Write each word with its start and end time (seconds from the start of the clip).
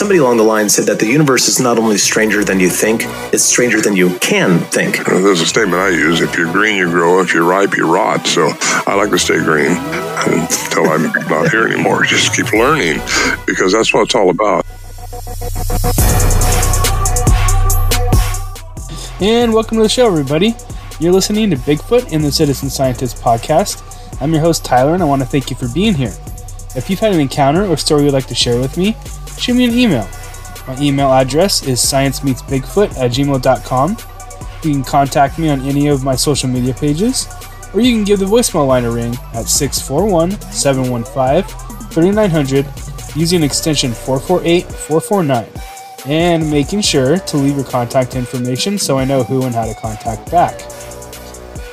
Somebody 0.00 0.18
along 0.18 0.38
the 0.38 0.44
line 0.44 0.70
said 0.70 0.86
that 0.86 0.98
the 0.98 1.04
universe 1.04 1.46
is 1.46 1.60
not 1.60 1.78
only 1.78 1.98
stranger 1.98 2.42
than 2.42 2.58
you 2.58 2.70
think, 2.70 3.02
it's 3.34 3.42
stranger 3.42 3.82
than 3.82 3.94
you 3.94 4.18
can 4.20 4.58
think. 4.58 5.06
Uh, 5.06 5.20
There's 5.20 5.42
a 5.42 5.46
statement 5.46 5.74
I 5.74 5.90
use 5.90 6.22
if 6.22 6.38
you're 6.38 6.50
green, 6.50 6.78
you 6.78 6.88
grow. 6.88 7.20
If 7.20 7.34
you're 7.34 7.44
ripe, 7.44 7.76
you 7.76 7.84
rot. 7.84 8.26
So 8.26 8.48
I 8.86 8.94
like 8.94 9.10
to 9.10 9.18
stay 9.18 9.36
green 9.44 9.72
until 9.72 10.88
I'm 10.88 11.12
not 11.28 11.50
here 11.50 11.66
anymore. 11.66 12.02
Just 12.06 12.34
keep 12.34 12.50
learning 12.50 13.02
because 13.46 13.72
that's 13.72 13.92
what 13.92 14.04
it's 14.04 14.14
all 14.14 14.30
about. 14.30 14.64
And 19.20 19.52
welcome 19.52 19.76
to 19.76 19.82
the 19.82 19.90
show, 19.90 20.06
everybody. 20.06 20.56
You're 20.98 21.12
listening 21.12 21.50
to 21.50 21.56
Bigfoot 21.56 22.10
and 22.10 22.24
the 22.24 22.32
Citizen 22.32 22.70
Scientist 22.70 23.18
podcast. 23.18 23.82
I'm 24.22 24.32
your 24.32 24.40
host, 24.40 24.64
Tyler, 24.64 24.94
and 24.94 25.02
I 25.02 25.06
want 25.06 25.20
to 25.20 25.28
thank 25.28 25.50
you 25.50 25.56
for 25.56 25.68
being 25.68 25.92
here. 25.92 26.14
If 26.74 26.88
you've 26.88 27.00
had 27.00 27.12
an 27.12 27.20
encounter 27.20 27.66
or 27.66 27.76
story 27.76 28.04
you'd 28.04 28.14
like 28.14 28.28
to 28.28 28.34
share 28.34 28.58
with 28.58 28.78
me, 28.78 28.96
shoot 29.40 29.54
me 29.54 29.64
an 29.64 29.72
email. 29.72 30.08
My 30.66 30.78
email 30.80 31.12
address 31.12 31.66
is 31.66 31.80
sciencemeetsbigfoot 31.80 32.98
at 32.98 33.10
gmail.com. 33.10 33.96
You 34.62 34.72
can 34.72 34.84
contact 34.84 35.38
me 35.38 35.48
on 35.48 35.60
any 35.62 35.88
of 35.88 36.04
my 36.04 36.14
social 36.14 36.48
media 36.48 36.74
pages, 36.74 37.26
or 37.72 37.80
you 37.80 37.94
can 37.94 38.04
give 38.04 38.20
the 38.20 38.26
voicemail 38.26 38.66
line 38.66 38.84
a 38.84 38.90
ring 38.90 39.14
at 39.34 39.48
641 39.48 40.32
715 40.52 41.88
3900 41.88 42.66
using 43.16 43.42
extension 43.42 43.92
448 43.92 44.64
449 44.64 45.48
and 46.06 46.50
making 46.50 46.80
sure 46.80 47.18
to 47.18 47.36
leave 47.36 47.56
your 47.56 47.64
contact 47.64 48.14
information 48.14 48.78
so 48.78 48.98
I 48.98 49.04
know 49.04 49.22
who 49.22 49.44
and 49.44 49.54
how 49.54 49.66
to 49.66 49.74
contact 49.74 50.30
back. 50.30 50.58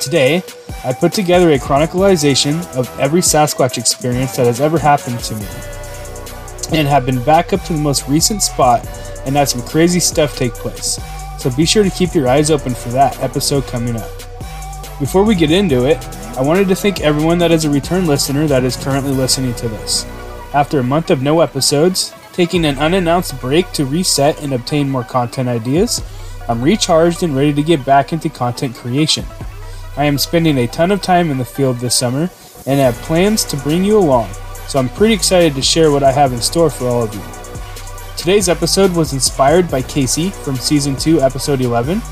Today, 0.00 0.42
I 0.84 0.92
put 0.92 1.12
together 1.12 1.50
a 1.52 1.58
chronicalization 1.58 2.64
of 2.76 2.88
every 2.98 3.20
Sasquatch 3.20 3.78
experience 3.78 4.36
that 4.36 4.46
has 4.46 4.60
ever 4.60 4.78
happened 4.78 5.20
to 5.20 5.34
me, 5.34 5.46
and 6.72 6.86
have 6.86 7.06
been 7.06 7.22
back 7.24 7.52
up 7.52 7.62
to 7.64 7.72
the 7.72 7.78
most 7.78 8.08
recent 8.08 8.42
spot 8.42 8.86
and 9.24 9.36
had 9.36 9.48
some 9.48 9.62
crazy 9.62 10.00
stuff 10.00 10.36
take 10.36 10.52
place. 10.54 10.98
So 11.38 11.50
be 11.50 11.64
sure 11.64 11.84
to 11.84 11.90
keep 11.90 12.14
your 12.14 12.28
eyes 12.28 12.50
open 12.50 12.74
for 12.74 12.88
that 12.90 13.18
episode 13.20 13.66
coming 13.66 13.96
up. 13.96 14.10
Before 14.98 15.24
we 15.24 15.34
get 15.34 15.50
into 15.50 15.86
it, 15.86 15.98
I 16.36 16.42
wanted 16.42 16.68
to 16.68 16.74
thank 16.74 17.00
everyone 17.00 17.38
that 17.38 17.52
is 17.52 17.64
a 17.64 17.70
return 17.70 18.06
listener 18.06 18.46
that 18.48 18.64
is 18.64 18.76
currently 18.76 19.12
listening 19.12 19.54
to 19.54 19.68
this. 19.68 20.04
After 20.52 20.80
a 20.80 20.84
month 20.84 21.10
of 21.10 21.22
no 21.22 21.40
episodes, 21.40 22.12
taking 22.32 22.64
an 22.64 22.78
unannounced 22.78 23.40
break 23.40 23.70
to 23.72 23.84
reset 23.84 24.42
and 24.42 24.52
obtain 24.52 24.88
more 24.88 25.04
content 25.04 25.48
ideas, 25.48 26.02
I'm 26.48 26.62
recharged 26.62 27.22
and 27.22 27.36
ready 27.36 27.52
to 27.52 27.62
get 27.62 27.84
back 27.84 28.12
into 28.12 28.28
content 28.28 28.74
creation. 28.74 29.24
I 29.96 30.04
am 30.04 30.18
spending 30.18 30.58
a 30.58 30.66
ton 30.66 30.90
of 30.90 31.02
time 31.02 31.30
in 31.30 31.38
the 31.38 31.44
field 31.44 31.78
this 31.78 31.96
summer 31.96 32.30
and 32.66 32.80
have 32.80 32.94
plans 33.02 33.44
to 33.44 33.56
bring 33.58 33.84
you 33.84 33.98
along, 33.98 34.30
so 34.68 34.78
I'm 34.78 34.88
pretty 34.90 35.14
excited 35.14 35.54
to 35.54 35.62
share 35.62 35.90
what 35.90 36.02
I 36.02 36.12
have 36.12 36.32
in 36.32 36.40
store 36.40 36.68
for 36.68 36.86
all 36.86 37.02
of 37.02 37.14
you. 37.14 37.22
Today's 38.18 38.48
episode 38.48 38.94
was 38.94 39.14
inspired 39.14 39.70
by 39.70 39.80
Casey 39.80 40.30
from 40.30 40.56
Season 40.56 40.94
2, 40.94 41.22
Episode 41.22 41.62
11, 41.62 42.02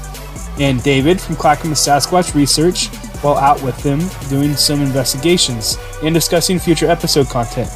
and 0.58 0.82
David 0.82 1.20
from 1.20 1.36
Clackamas 1.36 1.78
Sasquatch 1.78 2.34
Research 2.34 2.88
while 3.22 3.36
out 3.36 3.62
with 3.62 3.76
them 3.82 4.00
doing 4.30 4.54
some 4.56 4.80
investigations 4.80 5.76
and 6.02 6.14
discussing 6.14 6.58
future 6.58 6.86
episode 6.86 7.28
content. 7.28 7.68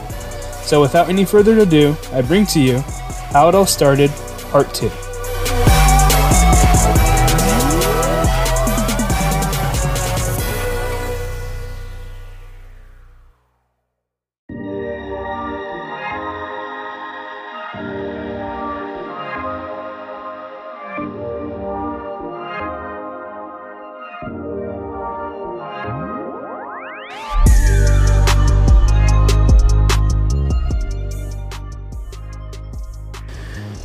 So, 0.64 0.80
without 0.80 1.08
any 1.08 1.24
further 1.24 1.58
ado, 1.58 1.96
I 2.12 2.22
bring 2.22 2.46
to 2.46 2.60
you 2.60 2.78
How 3.32 3.48
It 3.48 3.54
All 3.54 3.66
Started, 3.66 4.10
Part 4.50 4.72
2. 4.72 4.90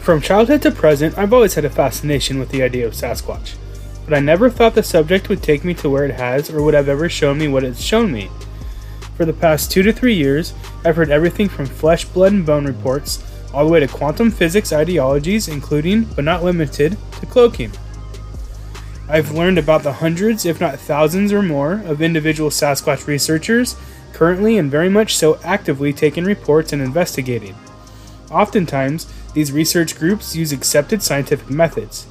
From 0.05 0.21
childhood 0.21 0.61
to 0.61 0.69
present, 0.69 1.17
I've 1.17 1.33
always 1.33 1.55
had 1.55 1.65
a 1.65 1.69
fascination 1.71 2.37
with 2.37 2.49
the 2.49 2.61
idea 2.61 2.85
of 2.85 2.93
Sasquatch, 2.93 3.55
but 4.05 4.13
I 4.13 4.19
never 4.19 4.51
thought 4.51 4.75
the 4.75 4.83
subject 4.83 5.29
would 5.29 5.41
take 5.41 5.65
me 5.65 5.73
to 5.73 5.89
where 5.89 6.05
it 6.05 6.13
has 6.13 6.51
or 6.51 6.61
would 6.61 6.75
have 6.75 6.87
ever 6.87 7.09
shown 7.09 7.39
me 7.39 7.47
what 7.47 7.63
it's 7.63 7.81
shown 7.81 8.11
me. 8.11 8.29
For 9.17 9.25
the 9.25 9.33
past 9.33 9.71
two 9.71 9.81
to 9.81 9.91
three 9.91 10.13
years, 10.13 10.53
I've 10.85 10.95
heard 10.95 11.09
everything 11.09 11.49
from 11.49 11.65
flesh, 11.65 12.05
blood, 12.05 12.33
and 12.33 12.45
bone 12.45 12.65
reports, 12.65 13.23
all 13.51 13.65
the 13.65 13.71
way 13.71 13.79
to 13.79 13.87
quantum 13.87 14.29
physics 14.29 14.71
ideologies, 14.71 15.47
including, 15.47 16.03
but 16.03 16.23
not 16.23 16.43
limited, 16.43 16.99
to 17.19 17.25
cloaking. 17.25 17.71
I've 19.09 19.31
learned 19.31 19.57
about 19.57 19.81
the 19.81 19.93
hundreds, 19.93 20.45
if 20.45 20.61
not 20.61 20.77
thousands 20.77 21.33
or 21.33 21.41
more, 21.41 21.81
of 21.83 22.03
individual 22.03 22.51
Sasquatch 22.51 23.07
researchers 23.07 23.75
currently 24.13 24.59
and 24.59 24.69
very 24.69 24.87
much 24.87 25.15
so 25.15 25.39
actively 25.43 25.91
taking 25.91 26.25
reports 26.25 26.73
and 26.73 26.81
investigating. 26.83 27.55
Oftentimes, 28.29 29.11
these 29.35 29.51
research 29.51 29.99
groups 29.99 30.33
use 30.33 30.53
accepted 30.53 31.03
scientific 31.03 31.49
methods. 31.49 32.07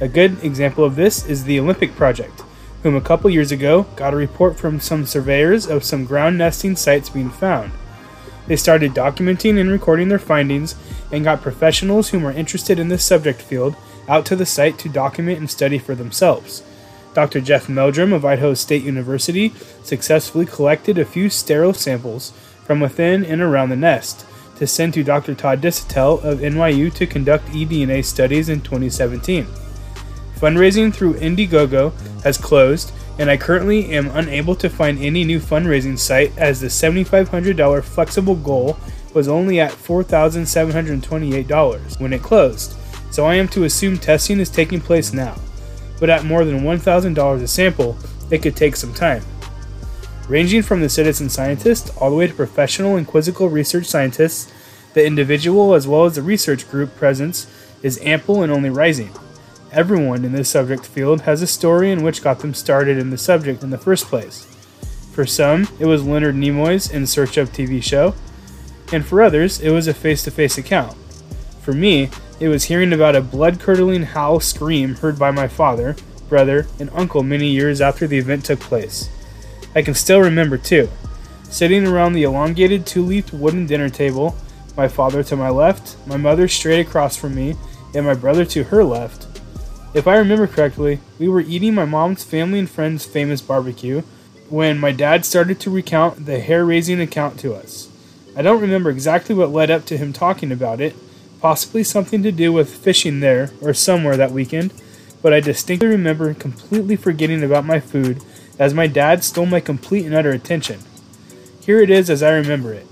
A 0.00 0.06
good 0.06 0.42
example 0.44 0.84
of 0.84 0.94
this 0.94 1.26
is 1.26 1.42
the 1.42 1.58
Olympic 1.58 1.96
Project, 1.96 2.44
whom 2.84 2.94
a 2.94 3.00
couple 3.00 3.28
years 3.28 3.50
ago 3.50 3.82
got 3.96 4.14
a 4.14 4.16
report 4.16 4.56
from 4.56 4.78
some 4.78 5.04
surveyors 5.04 5.66
of 5.66 5.82
some 5.82 6.04
ground 6.04 6.38
nesting 6.38 6.76
sites 6.76 7.10
being 7.10 7.30
found. 7.30 7.72
They 8.46 8.54
started 8.54 8.94
documenting 8.94 9.60
and 9.60 9.68
recording 9.68 10.08
their 10.08 10.20
findings 10.20 10.76
and 11.10 11.24
got 11.24 11.42
professionals 11.42 12.10
whom 12.10 12.22
were 12.22 12.30
interested 12.30 12.78
in 12.78 12.88
this 12.88 13.04
subject 13.04 13.42
field 13.42 13.74
out 14.08 14.24
to 14.26 14.36
the 14.36 14.46
site 14.46 14.78
to 14.78 14.88
document 14.88 15.40
and 15.40 15.50
study 15.50 15.78
for 15.78 15.96
themselves. 15.96 16.62
Dr. 17.12 17.40
Jeff 17.40 17.68
Meldrum 17.68 18.12
of 18.12 18.24
Idaho 18.24 18.54
State 18.54 18.84
University 18.84 19.52
successfully 19.82 20.46
collected 20.46 20.96
a 20.96 21.04
few 21.04 21.28
sterile 21.28 21.74
samples 21.74 22.30
from 22.64 22.78
within 22.78 23.24
and 23.24 23.42
around 23.42 23.70
the 23.70 23.76
nest 23.76 24.24
to 24.58 24.66
send 24.66 24.92
to 24.94 25.04
Dr. 25.04 25.34
Todd 25.34 25.62
Disotell 25.62 26.22
of 26.22 26.40
NYU 26.40 26.92
to 26.94 27.06
conduct 27.06 27.46
eDNA 27.48 28.04
studies 28.04 28.48
in 28.48 28.60
2017. 28.60 29.46
Fundraising 30.36 30.92
through 30.94 31.14
Indiegogo 31.14 31.92
has 32.22 32.36
closed, 32.36 32.92
and 33.18 33.30
I 33.30 33.36
currently 33.36 33.90
am 33.90 34.08
unable 34.08 34.56
to 34.56 34.68
find 34.68 34.98
any 34.98 35.22
new 35.24 35.38
fundraising 35.40 35.98
site 35.98 36.36
as 36.36 36.60
the 36.60 36.66
$7,500 36.68 37.84
flexible 37.84 38.36
goal 38.36 38.78
was 39.14 39.28
only 39.28 39.60
at 39.60 39.72
$4,728 39.72 42.00
when 42.00 42.12
it 42.12 42.22
closed, 42.22 42.76
so 43.10 43.24
I 43.26 43.36
am 43.36 43.48
to 43.48 43.64
assume 43.64 43.98
testing 43.98 44.38
is 44.38 44.50
taking 44.50 44.80
place 44.80 45.12
now. 45.12 45.36
But 45.98 46.10
at 46.10 46.24
more 46.24 46.44
than 46.44 46.60
$1,000 46.60 47.42
a 47.42 47.48
sample, 47.48 47.98
it 48.30 48.42
could 48.42 48.54
take 48.54 48.76
some 48.76 48.94
time. 48.94 49.24
Ranging 50.28 50.60
from 50.60 50.82
the 50.82 50.90
citizen 50.90 51.30
scientist 51.30 51.90
all 51.96 52.10
the 52.10 52.16
way 52.16 52.26
to 52.26 52.34
professional 52.34 52.96
and 52.96 53.06
quizzical 53.06 53.48
research 53.48 53.86
scientists, 53.86 54.52
the 54.92 55.06
individual 55.06 55.72
as 55.72 55.88
well 55.88 56.04
as 56.04 56.16
the 56.16 56.22
research 56.22 56.70
group 56.70 56.94
presence 56.96 57.46
is 57.82 57.98
ample 58.02 58.42
and 58.42 58.52
only 58.52 58.68
rising. 58.68 59.10
Everyone 59.72 60.26
in 60.26 60.32
this 60.32 60.50
subject 60.50 60.84
field 60.84 61.22
has 61.22 61.40
a 61.40 61.46
story 61.46 61.90
in 61.90 62.02
which 62.02 62.22
got 62.22 62.40
them 62.40 62.52
started 62.52 62.98
in 62.98 63.08
the 63.08 63.16
subject 63.16 63.62
in 63.62 63.70
the 63.70 63.78
first 63.78 64.04
place. 64.04 64.44
For 65.12 65.24
some, 65.24 65.66
it 65.78 65.86
was 65.86 66.04
Leonard 66.04 66.34
Nimoy's 66.34 66.90
In 66.90 67.06
Search 67.06 67.38
of 67.38 67.50
TV 67.50 67.82
show, 67.82 68.14
and 68.92 69.06
for 69.06 69.22
others, 69.22 69.60
it 69.60 69.70
was 69.70 69.88
a 69.88 69.94
face 69.94 70.22
to 70.24 70.30
face 70.30 70.58
account. 70.58 70.94
For 71.62 71.72
me, 71.72 72.10
it 72.38 72.48
was 72.48 72.64
hearing 72.64 72.92
about 72.92 73.16
a 73.16 73.22
blood 73.22 73.60
curdling 73.60 74.02
howl 74.02 74.40
scream 74.40 74.96
heard 74.96 75.18
by 75.18 75.30
my 75.30 75.48
father, 75.48 75.96
brother, 76.28 76.66
and 76.78 76.90
uncle 76.92 77.22
many 77.22 77.48
years 77.48 77.80
after 77.80 78.06
the 78.06 78.18
event 78.18 78.44
took 78.44 78.60
place. 78.60 79.08
I 79.74 79.82
can 79.82 79.94
still 79.94 80.20
remember, 80.20 80.58
too, 80.58 80.88
sitting 81.44 81.86
around 81.86 82.12
the 82.12 82.24
elongated 82.24 82.86
two 82.86 83.02
leafed 83.02 83.32
wooden 83.32 83.66
dinner 83.66 83.88
table, 83.88 84.36
my 84.76 84.88
father 84.88 85.22
to 85.24 85.36
my 85.36 85.50
left, 85.50 85.96
my 86.06 86.16
mother 86.16 86.48
straight 86.48 86.86
across 86.86 87.16
from 87.16 87.34
me, 87.34 87.56
and 87.94 88.06
my 88.06 88.14
brother 88.14 88.44
to 88.44 88.64
her 88.64 88.84
left. 88.84 89.26
If 89.94 90.06
I 90.06 90.16
remember 90.16 90.46
correctly, 90.46 91.00
we 91.18 91.28
were 91.28 91.40
eating 91.40 91.74
my 91.74 91.84
mom's 91.84 92.22
family 92.22 92.58
and 92.58 92.68
friends' 92.68 93.06
famous 93.06 93.40
barbecue 93.40 94.02
when 94.48 94.78
my 94.78 94.92
dad 94.92 95.24
started 95.24 95.58
to 95.60 95.70
recount 95.70 96.26
the 96.26 96.40
hair 96.40 96.64
raising 96.64 97.00
account 97.00 97.38
to 97.40 97.54
us. 97.54 97.88
I 98.36 98.42
don't 98.42 98.60
remember 98.60 98.90
exactly 98.90 99.34
what 99.34 99.50
led 99.50 99.70
up 99.70 99.84
to 99.86 99.96
him 99.96 100.12
talking 100.12 100.52
about 100.52 100.80
it, 100.80 100.94
possibly 101.40 101.82
something 101.82 102.22
to 102.22 102.32
do 102.32 102.52
with 102.52 102.72
fishing 102.72 103.20
there 103.20 103.50
or 103.60 103.74
somewhere 103.74 104.16
that 104.16 104.32
weekend, 104.32 104.72
but 105.22 105.32
I 105.32 105.40
distinctly 105.40 105.88
remember 105.88 106.32
completely 106.34 106.96
forgetting 106.96 107.42
about 107.42 107.64
my 107.64 107.80
food 107.80 108.22
as 108.58 108.74
my 108.74 108.86
dad 108.86 109.22
stole 109.22 109.46
my 109.46 109.60
complete 109.60 110.04
and 110.04 110.14
utter 110.14 110.30
attention. 110.30 110.80
Here 111.60 111.80
it 111.80 111.90
is 111.90 112.10
as 112.10 112.22
I 112.22 112.30
remember 112.30 112.72
it. 112.72 112.86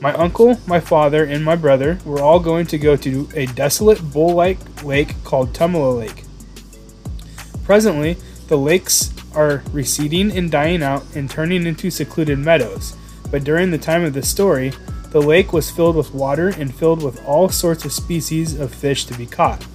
My 0.00 0.12
uncle, 0.12 0.60
my 0.66 0.78
father, 0.78 1.24
and 1.24 1.44
my 1.44 1.56
brother 1.56 1.98
were 2.04 2.20
all 2.20 2.38
going 2.38 2.66
to 2.68 2.78
go 2.78 2.96
to 2.96 3.28
a 3.34 3.46
desolate 3.46 4.12
bowl 4.12 4.32
like 4.32 4.84
lake 4.84 5.14
called 5.24 5.52
Tumala 5.52 5.98
Lake. 5.98 6.24
Presently, 7.64 8.16
the 8.46 8.56
lakes 8.56 9.12
are 9.34 9.62
receding 9.72 10.30
and 10.30 10.50
dying 10.50 10.82
out 10.82 11.04
and 11.14 11.28
turning 11.28 11.66
into 11.66 11.90
secluded 11.90 12.38
meadows, 12.38 12.96
but 13.30 13.44
during 13.44 13.70
the 13.70 13.78
time 13.78 14.04
of 14.04 14.14
the 14.14 14.22
story, 14.22 14.72
the 15.10 15.20
lake 15.20 15.52
was 15.52 15.70
filled 15.70 15.96
with 15.96 16.14
water 16.14 16.48
and 16.48 16.74
filled 16.74 17.02
with 17.02 17.24
all 17.24 17.48
sorts 17.48 17.84
of 17.84 17.92
species 17.92 18.58
of 18.58 18.72
fish 18.72 19.04
to 19.06 19.18
be 19.18 19.26
caught. 19.26 19.66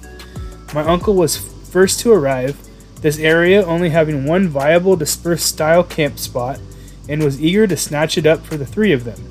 My 0.72 0.82
uncle 0.82 1.14
was 1.14 1.36
first 1.36 2.00
to 2.00 2.12
arrive, 2.12 2.56
this 3.04 3.18
area 3.18 3.62
only 3.66 3.90
having 3.90 4.24
one 4.24 4.48
viable 4.48 4.96
dispersed 4.96 5.44
style 5.44 5.84
camp 5.84 6.18
spot, 6.18 6.58
and 7.06 7.22
was 7.22 7.38
eager 7.38 7.66
to 7.66 7.76
snatch 7.76 8.16
it 8.16 8.24
up 8.24 8.46
for 8.46 8.56
the 8.56 8.64
three 8.64 8.92
of 8.92 9.04
them. 9.04 9.28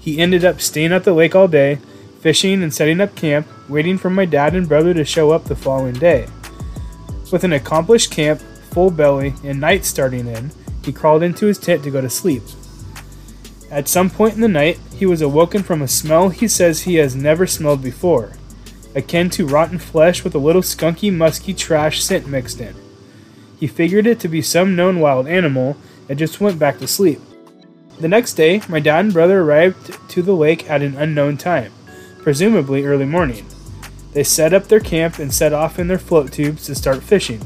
He 0.00 0.18
ended 0.18 0.44
up 0.44 0.60
staying 0.60 0.92
at 0.92 1.04
the 1.04 1.12
lake 1.12 1.36
all 1.36 1.46
day, 1.46 1.78
fishing 2.18 2.60
and 2.60 2.74
setting 2.74 3.00
up 3.00 3.14
camp, 3.14 3.46
waiting 3.68 3.98
for 3.98 4.10
my 4.10 4.24
dad 4.24 4.56
and 4.56 4.68
brother 4.68 4.92
to 4.94 5.04
show 5.04 5.30
up 5.30 5.44
the 5.44 5.54
following 5.54 5.94
day. 5.94 6.26
With 7.30 7.44
an 7.44 7.52
accomplished 7.52 8.10
camp, 8.10 8.40
full 8.72 8.90
belly, 8.90 9.32
and 9.44 9.60
night 9.60 9.84
starting 9.84 10.26
in, 10.26 10.50
he 10.82 10.92
crawled 10.92 11.22
into 11.22 11.46
his 11.46 11.58
tent 11.58 11.84
to 11.84 11.92
go 11.92 12.00
to 12.00 12.10
sleep. 12.10 12.42
At 13.70 13.86
some 13.86 14.10
point 14.10 14.34
in 14.34 14.40
the 14.40 14.48
night, 14.48 14.80
he 14.96 15.06
was 15.06 15.22
awoken 15.22 15.62
from 15.62 15.82
a 15.82 15.86
smell 15.86 16.30
he 16.30 16.48
says 16.48 16.80
he 16.80 16.96
has 16.96 17.14
never 17.14 17.46
smelled 17.46 17.80
before, 17.80 18.32
akin 18.96 19.30
to 19.30 19.46
rotten 19.46 19.78
flesh 19.78 20.24
with 20.24 20.34
a 20.34 20.38
little 20.38 20.62
skunky, 20.62 21.12
musky 21.12 21.54
trash 21.54 22.02
scent 22.02 22.26
mixed 22.26 22.60
in. 22.60 22.74
He 23.58 23.66
figured 23.66 24.06
it 24.06 24.20
to 24.20 24.28
be 24.28 24.42
some 24.42 24.76
known 24.76 25.00
wild 25.00 25.26
animal 25.26 25.76
and 26.08 26.18
just 26.18 26.40
went 26.40 26.58
back 26.58 26.78
to 26.78 26.86
sleep. 26.86 27.20
The 28.00 28.08
next 28.08 28.34
day, 28.34 28.60
my 28.68 28.80
dad 28.80 29.04
and 29.04 29.12
brother 29.12 29.40
arrived 29.40 29.96
to 30.10 30.22
the 30.22 30.34
lake 30.34 30.68
at 30.68 30.82
an 30.82 30.96
unknown 30.96 31.36
time, 31.36 31.72
presumably 32.22 32.84
early 32.84 33.04
morning. 33.04 33.46
They 34.12 34.24
set 34.24 34.52
up 34.52 34.64
their 34.64 34.80
camp 34.80 35.18
and 35.18 35.32
set 35.32 35.52
off 35.52 35.78
in 35.78 35.88
their 35.88 35.98
float 35.98 36.32
tubes 36.32 36.66
to 36.66 36.74
start 36.74 37.02
fishing. 37.02 37.40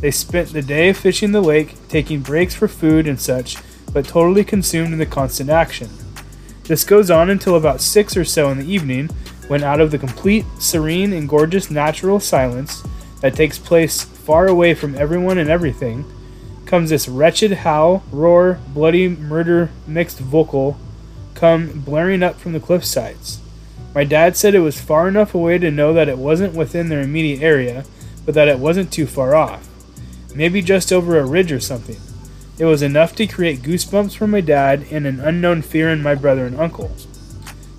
They 0.00 0.10
spent 0.10 0.52
the 0.52 0.62
day 0.62 0.92
fishing 0.92 1.32
the 1.32 1.40
lake, 1.40 1.76
taking 1.88 2.20
breaks 2.20 2.54
for 2.54 2.68
food 2.68 3.06
and 3.06 3.20
such, 3.20 3.56
but 3.92 4.06
totally 4.06 4.44
consumed 4.44 4.92
in 4.92 4.98
the 4.98 5.06
constant 5.06 5.50
action. 5.50 5.88
This 6.64 6.84
goes 6.84 7.10
on 7.10 7.30
until 7.30 7.56
about 7.56 7.80
6 7.80 8.16
or 8.16 8.24
so 8.24 8.50
in 8.50 8.58
the 8.58 8.70
evening, 8.70 9.08
when 9.48 9.62
out 9.62 9.80
of 9.80 9.90
the 9.90 9.98
complete, 9.98 10.46
serene, 10.58 11.12
and 11.12 11.28
gorgeous 11.28 11.70
natural 11.70 12.18
silence 12.20 12.82
that 13.20 13.34
takes 13.34 13.58
place 13.58 14.06
far 14.24 14.46
away 14.46 14.74
from 14.74 14.94
everyone 14.94 15.38
and 15.38 15.50
everything, 15.50 16.04
comes 16.66 16.90
this 16.90 17.08
wretched 17.08 17.52
howl, 17.52 18.02
roar, 18.10 18.58
bloody 18.68 19.08
murder 19.08 19.70
mixed 19.86 20.18
vocal 20.18 20.78
come 21.34 21.80
blaring 21.80 22.22
up 22.22 22.36
from 22.36 22.52
the 22.52 22.60
cliff 22.60 22.84
sides. 22.84 23.40
My 23.94 24.04
dad 24.04 24.36
said 24.36 24.54
it 24.54 24.60
was 24.60 24.80
far 24.80 25.08
enough 25.08 25.34
away 25.34 25.58
to 25.58 25.70
know 25.70 25.92
that 25.92 26.08
it 26.08 26.18
wasn't 26.18 26.54
within 26.54 26.88
their 26.88 27.02
immediate 27.02 27.42
area, 27.42 27.84
but 28.24 28.34
that 28.34 28.48
it 28.48 28.58
wasn't 28.58 28.92
too 28.92 29.06
far 29.06 29.34
off. 29.34 29.68
Maybe 30.34 30.62
just 30.62 30.92
over 30.92 31.18
a 31.18 31.26
ridge 31.26 31.52
or 31.52 31.60
something. 31.60 32.00
It 32.58 32.64
was 32.64 32.82
enough 32.82 33.14
to 33.16 33.26
create 33.26 33.62
goosebumps 33.62 34.16
for 34.16 34.26
my 34.26 34.40
dad 34.40 34.86
and 34.90 35.06
an 35.06 35.20
unknown 35.20 35.62
fear 35.62 35.90
in 35.90 36.02
my 36.02 36.14
brother 36.14 36.46
and 36.46 36.58
uncle. 36.58 36.90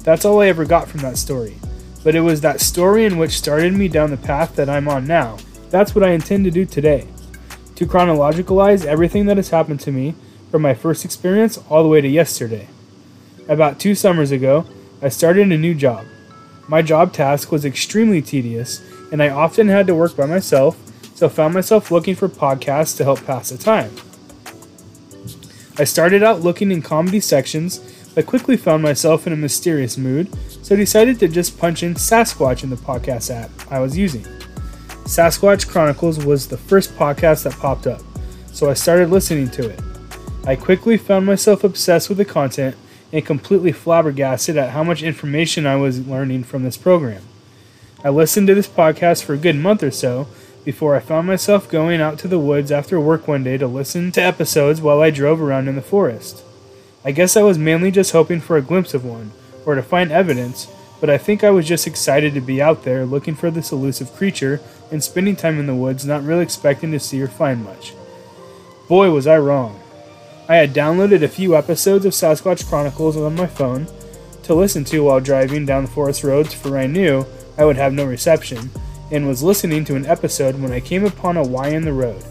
That's 0.03 0.23
all 0.23 0.41
I 0.41 0.47
ever 0.47 0.63
got 0.63 0.87
from 0.87 1.01
that 1.01 1.17
story. 1.17 1.57
But 2.03 2.15
it 2.15 2.21
was 2.21 2.41
that 2.41 2.61
story 2.61 3.03
in 3.03 3.17
which 3.17 3.37
started 3.37 3.73
me 3.73 3.87
down 3.87 4.11
the 4.11 4.17
path 4.17 4.55
that 4.57 4.69
I'm 4.69 4.87
on 4.87 5.07
now. 5.07 5.37
That's 5.75 5.93
what 5.93 6.05
I 6.05 6.11
intend 6.11 6.45
to 6.45 6.51
do 6.51 6.63
today. 6.63 7.05
To 7.75 7.85
chronologicalize 7.85 8.85
everything 8.85 9.25
that 9.25 9.35
has 9.35 9.49
happened 9.49 9.81
to 9.81 9.91
me 9.91 10.15
from 10.49 10.61
my 10.61 10.73
first 10.73 11.03
experience 11.03 11.59
all 11.69 11.83
the 11.83 11.89
way 11.89 11.99
to 11.99 12.07
yesterday. 12.07 12.69
About 13.49 13.77
two 13.77 13.93
summers 13.93 14.31
ago, 14.31 14.65
I 15.01 15.09
started 15.09 15.51
a 15.51 15.57
new 15.57 15.75
job. 15.75 16.05
My 16.69 16.81
job 16.81 17.11
task 17.11 17.51
was 17.51 17.65
extremely 17.65 18.21
tedious, 18.21 18.81
and 19.11 19.21
I 19.21 19.27
often 19.27 19.67
had 19.67 19.85
to 19.87 19.95
work 19.95 20.15
by 20.15 20.25
myself, 20.25 20.77
so 21.13 21.25
I 21.25 21.29
found 21.29 21.53
myself 21.53 21.91
looking 21.91 22.15
for 22.15 22.29
podcasts 22.29 22.95
to 22.95 23.03
help 23.03 23.25
pass 23.25 23.49
the 23.49 23.57
time. 23.57 23.91
I 25.77 25.83
started 25.83 26.23
out 26.23 26.39
looking 26.39 26.71
in 26.71 26.83
comedy 26.83 27.19
sections, 27.19 27.79
but 28.15 28.25
quickly 28.25 28.55
found 28.55 28.81
myself 28.81 29.27
in 29.27 29.33
a 29.33 29.35
mysterious 29.35 29.97
mood, 29.97 30.33
so 30.63 30.77
decided 30.77 31.19
to 31.19 31.27
just 31.27 31.59
punch 31.59 31.83
in 31.83 31.95
Sasquatch 31.95 32.63
in 32.63 32.69
the 32.69 32.77
podcast 32.77 33.29
app 33.29 33.51
I 33.69 33.79
was 33.79 33.97
using. 33.97 34.25
Sasquatch 35.05 35.67
Chronicles 35.67 36.25
was 36.25 36.47
the 36.47 36.57
first 36.57 36.95
podcast 36.95 37.43
that 37.43 37.53
popped 37.59 37.85
up, 37.85 38.01
so 38.51 38.71
I 38.71 38.73
started 38.73 39.11
listening 39.11 39.49
to 39.51 39.69
it. 39.69 39.79
I 40.47 40.55
quickly 40.55 40.97
found 40.97 41.27
myself 41.27 41.63
obsessed 41.63 42.09
with 42.09 42.17
the 42.17 42.25
content 42.25 42.75
and 43.13 43.23
completely 43.23 43.71
flabbergasted 43.71 44.57
at 44.57 44.71
how 44.71 44.83
much 44.83 45.03
information 45.03 45.67
I 45.67 45.75
was 45.75 46.07
learning 46.07 46.45
from 46.45 46.63
this 46.63 46.75
program. 46.75 47.21
I 48.03 48.09
listened 48.09 48.47
to 48.47 48.55
this 48.55 48.67
podcast 48.67 49.23
for 49.23 49.33
a 49.33 49.37
good 49.37 49.55
month 49.55 49.83
or 49.83 49.91
so 49.91 50.27
before 50.63 50.95
I 50.95 51.01
found 51.01 51.27
myself 51.27 51.69
going 51.69 52.01
out 52.01 52.17
to 52.19 52.27
the 52.27 52.39
woods 52.39 52.71
after 52.71 52.99
work 52.99 53.27
one 53.27 53.43
day 53.43 53.57
to 53.57 53.67
listen 53.67 54.11
to 54.13 54.23
episodes 54.23 54.81
while 54.81 55.01
I 55.01 55.11
drove 55.11 55.39
around 55.39 55.67
in 55.67 55.75
the 55.75 55.83
forest. 55.83 56.43
I 57.03 57.11
guess 57.11 57.37
I 57.37 57.43
was 57.43 57.59
mainly 57.59 57.91
just 57.91 58.11
hoping 58.11 58.41
for 58.41 58.57
a 58.57 58.61
glimpse 58.61 58.95
of 58.95 59.05
one, 59.05 59.33
or 59.67 59.75
to 59.75 59.83
find 59.83 60.11
evidence, 60.11 60.67
but 61.05 61.13
I 61.13 61.19
think 61.19 61.43
I 61.43 61.51
was 61.51 61.67
just 61.67 61.85
excited 61.85 62.33
to 62.33 62.41
be 62.41 62.59
out 62.59 62.81
there 62.83 63.05
looking 63.05 63.35
for 63.35 63.51
this 63.51 63.71
elusive 63.71 64.11
creature 64.15 64.59
and 64.91 65.03
spending 65.03 65.35
time 65.35 65.59
in 65.59 65.67
the 65.67 65.75
woods 65.75 66.03
not 66.03 66.23
really 66.23 66.41
expecting 66.41 66.91
to 66.93 66.99
see 66.99 67.21
or 67.21 67.27
find 67.27 67.63
much. 67.63 67.93
Boy, 68.89 69.11
was 69.11 69.27
I 69.27 69.37
wrong. 69.37 69.79
I 70.49 70.55
had 70.55 70.73
downloaded 70.73 71.21
a 71.21 71.27
few 71.27 71.55
episodes 71.55 72.05
of 72.05 72.13
Sasquatch 72.13 72.67
Chronicles 72.67 73.17
on 73.17 73.35
my 73.35 73.45
phone 73.45 73.85
to 74.41 74.55
listen 74.55 74.83
to 74.85 75.03
while 75.03 75.19
driving 75.19 75.63
down 75.63 75.85
the 75.85 75.91
forest 75.91 76.23
roads, 76.23 76.55
for 76.55 76.75
I 76.75 76.87
knew 76.87 77.27
I 77.55 77.65
would 77.65 77.77
have 77.77 77.93
no 77.93 78.05
reception, 78.05 78.71
and 79.11 79.27
was 79.27 79.43
listening 79.43 79.85
to 79.85 79.95
an 79.95 80.07
episode 80.07 80.59
when 80.59 80.71
I 80.71 80.79
came 80.79 81.05
upon 81.05 81.37
a 81.37 81.43
Y 81.43 81.67
in 81.67 81.85
the 81.85 81.93
road. 81.93 82.25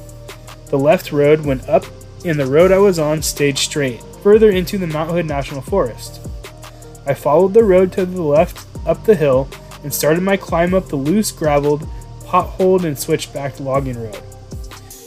The 0.66 0.80
left 0.80 1.12
road 1.12 1.46
went 1.46 1.68
up, 1.68 1.84
and 2.24 2.40
the 2.40 2.46
road 2.46 2.72
I 2.72 2.78
was 2.78 2.98
on 2.98 3.22
stayed 3.22 3.56
straight, 3.56 4.02
further 4.20 4.50
into 4.50 4.78
the 4.78 4.88
Mount 4.88 5.12
Hood 5.12 5.26
National 5.26 5.60
Forest. 5.62 6.26
I 7.06 7.14
followed 7.14 7.54
the 7.54 7.64
road 7.64 7.92
to 7.92 8.06
the 8.06 8.22
left 8.22 8.66
up 8.86 9.04
the 9.04 9.14
hill 9.14 9.48
and 9.82 9.92
started 9.92 10.22
my 10.22 10.36
climb 10.36 10.74
up 10.74 10.88
the 10.88 10.96
loose, 10.96 11.30
graveled, 11.30 11.86
potholed, 12.24 12.84
and 12.84 12.98
switchbacked 12.98 13.60
logging 13.60 14.02
road. 14.02 14.22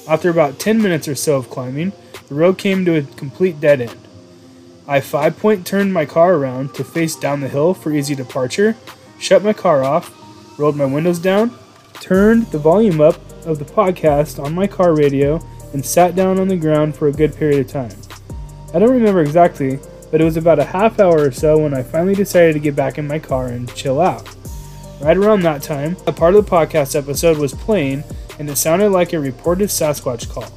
After 0.07 0.29
about 0.29 0.59
10 0.59 0.81
minutes 0.81 1.07
or 1.07 1.15
so 1.15 1.35
of 1.35 1.49
climbing, 1.49 1.91
the 2.29 2.35
road 2.35 2.57
came 2.57 2.85
to 2.85 2.97
a 2.97 3.01
complete 3.01 3.59
dead 3.59 3.81
end. 3.81 3.97
I 4.87 5.01
five 5.01 5.37
point 5.37 5.67
turned 5.67 5.93
my 5.93 6.05
car 6.05 6.35
around 6.35 6.73
to 6.75 6.83
face 6.83 7.15
down 7.15 7.41
the 7.41 7.49
hill 7.49 7.73
for 7.73 7.91
easy 7.91 8.15
departure, 8.15 8.77
shut 9.19 9.43
my 9.43 9.51
car 9.51 9.83
off, 9.83 10.13
rolled 10.57 10.77
my 10.77 10.85
windows 10.85 11.19
down, 11.19 11.57
turned 11.95 12.45
the 12.47 12.59
volume 12.59 13.01
up 13.01 13.15
of 13.45 13.59
the 13.59 13.65
podcast 13.65 14.41
on 14.41 14.55
my 14.55 14.67
car 14.67 14.95
radio, 14.95 15.41
and 15.73 15.85
sat 15.85 16.15
down 16.15 16.39
on 16.39 16.47
the 16.47 16.55
ground 16.55 16.95
for 16.95 17.07
a 17.07 17.13
good 17.13 17.35
period 17.35 17.59
of 17.59 17.67
time. 17.67 17.91
I 18.73 18.79
don't 18.79 18.91
remember 18.91 19.21
exactly, 19.21 19.79
but 20.11 20.21
it 20.21 20.23
was 20.23 20.37
about 20.37 20.59
a 20.59 20.65
half 20.65 20.99
hour 20.99 21.19
or 21.19 21.31
so 21.31 21.57
when 21.57 21.73
I 21.73 21.83
finally 21.83 22.15
decided 22.15 22.53
to 22.53 22.59
get 22.59 22.75
back 22.75 22.97
in 22.97 23.07
my 23.07 23.19
car 23.19 23.47
and 23.47 23.73
chill 23.75 24.01
out. 24.01 24.27
Right 25.01 25.17
around 25.17 25.41
that 25.41 25.61
time, 25.61 25.95
a 26.07 26.11
part 26.11 26.35
of 26.35 26.43
the 26.43 26.51
podcast 26.51 26.95
episode 26.95 27.37
was 27.37 27.53
playing, 27.53 28.03
and 28.39 28.49
it 28.49 28.55
sounded 28.55 28.89
like 28.89 29.13
a 29.13 29.19
reported 29.19 29.69
Sasquatch 29.69 30.29
call. 30.29 30.51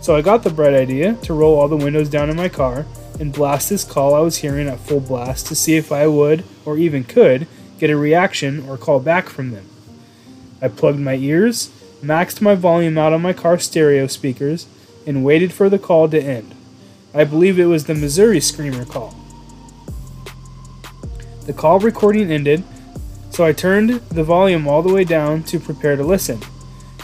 So 0.00 0.16
I 0.16 0.22
got 0.22 0.42
the 0.42 0.50
bright 0.50 0.74
idea 0.74 1.14
to 1.22 1.34
roll 1.34 1.58
all 1.58 1.68
the 1.68 1.76
windows 1.76 2.08
down 2.08 2.30
in 2.30 2.36
my 2.36 2.48
car 2.48 2.86
and 3.20 3.32
blast 3.32 3.70
this 3.70 3.84
call 3.84 4.14
I 4.14 4.20
was 4.20 4.38
hearing 4.38 4.68
at 4.68 4.80
full 4.80 5.00
blast 5.00 5.46
to 5.46 5.54
see 5.54 5.76
if 5.76 5.92
I 5.92 6.06
would, 6.06 6.44
or 6.64 6.76
even 6.78 7.04
could, 7.04 7.46
get 7.78 7.90
a 7.90 7.96
reaction 7.96 8.68
or 8.68 8.76
call 8.76 9.00
back 9.00 9.28
from 9.28 9.50
them. 9.50 9.66
I 10.60 10.68
plugged 10.68 10.98
my 10.98 11.14
ears, 11.14 11.70
maxed 12.02 12.40
my 12.40 12.54
volume 12.54 12.98
out 12.98 13.12
on 13.12 13.22
my 13.22 13.32
car 13.32 13.58
stereo 13.58 14.06
speakers, 14.06 14.66
and 15.06 15.24
waited 15.24 15.52
for 15.52 15.68
the 15.68 15.78
call 15.78 16.08
to 16.08 16.20
end. 16.20 16.55
I 17.16 17.24
believe 17.24 17.58
it 17.58 17.64
was 17.64 17.86
the 17.86 17.94
Missouri 17.94 18.40
Screamer 18.40 18.84
call. 18.84 19.14
The 21.46 21.54
call 21.54 21.78
recording 21.78 22.30
ended, 22.30 22.62
so 23.30 23.42
I 23.42 23.54
turned 23.54 24.02
the 24.10 24.22
volume 24.22 24.68
all 24.68 24.82
the 24.82 24.92
way 24.92 25.02
down 25.02 25.42
to 25.44 25.58
prepare 25.58 25.96
to 25.96 26.04
listen. 26.04 26.40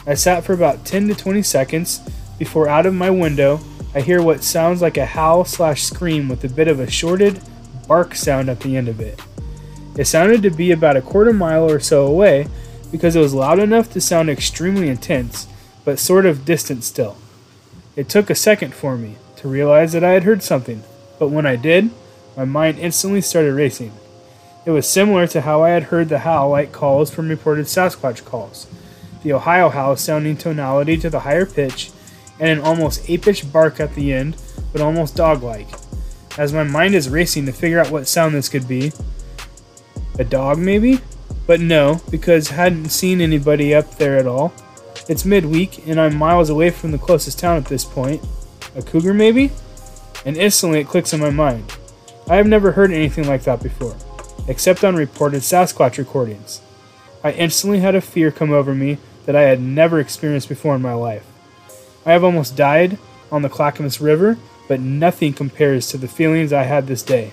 I 0.07 0.13
sat 0.13 0.45
for 0.45 0.53
about 0.53 0.85
10 0.85 1.09
to 1.09 1.15
20 1.15 1.43
seconds 1.43 2.01
before 2.39 2.69
out 2.69 2.85
of 2.85 2.93
my 2.93 3.09
window 3.09 3.61
I 3.95 4.03
hear 4.03 4.21
what 4.21 4.45
sounds 4.45 4.83
like 4.83 4.99
a 4.99 5.07
howl 5.07 5.47
slash 5.47 5.83
scream 5.83 6.29
with 6.29 6.45
a 6.45 6.49
bit 6.51 6.69
of 6.69 6.79
a 6.79 6.91
shorted 6.91 7.41
bark 7.89 8.15
sound 8.15 8.51
at 8.51 8.61
the 8.61 8.77
end 8.77 8.89
of 8.89 9.01
it. 9.01 9.19
It 9.97 10.05
sounded 10.05 10.43
to 10.43 10.51
be 10.51 10.73
about 10.73 10.99
a 10.99 11.03
quarter 11.03 11.33
mile 11.33 11.71
or 11.71 11.81
so 11.81 12.07
away 12.07 12.49
because 12.91 13.17
it 13.17 13.21
was 13.21 13.33
loud 13.33 13.59
enough 13.59 13.91
to 13.93 14.01
sound 14.03 14.29
extremely 14.29 14.91
intense, 14.91 15.47
but 15.87 15.99
sort 15.99 16.27
of 16.27 16.45
distant 16.45 16.85
still. 16.85 17.17
It 17.97 18.11
took 18.11 18.29
a 18.29 18.35
second 18.35 18.75
for 18.75 18.99
me 18.99 19.17
to 19.43 19.49
realize 19.49 19.93
that 19.93 20.05
I 20.05 20.13
had 20.13 20.23
heard 20.23 20.43
something, 20.43 20.85
but 21.19 21.29
when 21.29 21.47
I 21.47 21.57
did, 21.57 21.91
my 22.37 22.45
mind 22.45 22.79
instantly 22.79 23.21
started 23.21 23.55
racing. 23.55 23.93
It 24.65 24.71
was 24.71 24.89
similar 24.89 25.27
to 25.27 25.41
how 25.41 25.65
I 25.65 25.71
had 25.71 25.85
heard 25.85 26.09
the 26.09 26.21
howl 26.21 26.51
like 26.51 26.71
calls 26.71 27.11
from 27.11 27.29
reported 27.29 27.67
Sasquatch 27.67 28.25
calls, 28.25 28.69
the 29.25 29.33
Ohio 29.33 29.69
howl 29.69 29.97
sounding 29.97 30.37
tonality 30.37 30.97
to 30.99 31.11
the 31.11 31.21
higher 31.21 31.45
pitch 31.45 31.91
and 32.39 32.51
an 32.51 32.61
almost 32.61 33.05
apish 33.09 33.43
bark 33.43 33.81
at 33.81 33.97
the 33.97 34.13
end, 34.13 34.37
but 34.71 34.81
almost 34.81 35.17
dog 35.17 35.43
like. 35.43 35.69
As 36.39 36.53
my 36.53 36.63
mind 36.63 36.95
is 36.95 37.09
racing 37.09 37.47
to 37.47 37.53
figure 37.53 37.81
out 37.81 37.91
what 37.91 38.07
sound 38.07 38.37
this 38.37 38.49
could 38.49 38.69
be. 38.69 38.93
A 40.21 40.25
dog, 40.25 40.59
maybe? 40.59 41.01
But 41.49 41.59
no, 41.59 42.01
because 42.13 42.49
hadn't 42.49 42.91
seen 42.91 43.21
anybody 43.21 43.75
up 43.75 43.97
there 43.97 44.17
at 44.17 44.29
all. 44.29 44.53
It's 45.09 45.25
midweek, 45.25 45.87
and 45.89 46.01
I'm 46.01 46.17
miles 46.17 46.49
away 46.49 46.71
from 46.71 46.93
the 46.93 46.99
closest 46.99 47.41
town 47.41 47.57
at 47.57 47.65
this 47.65 47.85
point. 47.85 48.25
A 48.75 48.83
cougar, 48.83 49.15
maybe? 49.15 49.51
And 50.25 50.37
instantly 50.37 50.81
it 50.81 50.89
clicks 50.89 51.13
in 51.13 51.21
my 51.21 51.31
mind. 51.31 51.77
I 52.29 52.37
have 52.37 52.47
never 52.47 52.73
heard 52.73 52.93
anything 52.93 53.27
like 53.27 53.43
that 53.45 53.63
before, 53.63 53.97
except 54.49 54.85
on 54.85 54.95
reported 54.95 55.43
Sasquatch 55.43 55.99
recordings. 55.99 56.63
I 57.25 57.33
instantly 57.33 57.81
had 57.81 57.95
a 57.95 58.01
fear 58.01 58.31
come 58.31 58.53
over 58.53 58.75
me 58.75 58.99
that 59.27 59.37
I 59.37 59.43
had 59.43 59.61
never 59.61 60.01
experienced 60.01 60.49
before 60.49 60.75
in 60.75 60.83
my 60.83 60.95
life. 60.95 61.27
I 62.07 62.13
have 62.13 62.25
almost 62.25 62.57
died 62.57 62.99
on 63.31 63.43
the 63.43 63.49
Clackamas 63.49 64.01
River, 64.01 64.39
but 64.69 64.81
nothing 64.81 65.33
compares 65.33 65.87
to 65.89 65.99
the 65.99 66.09
feelings 66.09 66.53
I 66.53 66.65
had 66.65 66.87
this 66.87 67.03
day. 67.03 67.33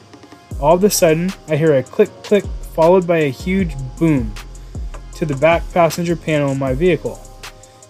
All 0.60 0.76
of 0.76 0.84
a 0.84 0.90
sudden, 0.90 1.32
I 1.48 1.56
hear 1.56 1.76
a 1.76 1.84
click 1.84 2.10
click 2.24 2.46
followed 2.74 3.08
by 3.08 3.18
a 3.20 3.30
huge 3.30 3.76
boom 3.98 4.34
to 5.16 5.26
the 5.26 5.36
back 5.36 5.64
passenger 5.74 6.16
panel 6.16 6.52
of 6.52 6.58
my 6.58 6.74
vehicle. 6.74 7.20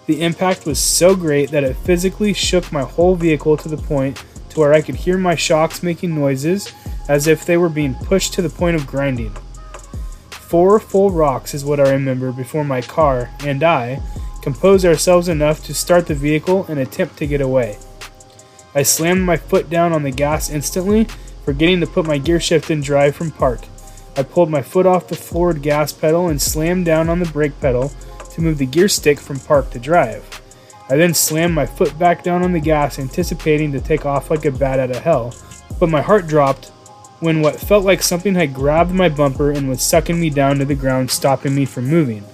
The 0.06 0.22
impact 0.22 0.66
was 0.66 0.78
so 0.78 1.14
great 1.14 1.50
that 1.50 1.64
it 1.64 1.76
physically 1.76 2.32
shook 2.32 2.72
my 2.72 2.82
whole 2.82 3.14
vehicle 3.14 3.56
to 3.58 3.68
the 3.68 3.76
point 3.76 4.22
to 4.50 4.60
where 4.60 4.72
I 4.72 4.82
could 4.82 4.96
hear 4.96 5.16
my 5.16 5.34
shocks 5.34 5.82
making 5.82 6.14
noises 6.14 6.72
as 7.08 7.26
if 7.26 7.44
they 7.44 7.56
were 7.56 7.68
being 7.68 7.94
pushed 7.94 8.32
to 8.34 8.42
the 8.42 8.50
point 8.50 8.76
of 8.76 8.86
grinding. 8.86 9.34
Four 10.30 10.80
full 10.80 11.10
rocks 11.10 11.54
is 11.54 11.64
what 11.64 11.80
I 11.80 11.90
remember 11.92 12.32
before 12.32 12.64
my 12.64 12.80
car 12.80 13.30
and 13.44 13.62
I 13.62 14.02
compose 14.42 14.84
ourselves 14.84 15.28
enough 15.28 15.62
to 15.64 15.74
start 15.74 16.06
the 16.06 16.14
vehicle 16.14 16.66
and 16.68 16.80
attempt 16.80 17.16
to 17.18 17.26
get 17.26 17.40
away. 17.40 17.78
I 18.74 18.82
slammed 18.82 19.22
my 19.22 19.36
foot 19.36 19.68
down 19.68 19.92
on 19.92 20.02
the 20.02 20.10
gas 20.10 20.50
instantly, 20.50 21.06
forgetting 21.44 21.80
to 21.80 21.86
put 21.86 22.06
my 22.06 22.18
gear 22.18 22.40
shift 22.40 22.70
in 22.70 22.80
drive 22.80 23.16
from 23.16 23.30
park. 23.30 23.60
I 24.16 24.22
pulled 24.22 24.50
my 24.50 24.62
foot 24.62 24.86
off 24.86 25.08
the 25.08 25.16
forward 25.16 25.62
gas 25.62 25.92
pedal 25.92 26.28
and 26.28 26.40
slammed 26.40 26.84
down 26.84 27.08
on 27.08 27.18
the 27.18 27.30
brake 27.30 27.58
pedal 27.60 27.92
to 28.30 28.40
move 28.40 28.58
the 28.58 28.66
gear 28.66 28.88
stick 28.88 29.18
from 29.18 29.40
park 29.40 29.70
to 29.70 29.78
drive. 29.78 30.40
I 30.88 30.96
then 30.96 31.14
slammed 31.14 31.54
my 31.54 31.66
foot 31.66 31.96
back 31.98 32.24
down 32.24 32.42
on 32.42 32.52
the 32.52 32.60
gas, 32.60 32.98
anticipating 32.98 33.70
to 33.72 33.80
take 33.80 34.04
off 34.04 34.30
like 34.30 34.44
a 34.44 34.50
bat 34.50 34.80
out 34.80 34.90
of 34.90 35.02
hell, 35.02 35.34
but 35.78 35.88
my 35.88 36.00
heart 36.00 36.26
dropped 36.26 36.72
when 37.20 37.42
what 37.42 37.60
felt 37.60 37.84
like 37.84 38.02
something 38.02 38.34
had 38.34 38.54
grabbed 38.54 38.92
my 38.92 39.08
bumper 39.08 39.50
and 39.50 39.68
was 39.68 39.82
sucking 39.82 40.18
me 40.18 40.30
down 40.30 40.58
to 40.58 40.64
the 40.64 40.74
ground, 40.74 41.10
stopping 41.10 41.54
me 41.54 41.64
from 41.64 41.86
moving. 41.86 42.24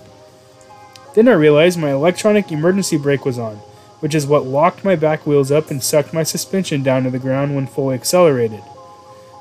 Then 1.15 1.29
I 1.29 1.33
realized 1.33 1.79
my 1.79 1.93
electronic 1.93 2.53
emergency 2.53 2.97
brake 2.97 3.25
was 3.25 3.38
on, 3.38 3.57
which 4.00 4.15
is 4.15 4.26
what 4.26 4.47
locked 4.47 4.85
my 4.85 4.97
back 4.97 5.26
wheels 5.26 5.50
up 5.50 5.71
and 5.71 5.83
sucked 5.83 6.15
my 6.15 6.23
suspension 6.23 6.83
down 6.83 7.03
to 7.03 7.11
the 7.11 7.19
ground 7.19 7.55
when 7.55 7.67
fully 7.67 7.95
accelerated. 7.95 8.62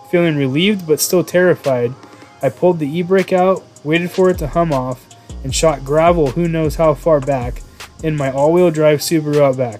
Feeling 0.10 0.36
relieved 0.36 0.88
but 0.88 1.00
still 1.00 1.24
terrified, 1.24 1.94
I 2.42 2.50
pulled 2.50 2.80
the 2.80 2.88
e 2.88 3.02
brake 3.02 3.32
out, 3.32 3.64
waited 3.84 4.12
for 4.12 4.30
it 4.30 4.38
to 4.40 4.48
hum 4.48 4.74
off, 4.74 5.05
and 5.46 5.54
shot 5.54 5.86
gravel 5.86 6.32
who 6.32 6.48
knows 6.48 6.76
how 6.76 6.96
far 6.96 7.20
back 7.20 7.62
in 8.04 8.16
my 8.16 8.32
all 8.32 8.52
wheel 8.52 8.72
drive 8.72 9.00
Subaru 9.00 9.38
Outback. 9.38 9.80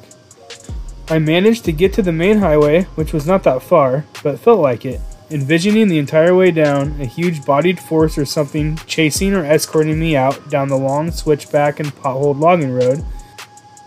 I 1.10 1.18
managed 1.18 1.66
to 1.66 1.72
get 1.72 1.92
to 1.94 2.04
the 2.04 2.12
main 2.12 2.38
highway, 2.38 2.84
which 2.94 3.12
was 3.12 3.26
not 3.26 3.44
that 3.44 3.64
far, 3.64 4.06
but 4.24 4.40
felt 4.40 4.60
like 4.60 4.86
it, 4.86 5.02
envisioning 5.32 5.88
the 5.88 5.98
entire 5.98 6.36
way 6.36 6.52
down 6.52 7.02
a 7.02 7.06
huge 7.06 7.44
bodied 7.46 7.80
force 7.80 8.16
or 8.16 8.26
something 8.26 8.78
chasing 8.86 9.34
or 9.34 9.44
escorting 9.44 10.00
me 10.00 10.16
out 10.16 10.50
down 10.52 10.68
the 10.68 10.78
long 10.78 11.10
switchback 11.10 11.80
and 11.80 11.96
potholed 11.96 12.40
logging 12.40 12.72
road, 12.72 13.04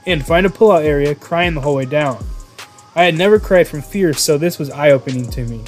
and 0.04 0.26
find 0.26 0.46
a 0.46 0.50
pullout 0.50 0.84
area 0.84 1.14
crying 1.14 1.54
the 1.54 1.60
whole 1.60 1.76
way 1.76 1.84
down. 1.84 2.24
I 2.96 3.04
had 3.04 3.16
never 3.16 3.38
cried 3.38 3.68
from 3.68 3.82
fear, 3.82 4.12
so 4.12 4.36
this 4.36 4.58
was 4.58 4.70
eye 4.70 4.90
opening 4.90 5.30
to 5.30 5.44
me. 5.44 5.62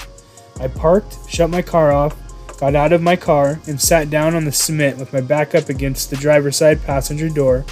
I 0.59 0.67
parked, 0.67 1.31
shut 1.31 1.51
my 1.51 1.63
car 1.63 1.93
off, 1.93 2.17
got 2.61 2.77
out 2.77 2.93
of 2.93 3.01
my 3.01 3.17
car, 3.17 3.59
and 3.67 3.81
sat 3.81 4.11
down 4.11 4.35
on 4.35 4.45
the 4.45 4.53
cement 4.53 4.99
with 4.99 5.15
my 5.15 5.21
back 5.23 5.55
up 5.55 5.71
against 5.71 6.11
the 6.11 6.17
driver's 6.17 6.59
side 6.59 6.85
passenger 6.85 7.31
door, 7.31 7.65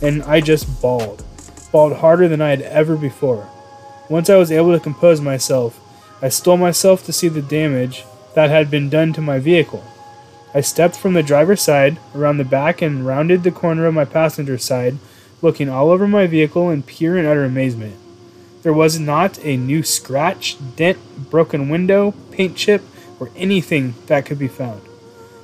and 0.00 0.22
I 0.22 0.40
just 0.40 0.80
bawled. 0.80 1.24
Bawled 1.72 1.94
harder 1.94 2.28
than 2.28 2.40
I 2.40 2.50
had 2.50 2.62
ever 2.62 2.96
before. 2.96 3.50
Once 4.08 4.30
I 4.30 4.36
was 4.36 4.52
able 4.52 4.72
to 4.72 4.80
compose 4.80 5.20
myself, 5.20 5.80
I 6.22 6.28
stole 6.28 6.56
myself 6.56 7.04
to 7.04 7.12
see 7.12 7.26
the 7.26 7.42
damage 7.42 8.04
that 8.34 8.48
had 8.48 8.70
been 8.70 8.88
done 8.88 9.12
to 9.14 9.20
my 9.20 9.40
vehicle. 9.40 9.84
I 10.54 10.60
stepped 10.60 10.96
from 10.96 11.14
the 11.14 11.22
driver's 11.22 11.60
side 11.60 11.98
around 12.14 12.38
the 12.38 12.44
back 12.44 12.80
and 12.80 13.04
rounded 13.04 13.42
the 13.42 13.50
corner 13.50 13.86
of 13.86 13.94
my 13.94 14.04
passenger 14.04 14.56
side, 14.56 14.98
looking 15.42 15.68
all 15.68 15.90
over 15.90 16.06
my 16.06 16.28
vehicle 16.28 16.70
in 16.70 16.84
pure 16.84 17.16
and 17.16 17.26
utter 17.26 17.44
amazement. 17.44 17.96
There 18.62 18.72
was 18.72 18.98
not 18.98 19.44
a 19.44 19.56
new 19.56 19.82
scratch, 19.82 20.56
dent, 20.76 20.98
broken 21.30 21.68
window, 21.68 22.12
paint 22.30 22.56
chip, 22.56 22.82
or 23.20 23.30
anything 23.36 23.94
that 24.06 24.26
could 24.26 24.38
be 24.38 24.48
found. 24.48 24.80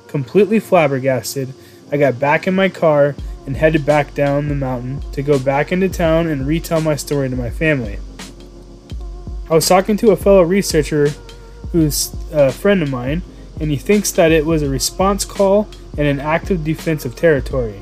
Completely 0.07 0.59
flabbergasted, 0.59 1.53
I 1.91 1.97
got 1.97 2.19
back 2.19 2.47
in 2.47 2.55
my 2.55 2.69
car 2.69 3.15
and 3.45 3.57
headed 3.57 3.85
back 3.85 4.13
down 4.13 4.47
the 4.47 4.55
mountain 4.55 5.01
to 5.11 5.21
go 5.21 5.37
back 5.37 5.71
into 5.71 5.89
town 5.89 6.27
and 6.27 6.47
retell 6.47 6.81
my 6.81 6.95
story 6.95 7.29
to 7.29 7.35
my 7.35 7.49
family. 7.49 7.99
I 9.49 9.53
was 9.53 9.67
talking 9.67 9.97
to 9.97 10.11
a 10.11 10.15
fellow 10.15 10.41
researcher 10.41 11.09
who's 11.71 12.15
a 12.31 12.51
friend 12.51 12.81
of 12.81 12.89
mine, 12.89 13.21
and 13.59 13.69
he 13.69 13.77
thinks 13.77 14.11
that 14.13 14.31
it 14.31 14.45
was 14.45 14.63
a 14.63 14.69
response 14.69 15.23
call 15.23 15.67
and 15.97 16.07
an 16.07 16.19
active 16.19 16.63
defensive 16.63 17.15
territory. 17.15 17.81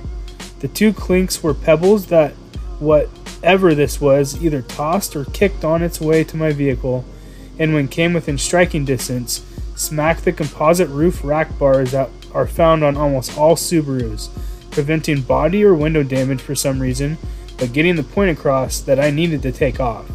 The 0.59 0.67
two 0.67 0.93
clinks 0.93 1.41
were 1.41 1.53
pebbles 1.53 2.07
that 2.07 2.31
whatever 2.79 3.73
this 3.73 4.01
was 4.01 4.43
either 4.43 4.61
tossed 4.61 5.15
or 5.15 5.25
kicked 5.25 5.63
on 5.63 5.81
its 5.81 6.01
way 6.01 6.23
to 6.25 6.37
my 6.37 6.51
vehicle, 6.51 7.05
and 7.57 7.73
when 7.73 7.87
came 7.87 8.13
within 8.13 8.37
striking 8.37 8.83
distance, 8.83 9.45
smacked 9.75 10.25
the 10.25 10.31
composite 10.31 10.89
roof 10.89 11.23
rack 11.23 11.57
bars 11.57 11.91
that 11.91 12.09
are 12.33 12.47
found 12.47 12.83
on 12.83 12.97
almost 12.97 13.37
all 13.37 13.55
Subarus, 13.55 14.29
preventing 14.71 15.21
body 15.21 15.63
or 15.63 15.73
window 15.73 16.03
damage 16.03 16.41
for 16.41 16.55
some 16.55 16.79
reason, 16.79 17.17
but 17.57 17.73
getting 17.73 17.95
the 17.95 18.03
point 18.03 18.31
across 18.31 18.79
that 18.81 18.99
I 18.99 19.11
needed 19.11 19.41
to 19.43 19.51
take 19.51 19.79
off. 19.79 20.09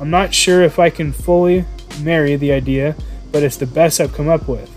I'm 0.00 0.10
not 0.10 0.34
sure 0.34 0.62
if 0.62 0.78
I 0.78 0.90
can 0.90 1.12
fully 1.12 1.64
marry 2.00 2.36
the 2.36 2.52
idea, 2.52 2.96
but 3.30 3.42
it's 3.42 3.56
the 3.56 3.66
best 3.66 4.00
I've 4.00 4.12
come 4.12 4.28
up 4.28 4.48
with. 4.48 4.70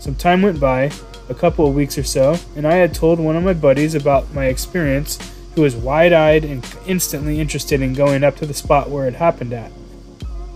Some 0.00 0.14
time 0.14 0.42
went 0.42 0.58
by, 0.58 0.90
a 1.28 1.34
couple 1.34 1.66
of 1.66 1.74
weeks 1.74 1.96
or 1.96 2.02
so, 2.02 2.36
and 2.56 2.66
I 2.66 2.74
had 2.74 2.94
told 2.94 3.20
one 3.20 3.36
of 3.36 3.44
my 3.44 3.52
buddies 3.52 3.94
about 3.94 4.32
my 4.34 4.46
experience, 4.46 5.18
who 5.54 5.62
was 5.62 5.76
wide 5.76 6.12
eyed 6.12 6.44
and 6.44 6.66
instantly 6.86 7.38
interested 7.40 7.80
in 7.80 7.92
going 7.92 8.24
up 8.24 8.36
to 8.36 8.46
the 8.46 8.54
spot 8.54 8.90
where 8.90 9.06
it 9.06 9.14
happened 9.14 9.52
at. 9.52 9.70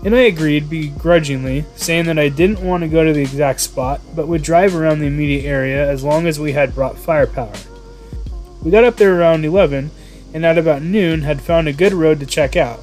And 0.03 0.15
I 0.15 0.21
agreed 0.21 0.69
begrudgingly, 0.69 1.65
saying 1.75 2.05
that 2.05 2.19
I 2.19 2.29
didn't 2.29 2.61
want 2.61 2.83
to 2.83 2.87
go 2.87 3.03
to 3.03 3.13
the 3.13 3.21
exact 3.21 3.61
spot, 3.61 3.99
but 4.15 4.27
would 4.27 4.43
drive 4.43 4.75
around 4.75 4.99
the 4.99 5.07
immediate 5.07 5.45
area 5.45 5.89
as 5.89 6.03
long 6.03 6.27
as 6.27 6.39
we 6.39 6.53
had 6.53 6.75
brought 6.75 6.97
firepower. 6.97 7.53
We 8.63 8.71
got 8.71 8.83
up 8.83 8.97
there 8.97 9.19
around 9.19 9.43
11, 9.43 9.91
and 10.33 10.45
at 10.45 10.57
about 10.57 10.81
noon 10.81 11.21
had 11.21 11.41
found 11.41 11.67
a 11.67 11.73
good 11.73 11.93
road 11.93 12.19
to 12.19 12.25
check 12.25 12.55
out. 12.55 12.79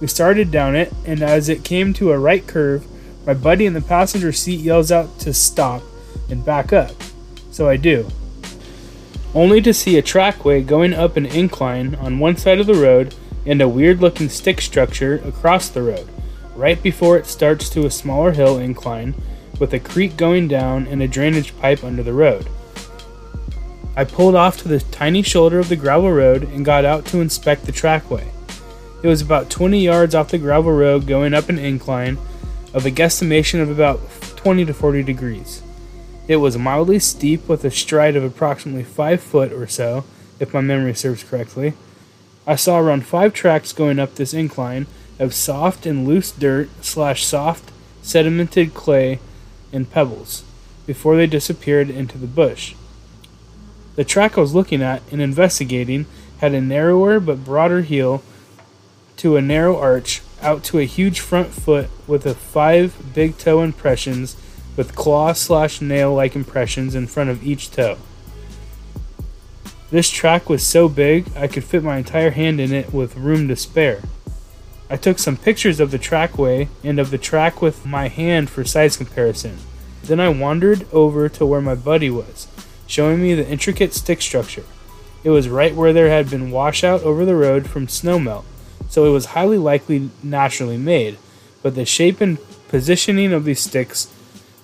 We 0.00 0.06
started 0.06 0.50
down 0.50 0.76
it, 0.76 0.92
and 1.06 1.22
as 1.22 1.48
it 1.48 1.64
came 1.64 1.92
to 1.94 2.12
a 2.12 2.18
right 2.18 2.46
curve, 2.46 2.86
my 3.26 3.34
buddy 3.34 3.66
in 3.66 3.72
the 3.72 3.80
passenger 3.80 4.32
seat 4.32 4.60
yells 4.60 4.92
out 4.92 5.18
to 5.20 5.32
stop 5.32 5.82
and 6.28 6.44
back 6.44 6.72
up. 6.72 6.92
So 7.50 7.68
I 7.68 7.76
do. 7.76 8.08
Only 9.34 9.60
to 9.62 9.74
see 9.74 9.98
a 9.98 10.02
trackway 10.02 10.62
going 10.62 10.94
up 10.94 11.16
an 11.16 11.26
incline 11.26 11.94
on 11.96 12.18
one 12.18 12.36
side 12.36 12.60
of 12.60 12.66
the 12.66 12.74
road 12.74 13.14
and 13.46 13.60
a 13.60 13.68
weird 13.68 14.00
looking 14.00 14.28
stick 14.28 14.60
structure 14.60 15.16
across 15.24 15.68
the 15.68 15.82
road, 15.82 16.08
right 16.56 16.82
before 16.82 17.16
it 17.16 17.26
starts 17.26 17.68
to 17.70 17.86
a 17.86 17.90
smaller 17.90 18.32
hill 18.32 18.58
incline 18.58 19.14
with 19.58 19.72
a 19.72 19.80
creek 19.80 20.16
going 20.16 20.48
down 20.48 20.86
and 20.86 21.02
a 21.02 21.08
drainage 21.08 21.56
pipe 21.58 21.84
under 21.84 22.02
the 22.02 22.12
road. 22.12 22.48
I 23.96 24.04
pulled 24.04 24.34
off 24.34 24.56
to 24.58 24.68
the 24.68 24.80
tiny 24.80 25.22
shoulder 25.22 25.58
of 25.58 25.68
the 25.68 25.76
gravel 25.76 26.10
road 26.10 26.42
and 26.42 26.64
got 26.64 26.84
out 26.84 27.04
to 27.06 27.20
inspect 27.20 27.64
the 27.64 27.72
trackway. 27.72 28.28
It 29.02 29.08
was 29.08 29.20
about 29.20 29.50
20 29.50 29.78
yards 29.78 30.14
off 30.14 30.30
the 30.30 30.38
gravel 30.38 30.72
road 30.72 31.06
going 31.06 31.34
up 31.34 31.48
an 31.48 31.58
incline 31.58 32.18
of 32.72 32.84
a 32.84 32.90
guesstimation 32.90 33.62
of 33.62 33.70
about 33.70 34.00
20 34.36 34.64
to 34.64 34.74
40 34.74 35.02
degrees. 35.04 35.62
It 36.26 36.36
was 36.36 36.58
mildly 36.58 36.98
steep 36.98 37.46
with 37.48 37.64
a 37.64 37.70
stride 37.70 38.16
of 38.16 38.24
approximately 38.24 38.82
5 38.82 39.22
foot 39.22 39.52
or 39.52 39.66
so, 39.68 40.04
if 40.40 40.52
my 40.52 40.60
memory 40.60 40.94
serves 40.94 41.22
correctly. 41.22 41.74
I 42.46 42.56
saw 42.56 42.78
around 42.78 43.06
5 43.06 43.32
tracks 43.32 43.72
going 43.72 43.98
up 43.98 44.14
this 44.14 44.34
incline 44.34 44.86
of 45.18 45.34
soft 45.34 45.86
and 45.86 46.06
loose 46.06 46.30
dirt 46.32 46.68
slash 46.82 47.24
soft 47.24 47.70
sedimented 48.02 48.74
clay 48.74 49.18
and 49.72 49.90
pebbles 49.90 50.44
before 50.86 51.16
they 51.16 51.26
disappeared 51.26 51.90
into 51.90 52.18
the 52.18 52.26
bush. 52.26 52.74
The 53.96 54.04
track 54.04 54.36
I 54.36 54.40
was 54.40 54.54
looking 54.54 54.82
at 54.82 55.02
and 55.10 55.22
investigating 55.22 56.06
had 56.38 56.52
a 56.52 56.60
narrower 56.60 57.20
but 57.20 57.44
broader 57.44 57.82
heel 57.82 58.22
to 59.18 59.36
a 59.36 59.42
narrow 59.42 59.78
arch 59.78 60.20
out 60.42 60.64
to 60.64 60.78
a 60.78 60.84
huge 60.84 61.20
front 61.20 61.52
foot 61.52 61.88
with 62.06 62.26
a 62.26 62.34
five 62.34 63.14
big 63.14 63.38
toe 63.38 63.62
impressions 63.62 64.36
with 64.76 64.96
claw 64.96 65.32
slash 65.32 65.80
nail 65.80 66.12
like 66.12 66.34
impressions 66.34 66.94
in 66.94 67.06
front 67.06 67.30
of 67.30 67.44
each 67.44 67.70
toe. 67.70 67.96
This 69.90 70.10
track 70.10 70.48
was 70.48 70.64
so 70.64 70.88
big 70.88 71.26
I 71.36 71.46
could 71.46 71.62
fit 71.64 71.84
my 71.84 71.98
entire 71.98 72.30
hand 72.30 72.60
in 72.60 72.72
it 72.72 72.92
with 72.92 73.16
room 73.16 73.46
to 73.48 73.56
spare. 73.56 74.02
I 74.94 74.96
took 74.96 75.18
some 75.18 75.36
pictures 75.36 75.80
of 75.80 75.90
the 75.90 75.98
trackway 75.98 76.68
and 76.84 77.00
of 77.00 77.10
the 77.10 77.18
track 77.18 77.60
with 77.60 77.84
my 77.84 78.06
hand 78.06 78.48
for 78.48 78.64
size 78.64 78.96
comparison. 78.96 79.58
Then 80.04 80.20
I 80.20 80.28
wandered 80.28 80.86
over 80.92 81.28
to 81.30 81.44
where 81.44 81.60
my 81.60 81.74
buddy 81.74 82.10
was 82.10 82.46
showing 82.86 83.20
me 83.20 83.34
the 83.34 83.48
intricate 83.48 83.92
stick 83.92 84.22
structure. 84.22 84.62
It 85.24 85.30
was 85.30 85.48
right 85.48 85.74
where 85.74 85.92
there 85.92 86.10
had 86.10 86.30
been 86.30 86.52
washout 86.52 87.02
over 87.02 87.24
the 87.24 87.34
road 87.34 87.68
from 87.68 87.88
snowmelt, 87.88 88.44
so 88.88 89.04
it 89.04 89.10
was 89.10 89.34
highly 89.34 89.58
likely 89.58 90.10
naturally 90.22 90.76
made, 90.76 91.18
but 91.60 91.74
the 91.74 91.84
shape 91.84 92.20
and 92.20 92.38
positioning 92.68 93.32
of 93.32 93.44
these 93.44 93.58
sticks, 93.58 94.14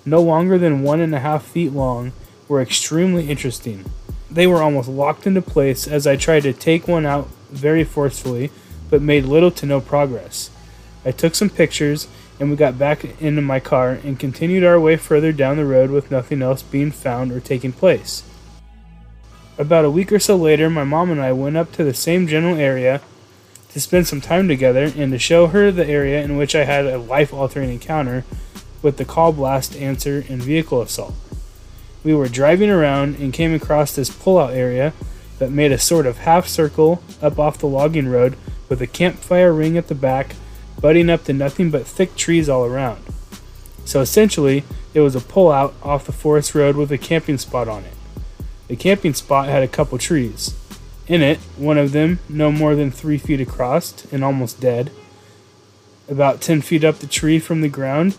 no 0.05 0.23
longer 0.23 0.59
than 0.59 0.85
one 0.85 1.01
and 1.01 1.13
a 1.13 1.19
half 1.19 1.45
feet 1.45 1.73
long, 1.73 2.13
were 2.47 2.63
extremely 2.63 3.29
interesting. 3.29 3.85
They 4.31 4.47
were 4.47 4.63
almost 4.63 4.89
locked 4.89 5.27
into 5.27 5.43
place 5.43 5.89
as 5.89 6.07
I 6.07 6.15
tried 6.15 6.45
to 6.45 6.53
take 6.53 6.87
one 6.87 7.05
out 7.05 7.27
very 7.51 7.83
forcefully, 7.83 8.53
but 8.91 9.01
made 9.01 9.25
little 9.25 9.51
to 9.53 9.67
no 9.67 9.81
progress. 9.81 10.51
I 11.05 11.13
took 11.13 11.35
some 11.35 11.49
pictures 11.49 12.09
and 12.39 12.51
we 12.51 12.57
got 12.57 12.79
back 12.79 13.05
into 13.21 13.43
my 13.43 13.61
car 13.61 13.91
and 14.03 14.19
continued 14.19 14.65
our 14.65 14.81
way 14.81 14.97
further 14.97 15.33
down 15.33 15.57
the 15.57 15.65
road 15.65 15.91
with 15.91 16.11
nothing 16.11 16.43
else 16.43 16.63
being 16.63 16.91
found 16.91 17.33
or 17.33 17.41
taking 17.41 17.73
place. 17.73 18.25
About 19.59 19.85
a 19.85 19.91
week 19.91 20.11
or 20.11 20.19
so 20.19 20.37
later, 20.37 20.71
my 20.71 20.85
mom 20.85 21.11
and 21.11 21.21
I 21.21 21.33
went 21.33 21.59
up 21.59 21.71
to 21.73 21.85
the 21.85 21.93
same 21.93 22.27
general 22.27 22.57
area 22.57 23.03
to 23.73 23.81
spend 23.81 24.09
some 24.09 24.21
time 24.21 24.49
together 24.49 24.91
and 24.97 25.13
to 25.13 25.19
show 25.19 25.49
her 25.49 25.71
the 25.71 25.87
area 25.87 26.23
in 26.23 26.37
which 26.37 26.55
I 26.55 26.65
had 26.65 26.87
a 26.87 26.99
life 26.99 27.33
altering 27.33 27.71
encounter 27.71 28.25
with 28.83 28.97
the 28.97 29.05
call 29.05 29.33
blast 29.33 29.77
answer 29.77 30.25
and 30.29 30.43
vehicle 30.43 30.81
assault. 30.81 31.15
We 32.03 32.15
were 32.15 32.29
driving 32.29 32.71
around 32.71 33.17
and 33.17 33.33
came 33.33 33.55
across 33.55 33.95
this 33.95 34.09
pullout 34.09 34.55
area 34.55 34.95
that 35.39 35.51
made 35.53 35.73
a 35.73 35.79
sort 35.79 36.07
of 36.07 36.19
half 36.19 36.49
circle 36.49 37.03
up 37.21 37.39
off 37.39 37.59
the 37.59 37.67
logging 37.67 38.09
road 38.09 38.37
with 38.71 38.81
a 38.81 38.87
campfire 38.87 39.53
ring 39.53 39.77
at 39.77 39.89
the 39.89 39.95
back 39.95 40.35
butting 40.81 41.11
up 41.11 41.25
to 41.25 41.35
nothing 41.35 41.71
but 41.71 41.87
thick 41.87 42.17
trees 42.17 42.49
all 42.49 42.65
around. 42.65 43.05
So 43.85 44.01
essentially, 44.01 44.65
it 44.95 45.01
was 45.01 45.15
a 45.15 45.21
pullout 45.21 45.75
off 45.83 46.07
the 46.07 46.13
forest 46.13 46.55
road 46.55 46.77
with 46.77 46.91
a 46.91 46.97
camping 46.97 47.37
spot 47.37 47.69
on 47.69 47.85
it. 47.85 47.93
The 48.69 48.77
camping 48.77 49.15
spot 49.15 49.49
had 49.49 49.63
a 49.63 49.69
couple 49.69 49.99
trees. 49.99 50.55
In 51.07 51.23
it, 51.23 51.39
one 51.57 51.77
of 51.77 51.93
them, 51.93 52.21
no 52.29 52.53
more 52.53 52.75
than 52.75 52.91
three 52.91 53.19
feet 53.19 53.41
across 53.41 54.05
and 54.13 54.25
almost 54.25 54.61
dead, 54.61 54.93
about 56.09 56.41
10 56.41 56.63
feet 56.63 56.85
up 56.85 56.99
the 56.99 57.07
tree 57.07 57.39
from 57.39 57.61
the 57.61 57.69
ground, 57.69 58.17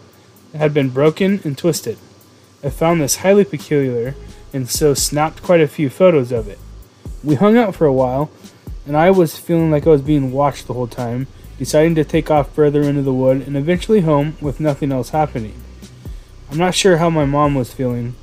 had 0.54 0.74
been 0.74 0.90
broken 0.90 1.40
and 1.44 1.58
twisted. 1.58 1.98
I 2.64 2.70
found 2.70 3.02
this 3.02 3.18
highly 3.18 3.46
peculiar 3.46 4.16
and 4.54 4.70
so 4.70 4.94
snapped 4.94 5.42
quite 5.42 5.62
a 5.62 5.68
few 5.68 5.90
photos 5.90 6.32
of 6.32 6.48
it. 6.48 6.60
We 7.24 7.36
hung 7.36 7.58
out 7.58 7.76
for 7.76 7.86
a 7.86 7.94
while, 7.94 8.30
and 8.86 8.98
I 8.98 9.12
was 9.12 9.38
feeling 9.38 9.72
like 9.72 9.86
I 9.86 9.92
was 9.92 10.02
being 10.02 10.32
watched 10.32 10.68
the 10.68 10.74
whole 10.74 10.88
time 10.88 11.28
deciding 11.58 11.94
to 11.94 12.04
take 12.04 12.32
off 12.32 12.54
further 12.56 12.82
into 12.82 13.04
the 13.04 13.14
wood 13.14 13.46
and 13.46 13.56
eventually 13.56 14.02
home 14.02 14.36
with 14.42 14.60
nothing 14.60 14.92
else 14.92 15.10
happening. 15.10 15.62
I'm 16.50 16.58
not 16.58 16.74
sure 16.74 16.98
how 16.98 17.12
my 17.12 17.24
mom 17.24 17.54
was 17.54 17.72
feeling. 17.72 18.16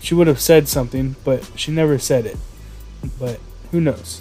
She 0.00 0.14
would 0.14 0.26
have 0.26 0.40
said 0.40 0.66
something, 0.66 1.14
but 1.22 1.48
she 1.54 1.70
never 1.70 1.96
said 1.98 2.26
it. 2.26 2.36
But 3.20 3.38
who 3.70 3.80
knows? 3.80 4.20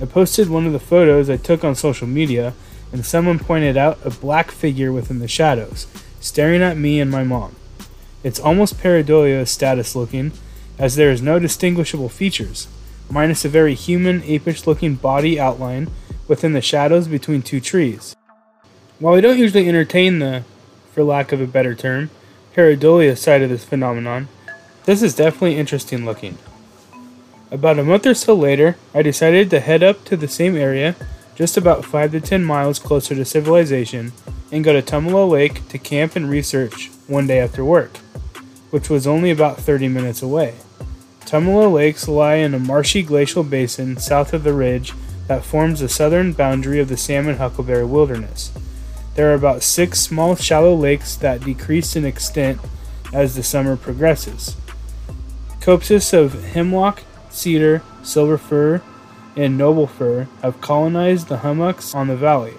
I 0.00 0.04
posted 0.04 0.50
one 0.50 0.66
of 0.66 0.74
the 0.74 0.78
photos 0.78 1.30
I 1.30 1.38
took 1.38 1.64
on 1.64 1.74
social 1.74 2.06
media, 2.06 2.52
and 2.92 3.06
someone 3.06 3.38
pointed 3.38 3.78
out 3.78 3.98
a 4.04 4.10
black 4.10 4.50
figure 4.50 4.92
within 4.92 5.18
the 5.18 5.26
shadows, 5.26 5.86
staring 6.20 6.62
at 6.62 6.76
me 6.76 7.00
and 7.00 7.10
my 7.10 7.24
mom. 7.24 7.56
It's 8.22 8.38
almost 8.38 8.78
pareidolia 8.78 9.48
status 9.48 9.96
looking, 9.96 10.32
as 10.78 10.96
there 10.96 11.10
is 11.10 11.22
no 11.22 11.38
distinguishable 11.38 12.10
features, 12.10 12.68
minus 13.12 13.44
a 13.44 13.48
very 13.48 13.74
human, 13.74 14.22
apish 14.22 14.66
looking 14.66 14.94
body 14.94 15.38
outline 15.38 15.90
within 16.28 16.54
the 16.54 16.62
shadows 16.62 17.06
between 17.06 17.42
two 17.42 17.60
trees. 17.60 18.16
While 18.98 19.14
we 19.14 19.20
don't 19.20 19.38
usually 19.38 19.68
entertain 19.68 20.18
the, 20.18 20.44
for 20.92 21.04
lack 21.04 21.30
of 21.30 21.40
a 21.40 21.46
better 21.46 21.74
term, 21.74 22.08
pareidolia 22.56 23.18
side 23.18 23.42
of 23.42 23.50
this 23.50 23.66
phenomenon, 23.66 24.28
this 24.86 25.02
is 25.02 25.14
definitely 25.14 25.58
interesting 25.58 26.06
looking. 26.06 26.38
About 27.50 27.78
a 27.78 27.84
month 27.84 28.06
or 28.06 28.14
so 28.14 28.34
later, 28.34 28.76
I 28.94 29.02
decided 29.02 29.50
to 29.50 29.60
head 29.60 29.82
up 29.82 30.06
to 30.06 30.16
the 30.16 30.26
same 30.26 30.56
area, 30.56 30.96
just 31.34 31.58
about 31.58 31.84
5 31.84 32.12
to 32.12 32.20
10 32.20 32.42
miles 32.42 32.78
closer 32.78 33.14
to 33.14 33.26
civilization, 33.26 34.12
and 34.50 34.64
go 34.64 34.72
to 34.72 34.80
Tumala 34.80 35.28
Lake 35.28 35.68
to 35.68 35.78
camp 35.78 36.16
and 36.16 36.30
research 36.30 36.90
one 37.08 37.26
day 37.26 37.40
after 37.40 37.62
work, 37.62 37.98
which 38.70 38.88
was 38.88 39.06
only 39.06 39.30
about 39.30 39.58
30 39.58 39.88
minutes 39.88 40.22
away. 40.22 40.54
Tumala 41.24 41.72
Lakes 41.72 42.08
lie 42.08 42.34
in 42.34 42.54
a 42.54 42.58
marshy 42.58 43.02
glacial 43.02 43.42
basin 43.42 43.96
south 43.96 44.32
of 44.32 44.44
the 44.44 44.52
ridge 44.52 44.92
that 45.28 45.44
forms 45.44 45.80
the 45.80 45.88
southern 45.88 46.32
boundary 46.32 46.78
of 46.78 46.88
the 46.88 46.96
Salmon 46.96 47.36
Huckleberry 47.36 47.84
Wilderness. 47.84 48.52
There 49.14 49.30
are 49.30 49.34
about 49.34 49.62
six 49.62 50.00
small 50.00 50.36
shallow 50.36 50.74
lakes 50.74 51.16
that 51.16 51.44
decrease 51.44 51.96
in 51.96 52.04
extent 52.04 52.60
as 53.12 53.34
the 53.34 53.42
summer 53.42 53.76
progresses. 53.76 54.56
Copses 55.60 56.12
of 56.12 56.44
hemlock, 56.52 57.02
cedar, 57.30 57.82
silver 58.02 58.38
fir, 58.38 58.82
and 59.36 59.56
noble 59.56 59.86
fir 59.86 60.28
have 60.42 60.60
colonized 60.60 61.28
the 61.28 61.38
hummocks 61.38 61.94
on 61.94 62.08
the 62.08 62.16
valley. 62.16 62.54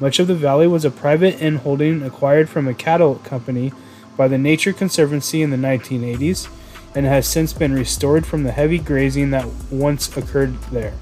Much 0.00 0.18
of 0.18 0.28
the 0.28 0.34
valley 0.34 0.66
was 0.66 0.84
a 0.84 0.90
private 0.90 1.38
inholding 1.40 2.02
acquired 2.02 2.48
from 2.48 2.68
a 2.68 2.74
cattle 2.74 3.16
company 3.16 3.72
by 4.16 4.28
the 4.28 4.38
Nature 4.38 4.72
Conservancy 4.72 5.42
in 5.42 5.50
the 5.50 5.56
1980s 5.56 6.48
and 6.94 7.06
has 7.06 7.26
since 7.26 7.52
been 7.52 7.72
restored 7.72 8.26
from 8.26 8.44
the 8.44 8.52
heavy 8.52 8.78
grazing 8.78 9.30
that 9.30 9.46
once 9.70 10.14
occurred 10.16 10.60
there. 10.72 10.94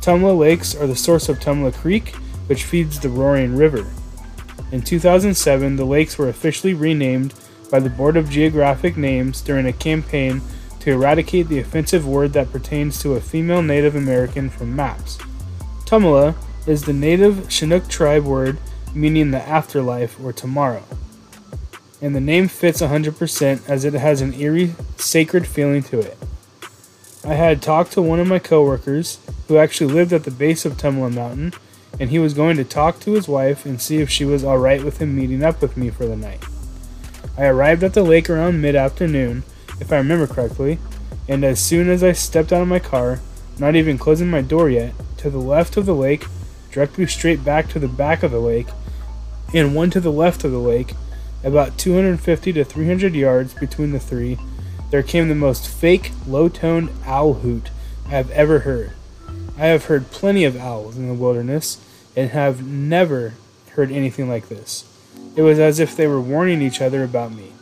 Tumala 0.00 0.36
Lakes 0.36 0.74
are 0.74 0.86
the 0.86 0.96
source 0.96 1.28
of 1.28 1.38
Tumala 1.38 1.72
Creek, 1.72 2.14
which 2.46 2.64
feeds 2.64 2.98
the 2.98 3.08
Roaring 3.08 3.56
River. 3.56 3.86
In 4.72 4.82
2007, 4.82 5.76
the 5.76 5.84
lakes 5.84 6.18
were 6.18 6.28
officially 6.28 6.74
renamed 6.74 7.34
by 7.70 7.78
the 7.78 7.90
Board 7.90 8.16
of 8.16 8.30
Geographic 8.30 8.96
Names 8.96 9.40
during 9.40 9.66
a 9.66 9.72
campaign 9.72 10.40
to 10.80 10.90
eradicate 10.90 11.48
the 11.48 11.60
offensive 11.60 12.06
word 12.06 12.32
that 12.32 12.50
pertains 12.50 13.00
to 13.00 13.14
a 13.14 13.20
female 13.20 13.62
Native 13.62 13.94
American 13.94 14.50
from 14.50 14.74
maps. 14.74 15.18
Tumala 15.84 16.34
is 16.66 16.82
the 16.82 16.92
native 16.92 17.48
Chinook 17.50 17.88
tribe 17.88 18.24
word 18.24 18.58
meaning 18.94 19.30
the 19.30 19.42
afterlife 19.48 20.18
or 20.22 20.32
tomorrow. 20.32 20.82
And 22.02 22.16
the 22.16 22.20
name 22.20 22.48
fits 22.48 22.82
100% 22.82 23.68
as 23.68 23.84
it 23.84 23.94
has 23.94 24.20
an 24.20 24.34
eerie, 24.34 24.74
sacred 24.96 25.46
feeling 25.46 25.84
to 25.84 26.00
it. 26.00 26.18
I 27.24 27.34
had 27.34 27.62
talked 27.62 27.92
to 27.92 28.02
one 28.02 28.18
of 28.18 28.26
my 28.26 28.40
coworkers 28.40 29.20
who 29.46 29.56
actually 29.56 29.94
lived 29.94 30.12
at 30.12 30.24
the 30.24 30.32
base 30.32 30.64
of 30.64 30.76
Tumala 30.76 31.14
Mountain, 31.14 31.54
and 32.00 32.10
he 32.10 32.18
was 32.18 32.34
going 32.34 32.56
to 32.56 32.64
talk 32.64 32.98
to 33.00 33.12
his 33.12 33.28
wife 33.28 33.64
and 33.64 33.80
see 33.80 33.98
if 33.98 34.10
she 34.10 34.24
was 34.24 34.44
alright 34.44 34.82
with 34.82 34.98
him 34.98 35.14
meeting 35.14 35.44
up 35.44 35.62
with 35.62 35.76
me 35.76 35.90
for 35.90 36.04
the 36.04 36.16
night. 36.16 36.44
I 37.38 37.46
arrived 37.46 37.84
at 37.84 37.94
the 37.94 38.02
lake 38.02 38.28
around 38.28 38.60
mid 38.60 38.74
afternoon, 38.74 39.44
if 39.78 39.92
I 39.92 39.98
remember 39.98 40.26
correctly, 40.26 40.78
and 41.28 41.44
as 41.44 41.60
soon 41.60 41.88
as 41.88 42.02
I 42.02 42.10
stepped 42.12 42.52
out 42.52 42.62
of 42.62 42.68
my 42.68 42.80
car, 42.80 43.20
not 43.58 43.76
even 43.76 43.96
closing 43.96 44.28
my 44.28 44.42
door 44.42 44.68
yet, 44.68 44.92
to 45.18 45.30
the 45.30 45.38
left 45.38 45.76
of 45.76 45.86
the 45.86 45.94
lake, 45.94 46.26
directly 46.72 47.06
straight 47.06 47.44
back 47.44 47.68
to 47.68 47.78
the 47.78 47.86
back 47.86 48.24
of 48.24 48.32
the 48.32 48.40
lake, 48.40 48.66
and 49.54 49.76
one 49.76 49.90
to 49.90 50.00
the 50.00 50.10
left 50.10 50.42
of 50.42 50.50
the 50.50 50.58
lake, 50.58 50.94
about 51.44 51.78
250 51.78 52.52
to 52.52 52.64
300 52.64 53.14
yards 53.14 53.54
between 53.54 53.92
the 53.92 53.98
three, 53.98 54.38
there 54.90 55.02
came 55.02 55.28
the 55.28 55.34
most 55.34 55.68
fake, 55.68 56.12
low 56.26 56.48
toned 56.48 56.90
owl 57.04 57.34
hoot 57.34 57.70
I 58.06 58.10
have 58.10 58.30
ever 58.30 58.60
heard. 58.60 58.92
I 59.56 59.66
have 59.66 59.86
heard 59.86 60.10
plenty 60.10 60.44
of 60.44 60.56
owls 60.56 60.96
in 60.96 61.08
the 61.08 61.14
wilderness 61.14 61.78
and 62.14 62.30
have 62.30 62.66
never 62.66 63.34
heard 63.70 63.90
anything 63.90 64.28
like 64.28 64.48
this. 64.48 64.84
It 65.34 65.42
was 65.42 65.58
as 65.58 65.78
if 65.78 65.96
they 65.96 66.06
were 66.06 66.20
warning 66.20 66.60
each 66.60 66.80
other 66.80 67.02
about 67.02 67.32
me. 67.32 67.52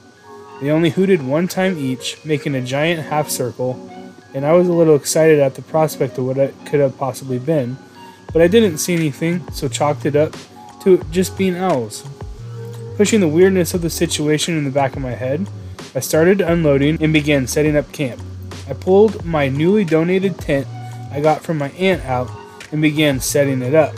They 0.60 0.70
only 0.70 0.90
hooted 0.90 1.22
one 1.22 1.48
time 1.48 1.78
each, 1.78 2.22
making 2.24 2.54
a 2.54 2.60
giant 2.60 3.06
half 3.06 3.30
circle, 3.30 3.88
and 4.34 4.44
I 4.44 4.52
was 4.52 4.68
a 4.68 4.72
little 4.72 4.96
excited 4.96 5.38
at 5.38 5.54
the 5.54 5.62
prospect 5.62 6.18
of 6.18 6.26
what 6.26 6.36
it 6.36 6.54
could 6.66 6.80
have 6.80 6.98
possibly 6.98 7.38
been, 7.38 7.78
but 8.32 8.42
I 8.42 8.48
didn't 8.48 8.78
see 8.78 8.94
anything, 8.94 9.48
so 9.52 9.68
chalked 9.68 10.04
it 10.04 10.16
up 10.16 10.36
to 10.82 10.98
just 11.10 11.38
being 11.38 11.56
owls. 11.56 12.04
Pushing 13.00 13.20
the 13.20 13.28
weirdness 13.28 13.72
of 13.72 13.80
the 13.80 13.88
situation 13.88 14.58
in 14.58 14.64
the 14.64 14.70
back 14.70 14.94
of 14.94 15.00
my 15.00 15.12
head, 15.12 15.48
I 15.94 16.00
started 16.00 16.42
unloading 16.42 17.02
and 17.02 17.14
began 17.14 17.46
setting 17.46 17.74
up 17.74 17.90
camp. 17.92 18.20
I 18.68 18.74
pulled 18.74 19.24
my 19.24 19.48
newly 19.48 19.86
donated 19.86 20.36
tent 20.36 20.66
I 21.10 21.22
got 21.22 21.42
from 21.42 21.56
my 21.56 21.70
aunt 21.70 22.04
out 22.04 22.30
and 22.70 22.82
began 22.82 23.18
setting 23.18 23.62
it 23.62 23.74
up, 23.74 23.94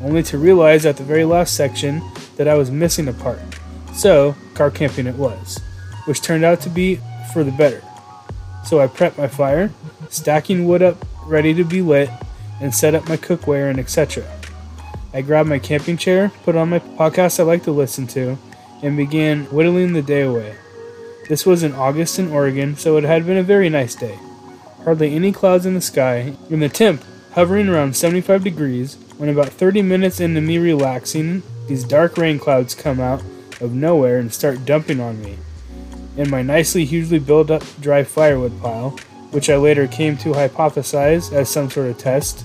only 0.00 0.22
to 0.22 0.38
realize 0.38 0.86
at 0.86 0.96
the 0.96 1.02
very 1.02 1.24
last 1.24 1.56
section 1.56 2.00
that 2.36 2.46
I 2.46 2.54
was 2.54 2.70
missing 2.70 3.08
a 3.08 3.12
part. 3.12 3.40
So, 3.92 4.36
car 4.54 4.70
camping 4.70 5.08
it 5.08 5.16
was, 5.16 5.60
which 6.04 6.22
turned 6.22 6.44
out 6.44 6.60
to 6.60 6.70
be 6.70 7.00
for 7.32 7.42
the 7.42 7.50
better. 7.50 7.82
So 8.64 8.78
I 8.78 8.86
prepped 8.86 9.18
my 9.18 9.26
fire, 9.26 9.72
stacking 10.08 10.68
wood 10.68 10.82
up 10.82 11.04
ready 11.24 11.52
to 11.52 11.64
be 11.64 11.82
lit, 11.82 12.10
and 12.60 12.72
set 12.72 12.94
up 12.94 13.08
my 13.08 13.16
cookware 13.16 13.68
and 13.70 13.80
etc. 13.80 14.24
I 15.16 15.22
grabbed 15.22 15.48
my 15.48 15.58
camping 15.58 15.96
chair, 15.96 16.30
put 16.44 16.56
on 16.56 16.68
my 16.68 16.78
podcast 16.78 17.40
I 17.40 17.44
like 17.44 17.62
to 17.62 17.70
listen 17.72 18.06
to, 18.08 18.36
and 18.82 18.98
began 18.98 19.44
whittling 19.46 19.94
the 19.94 20.02
day 20.02 20.20
away. 20.20 20.56
This 21.26 21.46
was 21.46 21.62
in 21.62 21.72
August 21.72 22.18
in 22.18 22.30
Oregon, 22.30 22.76
so 22.76 22.98
it 22.98 23.04
had 23.04 23.24
been 23.24 23.38
a 23.38 23.42
very 23.42 23.70
nice 23.70 23.94
day. 23.94 24.18
Hardly 24.84 25.14
any 25.14 25.32
clouds 25.32 25.64
in 25.64 25.72
the 25.72 25.80
sky, 25.80 26.34
and 26.50 26.60
the 26.60 26.68
temp 26.68 27.02
hovering 27.32 27.66
around 27.66 27.96
75 27.96 28.44
degrees. 28.44 28.98
When 29.16 29.30
about 29.30 29.48
30 29.48 29.80
minutes 29.80 30.20
into 30.20 30.42
me 30.42 30.58
relaxing, 30.58 31.42
these 31.66 31.84
dark 31.84 32.18
rain 32.18 32.38
clouds 32.38 32.74
come 32.74 33.00
out 33.00 33.22
of 33.62 33.72
nowhere 33.72 34.18
and 34.18 34.30
start 34.30 34.66
dumping 34.66 35.00
on 35.00 35.22
me. 35.22 35.38
In 36.18 36.28
my 36.28 36.42
nicely 36.42 36.84
hugely 36.84 37.20
built 37.20 37.50
up 37.50 37.62
dry 37.80 38.04
firewood 38.04 38.60
pile, 38.60 38.90
which 39.30 39.48
I 39.48 39.56
later 39.56 39.86
came 39.86 40.18
to 40.18 40.34
hypothesize 40.34 41.32
as 41.32 41.48
some 41.48 41.70
sort 41.70 41.88
of 41.88 41.96
test, 41.96 42.44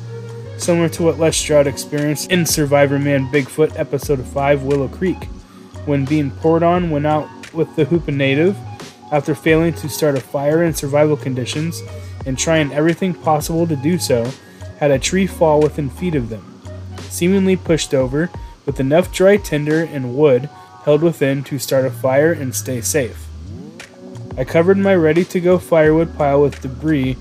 similar 0.62 0.90
to 0.90 1.02
what 1.02 1.18
Les 1.18 1.36
Stroud 1.36 1.66
experienced 1.66 2.32
in 2.32 2.46
Survivor 2.46 3.00
Man 3.00 3.26
Bigfoot 3.32 3.78
episode 3.80 4.24
5 4.24 4.62
Willow 4.62 4.88
Creek, 4.88 5.26
when 5.86 6.06
being 6.06 6.30
poured 6.30 6.62
on 6.62 6.92
went 6.92 7.08
out 7.08 7.28
with 7.52 7.76
the 7.76 7.86
Hoopa 7.86 8.14
native 8.14 8.56
after 9.12 9.34
failing 9.34 9.74
to 9.74 9.90
start 9.90 10.16
a 10.16 10.22
fire 10.22 10.64
in 10.64 10.74
survival 10.74 11.18
conditions 11.18 11.82
and 12.28 12.38
trying 12.38 12.72
everything 12.74 13.14
possible 13.14 13.66
to 13.66 13.76
do 13.76 13.98
so, 13.98 14.32
had 14.80 14.92
a 14.92 15.00
tree 15.00 15.26
fall 15.26 15.60
within 15.60 15.90
feet 15.90 16.14
of 16.14 16.30
them, 16.30 16.62
seemingly 17.10 17.56
pushed 17.56 17.96
over, 17.96 18.30
with 18.68 18.80
enough 18.80 19.12
dry 19.12 19.38
tinder 19.38 19.82
and 19.82 20.16
wood 20.16 20.48
held 20.84 21.02
within 21.02 21.44
to 21.44 21.58
start 21.58 21.86
a 21.86 21.92
fire 21.92 22.32
and 22.32 22.54
stay 22.54 22.82
safe. 22.82 23.28
I 24.38 24.44
covered 24.44 24.78
my 24.78 24.96
ready 24.96 25.26
to 25.26 25.40
go 25.40 25.58
firewood 25.58 26.16
pile 26.16 26.44
with 26.44 26.62
debris 26.62 27.18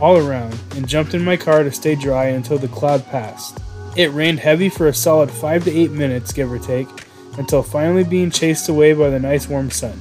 all 0.00 0.16
around 0.16 0.58
and 0.76 0.88
jumped 0.88 1.14
in 1.14 1.24
my 1.24 1.36
car 1.36 1.62
to 1.62 1.72
stay 1.72 1.94
dry 1.94 2.26
until 2.26 2.58
the 2.58 2.68
cloud 2.68 3.04
passed. 3.06 3.58
It 3.96 4.12
rained 4.12 4.40
heavy 4.40 4.68
for 4.68 4.88
a 4.88 4.94
solid 4.94 5.30
5 5.30 5.64
to 5.64 5.70
8 5.70 5.90
minutes, 5.90 6.32
give 6.32 6.52
or 6.52 6.58
take, 6.58 6.88
until 7.36 7.62
finally 7.62 8.04
being 8.04 8.30
chased 8.30 8.68
away 8.68 8.92
by 8.92 9.10
the 9.10 9.18
nice 9.18 9.48
warm 9.48 9.70
sun. 9.70 10.00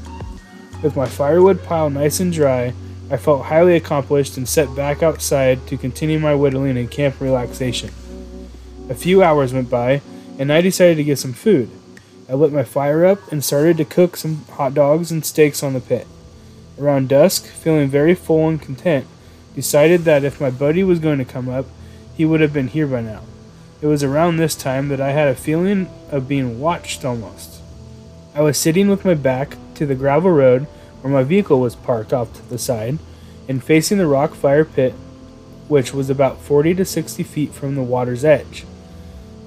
With 0.84 0.96
my 0.96 1.08
firewood 1.08 1.64
pile 1.64 1.90
nice 1.90 2.20
and 2.20 2.32
dry, 2.32 2.74
I 3.10 3.18
felt 3.18 3.46
highly 3.46 3.76
accomplished 3.76 4.38
and 4.38 4.48
set 4.48 4.76
back 4.76 5.02
outside 5.02 5.66
to 5.68 5.78
continue 5.78 6.20
my 6.20 6.36
whittling 6.36 6.78
and 6.78 6.92
camp 6.92 7.20
relaxation. 7.20 7.90
A 8.90 8.96
few 8.96 9.24
hours 9.24 9.54
went 9.54 9.70
by, 9.70 10.02
and 10.38 10.52
I 10.52 10.62
decided 10.62 10.98
to 10.98 11.04
get 11.04 11.18
some 11.18 11.34
food. 11.34 11.70
I 12.30 12.34
lit 12.34 12.52
my 12.52 12.64
fire 12.64 13.06
up 13.06 13.32
and 13.32 13.44
started 13.44 13.78
to 13.78 13.86
cook 13.86 14.18
some 14.18 14.44
hot 14.52 14.74
dogs 14.74 15.12
and 15.12 15.26
steaks 15.26 15.64
on 15.64 15.74
the 15.74 15.80
pit. 15.80 16.06
Around 16.80 17.10
dusk, 17.10 17.46
feeling 17.46 17.88
very 17.88 18.14
full 18.14 18.48
and 18.48 18.62
content, 18.62 19.08
decided 19.58 20.02
that 20.04 20.24
if 20.24 20.40
my 20.40 20.52
buddy 20.52 20.84
was 20.84 21.00
going 21.00 21.18
to 21.18 21.26
come 21.26 21.50
up, 21.50 21.66
he 22.16 22.24
would 22.24 22.42
have 22.42 22.54
been 22.54 22.68
here 22.68 22.86
by 22.86 23.02
now. 23.02 23.24
It 23.82 23.88
was 23.88 24.04
around 24.04 24.38
this 24.38 24.54
time 24.54 24.90
that 24.90 25.02
I 25.02 25.14
had 25.14 25.30
a 25.30 25.34
feeling 25.34 25.90
of 26.12 26.28
being 26.28 26.60
watched 26.60 27.04
almost. 27.04 27.60
I 28.36 28.42
was 28.42 28.56
sitting 28.56 28.88
with 28.88 29.04
my 29.04 29.16
back 29.16 29.58
to 29.74 29.88
the 29.88 29.96
gravel 29.96 30.30
road 30.30 30.68
where 31.02 31.12
my 31.12 31.24
vehicle 31.24 31.60
was 31.60 31.76
parked 31.76 32.14
off 32.14 32.32
to 32.34 32.48
the 32.48 32.60
side 32.60 33.00
and 33.48 33.64
facing 33.64 33.98
the 33.98 34.06
rock 34.06 34.36
fire 34.36 34.64
pit, 34.64 34.94
which 35.68 35.92
was 35.92 36.12
about 36.12 36.40
40 36.40 36.76
to 36.76 36.86
60 36.86 37.24
feet 37.24 37.52
from 37.52 37.74
the 37.74 37.82
water's 37.82 38.24
edge. 38.24 38.64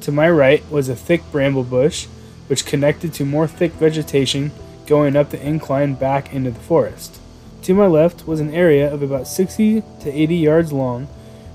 To 0.01 0.11
my 0.11 0.29
right 0.29 0.69
was 0.73 0.89
a 0.89 0.97
thick 0.97 1.23
bramble 1.31 1.63
bush, 1.63 2.07
which 2.49 2.67
connected 2.67 3.15
to 3.15 3.25
more 3.25 3.47
thick 3.47 3.71
vegetation 3.75 4.51
going 4.89 5.15
up 5.15 5.31
the 5.31 5.41
incline 5.41 5.95
back 5.95 6.35
into 6.35 6.51
the 6.51 6.59
forest. 6.59 7.20
To 7.63 7.75
my 7.75 7.87
left 7.87 8.27
was 8.27 8.41
an 8.41 8.55
area 8.55 8.93
of 8.93 9.03
about 9.03 9.29
60 9.29 9.83
to 10.01 10.11
80 10.11 10.35
yards 10.35 10.73
long, 10.73 11.09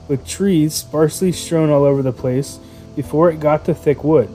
with 0.07 0.27
trees 0.27 0.75
sparsely 0.75 1.31
strewn 1.31 1.71
all 1.71 1.83
over 1.83 2.03
the 2.03 2.13
place 2.13 2.59
before 2.95 3.31
it 3.31 3.39
got 3.39 3.65
to 3.65 3.73
thick 3.73 4.03
wood. 4.03 4.29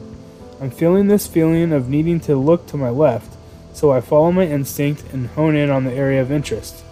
I'm 0.61 0.73
feeling 0.73 1.07
this 1.07 1.29
feeling 1.29 1.73
of 1.73 1.89
needing 1.89 2.19
to 2.21 2.35
look 2.37 2.67
to 2.67 2.77
my 2.77 2.91
left, 2.91 3.37
so 3.73 3.93
I 3.93 4.01
follow 4.01 4.33
my 4.33 4.47
instinct 4.47 5.05
and 5.13 5.29
hone 5.29 5.55
in 5.55 5.71
on 5.71 5.85
the 5.85 5.93
area 5.93 6.21
of 6.21 6.33
interest. 6.33 6.85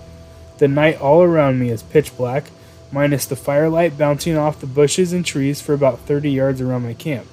The 0.58 0.68
night 0.68 1.00
all 1.00 1.22
around 1.22 1.58
me 1.58 1.70
is 1.70 1.82
pitch 1.82 2.16
black, 2.16 2.44
minus 2.92 3.26
the 3.26 3.36
firelight 3.36 3.98
bouncing 3.98 4.36
off 4.36 4.60
the 4.60 4.66
bushes 4.66 5.12
and 5.12 5.26
trees 5.26 5.60
for 5.60 5.74
about 5.74 5.98
30 6.00 6.30
yards 6.30 6.60
around 6.60 6.84
my 6.84 6.94
camp. 6.94 7.26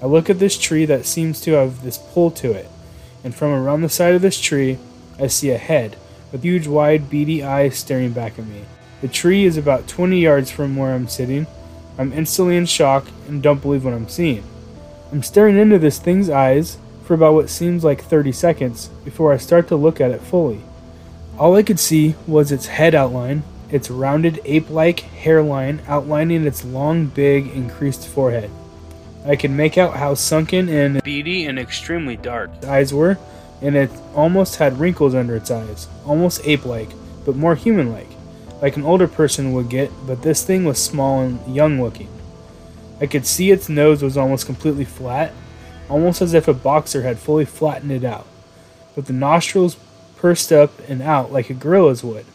I 0.00 0.06
look 0.06 0.30
at 0.30 0.38
this 0.38 0.56
tree 0.56 0.84
that 0.86 1.06
seems 1.06 1.40
to 1.40 1.52
have 1.52 1.82
this 1.82 1.98
pull 1.98 2.30
to 2.30 2.52
it, 2.52 2.68
and 3.24 3.34
from 3.34 3.50
around 3.50 3.82
the 3.82 3.88
side 3.88 4.14
of 4.14 4.22
this 4.22 4.40
tree, 4.40 4.78
I 5.18 5.26
see 5.26 5.50
a 5.50 5.58
head 5.58 5.96
with 6.32 6.42
huge, 6.42 6.66
wide, 6.66 7.08
beady 7.08 7.44
eyes 7.44 7.78
staring 7.78 8.12
back 8.12 8.38
at 8.38 8.46
me. 8.46 8.64
The 9.02 9.08
tree 9.08 9.44
is 9.44 9.56
about 9.56 9.86
20 9.86 10.18
yards 10.18 10.50
from 10.50 10.76
where 10.76 10.94
I'm 10.94 11.08
sitting. 11.08 11.46
I'm 11.98 12.12
instantly 12.12 12.56
in 12.56 12.66
shock 12.66 13.06
and 13.28 13.42
don't 13.42 13.62
believe 13.62 13.84
what 13.84 13.94
I'm 13.94 14.08
seeing. 14.08 14.42
I'm 15.12 15.22
staring 15.22 15.58
into 15.58 15.78
this 15.78 15.98
thing's 15.98 16.30
eyes 16.30 16.78
for 17.04 17.14
about 17.14 17.34
what 17.34 17.50
seems 17.50 17.84
like 17.84 18.02
30 18.02 18.32
seconds 18.32 18.88
before 19.04 19.32
I 19.32 19.36
start 19.36 19.68
to 19.68 19.76
look 19.76 20.00
at 20.00 20.10
it 20.10 20.22
fully. 20.22 20.62
All 21.38 21.54
I 21.54 21.62
could 21.62 21.78
see 21.78 22.14
was 22.26 22.50
its 22.50 22.66
head 22.66 22.94
outline, 22.94 23.42
its 23.70 23.90
rounded 23.90 24.40
ape 24.44 24.70
like 24.70 25.00
hairline 25.00 25.82
outlining 25.86 26.46
its 26.46 26.64
long, 26.64 27.06
big, 27.06 27.48
increased 27.48 28.06
forehead. 28.06 28.50
I 29.26 29.36
could 29.36 29.50
make 29.50 29.78
out 29.78 29.96
how 29.96 30.14
sunken 30.14 30.68
and 30.68 31.02
beady 31.02 31.46
and 31.46 31.58
extremely 31.58 32.16
dark 32.16 32.60
the 32.60 32.70
eyes 32.70 32.92
were, 32.92 33.18
and 33.62 33.76
it 33.76 33.90
almost 34.14 34.56
had 34.56 34.78
wrinkles 34.78 35.14
under 35.14 35.36
its 35.36 35.50
eyes, 35.50 35.88
almost 36.04 36.44
ape 36.44 36.66
like, 36.66 36.90
but 37.24 37.36
more 37.36 37.54
human 37.54 37.92
like, 37.92 38.10
like 38.60 38.76
an 38.76 38.84
older 38.84 39.06
person 39.06 39.52
would 39.52 39.68
get, 39.68 39.90
but 40.06 40.22
this 40.22 40.44
thing 40.44 40.64
was 40.64 40.82
small 40.82 41.22
and 41.22 41.54
young 41.54 41.80
looking. 41.80 42.08
I 43.00 43.06
could 43.06 43.24
see 43.24 43.50
its 43.50 43.68
nose 43.68 44.02
was 44.02 44.16
almost 44.16 44.46
completely 44.46 44.84
flat, 44.84 45.32
almost 45.88 46.20
as 46.20 46.34
if 46.34 46.48
a 46.48 46.54
boxer 46.54 47.02
had 47.02 47.18
fully 47.18 47.44
flattened 47.44 47.92
it 47.92 48.04
out, 48.04 48.26
with 48.96 49.06
the 49.06 49.12
nostrils 49.12 49.76
pursed 50.16 50.52
up 50.52 50.72
and 50.88 51.00
out 51.00 51.32
like 51.32 51.48
a 51.48 51.54
gorilla's 51.54 52.02
would. 52.02 52.26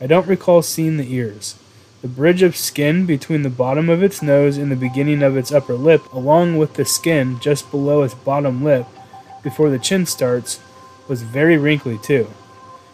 I 0.00 0.06
don't 0.06 0.26
recall 0.26 0.62
seeing 0.62 0.96
the 0.96 1.14
ears. 1.14 1.58
The 2.00 2.08
bridge 2.08 2.42
of 2.42 2.56
skin 2.56 3.06
between 3.06 3.42
the 3.42 3.50
bottom 3.50 3.88
of 3.88 4.02
its 4.02 4.22
nose 4.22 4.56
and 4.56 4.72
the 4.72 4.76
beginning 4.76 5.22
of 5.22 5.36
its 5.36 5.52
upper 5.52 5.74
lip, 5.74 6.02
along 6.12 6.56
with 6.56 6.74
the 6.74 6.84
skin 6.84 7.38
just 7.40 7.70
below 7.70 8.02
its 8.02 8.14
bottom 8.14 8.64
lip 8.64 8.86
before 9.42 9.70
the 9.70 9.78
chin 9.78 10.06
starts, 10.06 10.60
was 11.08 11.22
very 11.22 11.56
wrinkly 11.56 11.98
too. 11.98 12.28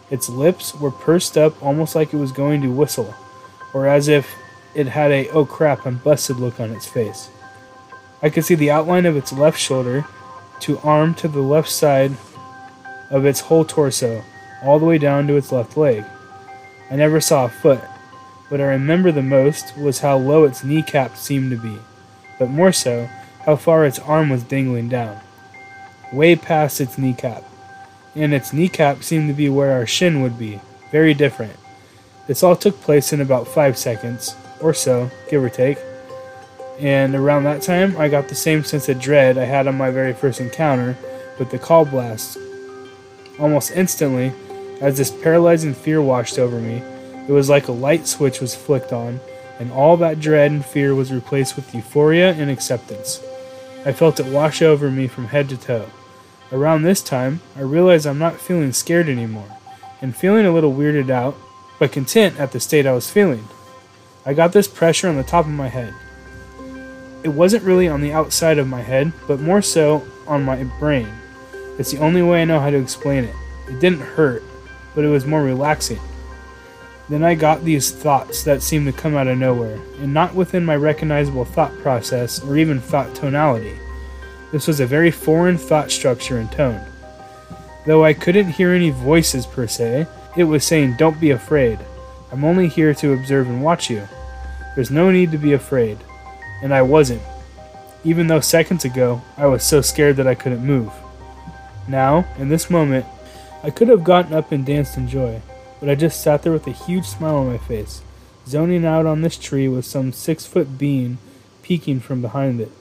Its 0.09 0.29
lips 0.29 0.73
were 0.75 0.91
pursed 0.91 1.37
up 1.37 1.61
almost 1.63 1.95
like 1.95 2.13
it 2.13 2.17
was 2.17 2.31
going 2.31 2.61
to 2.61 2.71
whistle, 2.71 3.13
or 3.73 3.87
as 3.87 4.07
if 4.07 4.35
it 4.73 4.87
had 4.87 5.11
a 5.11 5.29
oh 5.29 5.45
crap 5.45 5.85
I'm 5.85 5.97
busted 5.97 6.37
look 6.37 6.59
on 6.59 6.71
its 6.71 6.87
face. 6.87 7.29
I 8.21 8.29
could 8.29 8.45
see 8.45 8.55
the 8.55 8.71
outline 8.71 9.05
of 9.05 9.15
its 9.15 9.31
left 9.31 9.59
shoulder 9.59 10.05
to 10.61 10.79
arm 10.79 11.13
to 11.15 11.27
the 11.27 11.41
left 11.41 11.69
side 11.69 12.11
of 13.09 13.25
its 13.25 13.39
whole 13.39 13.65
torso, 13.65 14.23
all 14.63 14.79
the 14.79 14.85
way 14.85 14.97
down 14.97 15.27
to 15.27 15.37
its 15.37 15.51
left 15.51 15.77
leg. 15.77 16.03
I 16.91 16.95
never 16.95 17.21
saw 17.21 17.45
a 17.45 17.49
foot. 17.49 17.81
What 18.49 18.61
I 18.61 18.65
remember 18.65 19.11
the 19.11 19.21
most 19.21 19.77
was 19.77 19.99
how 19.99 20.17
low 20.17 20.43
its 20.43 20.63
kneecap 20.63 21.15
seemed 21.15 21.51
to 21.51 21.57
be, 21.57 21.77
but 22.39 22.49
more 22.49 22.71
so, 22.71 23.07
how 23.45 23.55
far 23.55 23.85
its 23.85 23.99
arm 23.99 24.29
was 24.29 24.43
dangling 24.43 24.89
down. 24.89 25.19
Way 26.11 26.35
past 26.35 26.81
its 26.81 26.97
kneecap. 26.97 27.43
And 28.15 28.33
its 28.33 28.53
kneecap 28.53 29.03
seemed 29.03 29.27
to 29.29 29.33
be 29.33 29.49
where 29.49 29.71
our 29.71 29.85
shin 29.85 30.21
would 30.21 30.37
be. 30.37 30.59
Very 30.91 31.13
different. 31.13 31.53
This 32.27 32.43
all 32.43 32.55
took 32.55 32.79
place 32.81 33.13
in 33.13 33.21
about 33.21 33.47
five 33.47 33.77
seconds, 33.77 34.35
or 34.61 34.73
so, 34.73 35.09
give 35.29 35.43
or 35.43 35.49
take 35.49 35.77
and 36.79 37.13
around 37.13 37.43
that 37.43 37.61
time 37.61 37.97
I 37.97 38.07
got 38.07 38.29
the 38.29 38.35
same 38.35 38.63
sense 38.63 38.87
of 38.87 39.01
dread 39.01 39.37
I 39.37 39.43
had 39.43 39.67
on 39.67 39.77
my 39.77 39.91
very 39.91 40.13
first 40.13 40.39
encounter 40.39 40.97
with 41.37 41.51
the 41.51 41.59
call 41.59 41.85
blast. 41.85 42.37
Almost 43.37 43.71
instantly, 43.71 44.31
as 44.81 44.97
this 44.97 45.11
paralyzing 45.11 45.73
fear 45.73 46.01
washed 46.01 46.39
over 46.39 46.59
me, 46.59 46.81
it 47.27 47.31
was 47.31 47.49
like 47.49 47.67
a 47.67 47.73
light 47.73 48.07
switch 48.07 48.39
was 48.39 48.55
flicked 48.55 48.93
on, 48.93 49.19
and 49.59 49.71
all 49.71 49.97
that 49.97 50.19
dread 50.19 50.51
and 50.51 50.65
fear 50.65 50.95
was 50.95 51.11
replaced 51.11 51.55
with 51.55 51.73
euphoria 51.75 52.31
and 52.33 52.49
acceptance. 52.49 53.21
I 53.85 53.91
felt 53.91 54.19
it 54.19 54.25
wash 54.25 54.61
over 54.61 54.89
me 54.89 55.07
from 55.07 55.27
head 55.27 55.49
to 55.49 55.57
toe. 55.57 55.89
Around 56.51 56.81
this 56.81 57.03
time, 57.03 57.41
I 57.55 57.61
realized 57.61 58.07
I'm 58.07 58.17
not 58.17 58.41
feeling 58.41 58.73
scared 58.73 59.07
anymore, 59.07 59.55
and 60.01 60.15
feeling 60.15 60.47
a 60.47 60.51
little 60.51 60.73
weirded 60.73 61.11
out, 61.11 61.35
but 61.77 61.91
content 61.91 62.39
at 62.39 62.51
the 62.51 62.59
state 62.59 62.87
I 62.87 62.93
was 62.93 63.09
feeling. 63.09 63.47
I 64.25 64.33
got 64.33 64.51
this 64.51 64.67
pressure 64.67 65.07
on 65.07 65.15
the 65.15 65.23
top 65.23 65.45
of 65.45 65.51
my 65.51 65.67
head. 65.67 65.93
It 67.23 67.29
wasn't 67.29 67.63
really 67.63 67.87
on 67.87 68.01
the 68.01 68.13
outside 68.13 68.57
of 68.57 68.67
my 68.67 68.81
head, 68.81 69.13
but 69.27 69.39
more 69.39 69.61
so 69.61 70.03
on 70.25 70.43
my 70.43 70.63
brain. 70.79 71.07
It's 71.77 71.91
the 71.91 71.99
only 71.99 72.23
way 72.23 72.41
I 72.41 72.45
know 72.45 72.59
how 72.59 72.71
to 72.71 72.81
explain 72.81 73.25
it. 73.25 73.35
It 73.67 73.79
didn't 73.79 73.99
hurt, 73.99 74.41
but 74.95 75.05
it 75.05 75.09
was 75.09 75.25
more 75.25 75.43
relaxing. 75.43 75.99
Then 77.09 77.23
I 77.23 77.35
got 77.35 77.63
these 77.63 77.91
thoughts 77.91 78.43
that 78.43 78.63
seemed 78.63 78.87
to 78.87 78.91
come 78.91 79.15
out 79.15 79.27
of 79.27 79.37
nowhere, 79.37 79.79
and 79.99 80.13
not 80.13 80.33
within 80.33 80.65
my 80.65 80.75
recognizable 80.75 81.45
thought 81.45 81.77
process 81.79 82.43
or 82.43 82.57
even 82.57 82.79
thought 82.79 83.13
tonality. 83.13 83.77
This 84.51 84.67
was 84.67 84.79
a 84.79 84.85
very 84.85 85.11
foreign 85.11 85.57
thought 85.57 85.91
structure 85.91 86.37
and 86.39 86.51
tone. 86.51 86.81
Though 87.85 88.03
I 88.03 88.13
couldn't 88.13 88.51
hear 88.51 88.71
any 88.71 88.89
voices 88.89 89.45
per 89.45 89.67
se, 89.67 90.07
it 90.35 90.43
was 90.43 90.63
saying, 90.63 90.95
Don't 90.97 91.19
be 91.19 91.31
afraid. 91.31 91.79
I'm 92.31 92.43
only 92.43 92.67
here 92.67 92.93
to 92.95 93.13
observe 93.13 93.47
and 93.47 93.63
watch 93.63 93.89
you. 93.89 94.07
There's 94.75 94.91
no 94.91 95.11
need 95.11 95.31
to 95.31 95.37
be 95.37 95.53
afraid. 95.53 95.97
And 96.61 96.73
I 96.73 96.81
wasn't. 96.81 97.21
Even 98.03 98.27
though 98.27 98.39
seconds 98.39 98.85
ago 98.85 99.21
I 99.37 99.45
was 99.45 99.63
so 99.63 99.81
scared 99.81 100.17
that 100.17 100.27
I 100.27 100.35
couldn't 100.35 100.65
move. 100.65 100.91
Now, 101.87 102.25
in 102.37 102.49
this 102.49 102.69
moment, 102.69 103.05
I 103.63 103.71
could 103.71 103.87
have 103.87 104.03
gotten 104.03 104.33
up 104.33 104.51
and 104.51 104.65
danced 104.65 104.97
in 104.97 105.07
joy, 105.07 105.41
but 105.79 105.89
I 105.89 105.95
just 105.95 106.21
sat 106.21 106.43
there 106.43 106.53
with 106.53 106.67
a 106.67 106.71
huge 106.71 107.05
smile 107.05 107.37
on 107.37 107.47
my 107.47 107.57
face, 107.57 108.01
zoning 108.47 108.85
out 108.85 109.05
on 109.05 109.21
this 109.21 109.37
tree 109.37 109.67
with 109.67 109.85
some 109.85 110.13
six 110.13 110.45
foot 110.45 110.77
being 110.77 111.17
peeking 111.61 111.99
from 111.99 112.21
behind 112.21 112.61
it. 112.61 112.71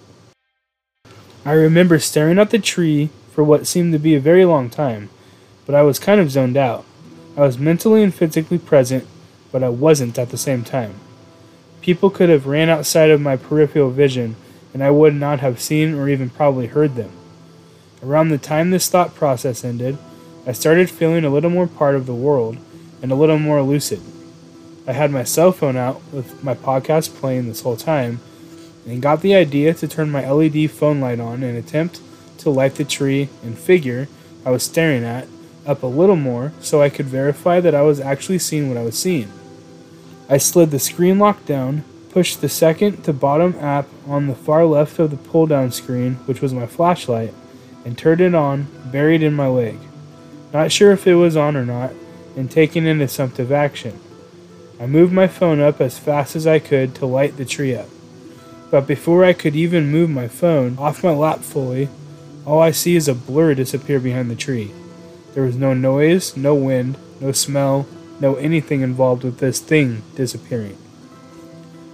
I 1.45 1.53
remember 1.53 1.99
staring 1.99 2.39
at 2.39 2.51
the 2.51 2.59
tree 2.59 3.11
for 3.31 3.45
what 3.45 3.67
seemed 3.67 3.93
to 3.93 3.99
be 3.99 4.15
a 4.15 4.21
very 4.21 4.45
long 4.45 4.69
time, 4.69 5.09
but 5.67 5.75
I 5.75 5.83
was 5.83 5.99
kind 5.99 6.21
of 6.21 6.31
zoned 6.31 6.57
out. 6.57 6.85
I 7.37 7.43
was 7.43 7.59
mentally 7.59 8.03
and 8.03 8.13
physically 8.13 8.59
present, 8.59 9.07
but 9.53 9.63
I 9.63 9.69
wasn't 9.69 10.19
at 10.19 10.31
the 10.31 10.37
same 10.37 10.65
time. 10.65 10.95
People 11.81 12.11
could 12.11 12.29
have 12.29 12.47
ran 12.47 12.69
outside 12.69 13.11
of 13.11 13.21
my 13.21 13.37
peripheral 13.37 13.91
vision, 13.91 14.37
and 14.75 14.83
I 14.83 14.91
would 14.91 15.15
not 15.15 15.41
have 15.41 15.61
seen 15.61 15.95
or 15.95 16.09
even 16.09 16.31
probably 16.31 16.67
heard 16.67 16.97
them. 16.97 17.13
Around 18.03 18.29
the 18.29 18.39
time 18.39 18.71
this 18.71 18.89
thought 18.89 19.15
process 19.15 19.65
ended, 19.65 19.99
I 20.47 20.53
started 20.53 20.91
feeling 20.91 21.25
a 21.25 21.31
little 21.31 21.51
more 21.51 21.67
part 21.67 21.95
of 21.95 22.07
the 22.07 22.15
world 22.15 22.59
and 23.01 23.13
a 23.13 23.17
little 23.17 23.39
more 23.39 23.63
lucid. 23.63 24.01
I 24.87 24.93
had 24.93 25.11
my 25.11 25.23
cell 25.23 25.53
phone 25.53 25.77
out 25.77 26.01
with 26.13 26.43
my 26.43 26.55
podcast 26.55 27.15
playing 27.15 27.47
this 27.47 27.63
whole 27.63 27.77
time 27.77 28.21
and 28.89 29.03
got 29.03 29.21
the 29.21 29.35
idea 29.35 29.75
to 29.75 29.87
turn 29.87 30.11
my 30.11 30.29
LED 30.29 30.71
phone 30.71 31.01
light 31.01 31.21
on 31.21 31.43
and 31.43 31.57
attempt 31.57 32.01
to 32.39 32.51
light 32.51 32.77
the 32.77 32.85
tree 32.85 33.29
and 33.43 33.59
figure 33.59 34.09
I 34.45 34.51
was 34.51 34.63
staring 34.63 35.05
at 35.05 35.29
up 35.67 35.83
a 35.83 35.87
little 35.87 36.17
more 36.17 36.53
so 36.61 36.81
I 36.81 36.89
could 36.89 37.07
verify 37.07 37.61
that 37.61 37.75
I 37.75 37.83
was 37.83 38.01
actually 38.01 38.39
seeing 38.39 38.69
what 38.69 38.79
I 38.79 38.85
was 38.85 38.99
seeing. 38.99 39.31
I 40.29 40.39
slid 40.39 40.71
the 40.71 40.79
screen 40.79 41.19
lock 41.19 41.45
down, 41.45 41.85
pushed 42.11 42.41
the 42.41 42.49
second 42.49 43.03
to 43.05 43.13
bottom 43.13 43.55
app 43.61 43.87
on 44.07 44.27
the 44.27 44.35
far 44.35 44.65
left 44.65 44.99
of 44.99 45.11
the 45.11 45.17
pull 45.17 45.47
down 45.47 45.71
screen, 45.71 46.15
which 46.27 46.41
was 46.41 46.55
my 46.55 46.67
flashlight, 46.67 47.35
and 47.85 47.97
turned 47.97 48.21
it 48.23 48.35
on, 48.35 48.67
buried 48.91 49.23
in 49.23 49.35
my 49.35 49.47
leg. 49.47 49.79
Not 50.53 50.73
sure 50.73 50.93
if 50.93 51.07
it 51.07 51.15
was 51.15 51.37
on 51.37 51.57
or 51.57 51.67
not, 51.67 51.93
and 52.37 52.51
taking 52.51 52.87
an 52.87 53.01
assumptive 53.01 53.53
action. 53.53 53.99
I 54.81 54.87
moved 54.87 55.13
my 55.13 55.27
phone 55.27 55.61
up 55.61 55.81
as 55.81 55.99
fast 55.99 56.37
as 56.37 56.47
I 56.47 56.59
could 56.59 56.95
to 56.97 57.07
light 57.07 57.37
the 57.37 57.45
tree 57.45 57.75
up. 57.75 57.89
But 58.71 58.87
before 58.87 59.25
I 59.25 59.33
could 59.33 59.57
even 59.57 59.91
move 59.91 60.11
my 60.11 60.29
phone 60.29 60.77
off 60.79 61.03
my 61.03 61.13
lap 61.13 61.41
fully, 61.41 61.89
all 62.45 62.61
I 62.61 62.71
see 62.71 62.97
is 62.97 63.09
a 63.09 63.15
blur 63.15 63.55
disappear 63.55 64.01
behind 64.01 64.31
the 64.31 64.37
tree. 64.37 64.73
There 65.35 65.43
was 65.43 65.57
no 65.57 65.75
noise, 65.75 66.37
no 66.37 66.55
wind, 66.55 66.99
no 67.21 67.33
smell, 67.33 67.87
no 68.21 68.35
anything 68.37 68.81
involved 68.81 69.25
with 69.25 69.39
this 69.39 69.61
thing 69.61 70.03
disappearing. 70.15 70.77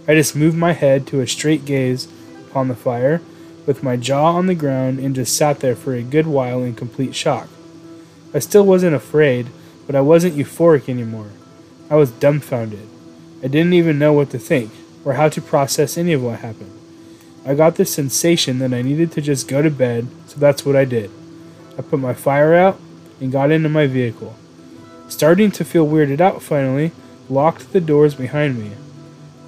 I 0.09 0.15
just 0.15 0.37
moved 0.37 0.57
my 0.57 0.73
head 0.73 1.07
to 1.09 1.21
a 1.21 1.27
straight 1.27 1.65
gaze 1.65 2.09
upon 2.49 2.69
the 2.69 2.77
fire, 2.77 3.21
with 3.67 3.83
my 3.83 3.97
jaw 3.97 4.35
on 4.35 4.47
the 4.47 4.55
ground, 4.55 4.99
and 4.99 5.15
just 5.15 5.37
sat 5.37 5.61
there 5.61 5.77
for 5.77 5.95
a 5.95 6.03
good 6.03 6.27
while 6.27 6.63
in 6.63 6.75
complete 6.75 7.15
shock. 7.15 7.49
I 8.35 8.39
still 8.39 8.65
wasn't 8.65 8.95
afraid, 8.95 9.47
but 9.87 9.97
I 9.97 10.01
wasn't 10.03 10.37
euphoric 10.37 10.89
anymore. 10.89 11.31
I 11.89 11.97
was 11.97 12.11
dumbfounded. 12.11 12.87
I 13.43 13.49
didn't 13.49 13.73
even 13.75 13.99
know 13.99 14.13
what 14.13 14.31
to 14.31 14.39
think, 14.39 14.71
or 15.05 15.15
how 15.15 15.29
to 15.29 15.41
process 15.41 15.99
any 15.99 16.13
of 16.13 16.23
what 16.23 16.41
happened. 16.41 16.73
I 17.47 17.55
got 17.55 17.77
the 17.77 17.85
sensation 17.85 18.59
that 18.61 18.73
I 18.73 18.83
needed 18.83 19.13
to 19.13 19.21
just 19.21 19.49
go 19.49 19.61
to 19.61 19.71
bed, 19.71 20.09
so 20.27 20.39
that's 20.39 20.65
what 20.65 20.77
I 20.77 20.85
did. 20.87 21.11
I 21.79 21.83
put 21.83 22.01
my 22.01 22.15
fire 22.15 22.55
out 22.55 22.79
and 23.21 23.31
got 23.31 23.51
into 23.51 23.69
my 23.69 23.87
vehicle. 23.87 24.35
Starting 25.09 25.51
to 25.53 25.65
feel 25.65 25.87
weirded 25.87 26.21
out 26.21 26.43
finally, 26.43 26.93
locked 27.29 27.73
the 27.73 27.81
doors 27.81 28.15
behind 28.15 28.59
me. 28.59 28.73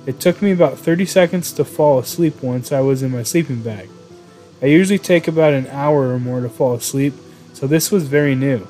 It 0.04 0.20
took 0.20 0.42
me 0.42 0.52
about 0.52 0.78
30 0.78 1.06
seconds 1.06 1.52
to 1.52 1.64
fall 1.64 1.98
asleep 1.98 2.42
once 2.42 2.70
I 2.70 2.80
was 2.80 3.02
in 3.02 3.10
my 3.10 3.22
sleeping 3.22 3.62
bag. 3.62 3.88
I 4.62 4.66
usually 4.66 4.98
take 4.98 5.26
about 5.26 5.54
an 5.54 5.66
hour 5.68 6.12
or 6.12 6.18
more 6.18 6.40
to 6.40 6.48
fall 6.48 6.74
asleep, 6.74 7.14
so 7.54 7.66
this 7.66 7.90
was 7.90 8.04
very 8.04 8.34
new. 8.34 8.66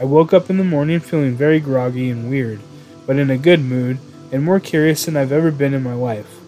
I 0.00 0.04
woke 0.04 0.32
up 0.32 0.50
in 0.50 0.58
the 0.58 0.64
morning 0.64 1.00
feeling 1.00 1.34
very 1.34 1.60
groggy 1.60 2.10
and 2.10 2.28
weird, 2.28 2.60
but 3.06 3.18
in 3.18 3.30
a 3.30 3.38
good 3.38 3.60
mood 3.60 3.98
and 4.30 4.42
more 4.42 4.60
curious 4.60 5.04
than 5.04 5.16
I've 5.16 5.32
ever 5.32 5.50
been 5.50 5.74
in 5.74 5.82
my 5.82 5.94
life. 5.94 6.38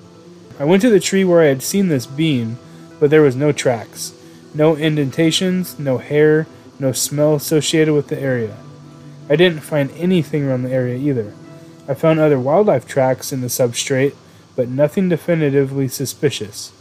I 0.59 0.65
went 0.65 0.83
to 0.83 0.91
the 0.91 1.01
tree 1.01 1.25
where 1.25 1.41
I 1.41 1.47
had 1.47 1.63
seen 1.63 1.89
this 1.89 2.07
beam, 2.07 2.59
but 2.99 3.11
there 3.11 3.23
was 3.23 3.37
no 3.37 3.53
tracks, 3.53 4.13
no 4.55 4.77
indentations, 4.77 5.79
no 5.79 5.99
hair, 5.99 6.47
no 6.79 6.93
smell 6.93 7.35
associated 7.35 7.95
with 7.95 8.09
the 8.09 8.21
area. 8.21 8.57
I 9.29 9.37
didn't 9.37 9.61
find 9.61 9.91
anything 9.93 10.45
around 10.45 10.63
the 10.63 10.73
area 10.73 10.97
either. 10.97 11.33
I 11.89 11.95
found 11.95 12.21
other 12.21 12.39
wildlife 12.39 12.87
tracks 12.87 13.33
in 13.33 13.41
the 13.41 13.47
substrate, 13.47 14.15
but 14.57 14.69
nothing 14.69 15.09
definitively 15.09 15.89
suspicious. 15.89 16.73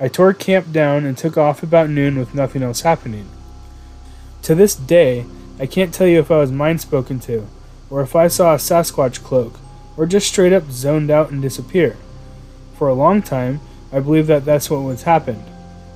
I 0.00 0.08
tore 0.08 0.34
camp 0.34 0.70
down 0.72 1.04
and 1.04 1.16
took 1.16 1.36
off 1.36 1.62
about 1.62 1.90
noon 1.90 2.18
with 2.18 2.34
nothing 2.34 2.62
else 2.62 2.82
happening. 2.82 3.28
To 4.42 4.54
this 4.54 4.74
day, 4.74 5.26
I 5.58 5.66
can't 5.66 5.92
tell 5.92 6.06
you 6.06 6.20
if 6.20 6.30
I 6.30 6.38
was 6.38 6.52
mind 6.52 6.80
spoken 6.80 7.18
to, 7.20 7.46
or 7.90 8.02
if 8.02 8.14
I 8.14 8.28
saw 8.28 8.54
a 8.54 8.58
Sasquatch 8.58 9.22
cloak, 9.22 9.58
or 9.98 10.06
just 10.06 10.28
straight 10.28 10.52
up 10.52 10.70
zoned 10.70 11.10
out 11.10 11.30
and 11.30 11.42
disappear. 11.42 11.96
For 12.78 12.88
a 12.88 12.94
long 12.94 13.20
time, 13.20 13.60
I 13.92 13.98
believed 13.98 14.28
that 14.28 14.44
that's 14.44 14.70
what 14.70 14.82
was 14.82 15.02
happened, 15.02 15.44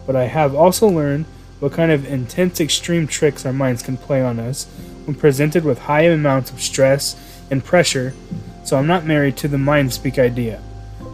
but 0.06 0.16
I 0.16 0.24
have 0.24 0.54
also 0.54 0.88
learned 0.88 1.24
what 1.60 1.72
kind 1.72 1.92
of 1.92 2.04
intense 2.04 2.60
extreme 2.60 3.06
tricks 3.06 3.46
our 3.46 3.52
minds 3.52 3.82
can 3.82 3.96
play 3.96 4.20
on 4.20 4.40
us 4.40 4.66
when 5.04 5.14
presented 5.14 5.64
with 5.64 5.78
high 5.78 6.02
amounts 6.02 6.50
of 6.50 6.60
stress 6.60 7.16
and 7.50 7.64
pressure, 7.64 8.12
so 8.64 8.76
I'm 8.76 8.88
not 8.88 9.06
married 9.06 9.36
to 9.38 9.48
the 9.48 9.58
mind 9.58 9.92
speak 9.92 10.18
idea. 10.18 10.60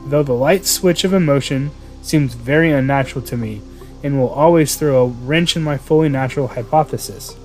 Though 0.06 0.22
the 0.22 0.32
light 0.32 0.64
switch 0.64 1.04
of 1.04 1.12
emotion 1.12 1.70
seems 2.00 2.32
very 2.32 2.72
unnatural 2.72 3.24
to 3.26 3.36
me 3.36 3.60
and 4.02 4.18
will 4.18 4.30
always 4.30 4.76
throw 4.76 5.04
a 5.04 5.08
wrench 5.08 5.56
in 5.56 5.62
my 5.62 5.76
fully 5.76 6.08
natural 6.08 6.48
hypothesis. 6.48 7.36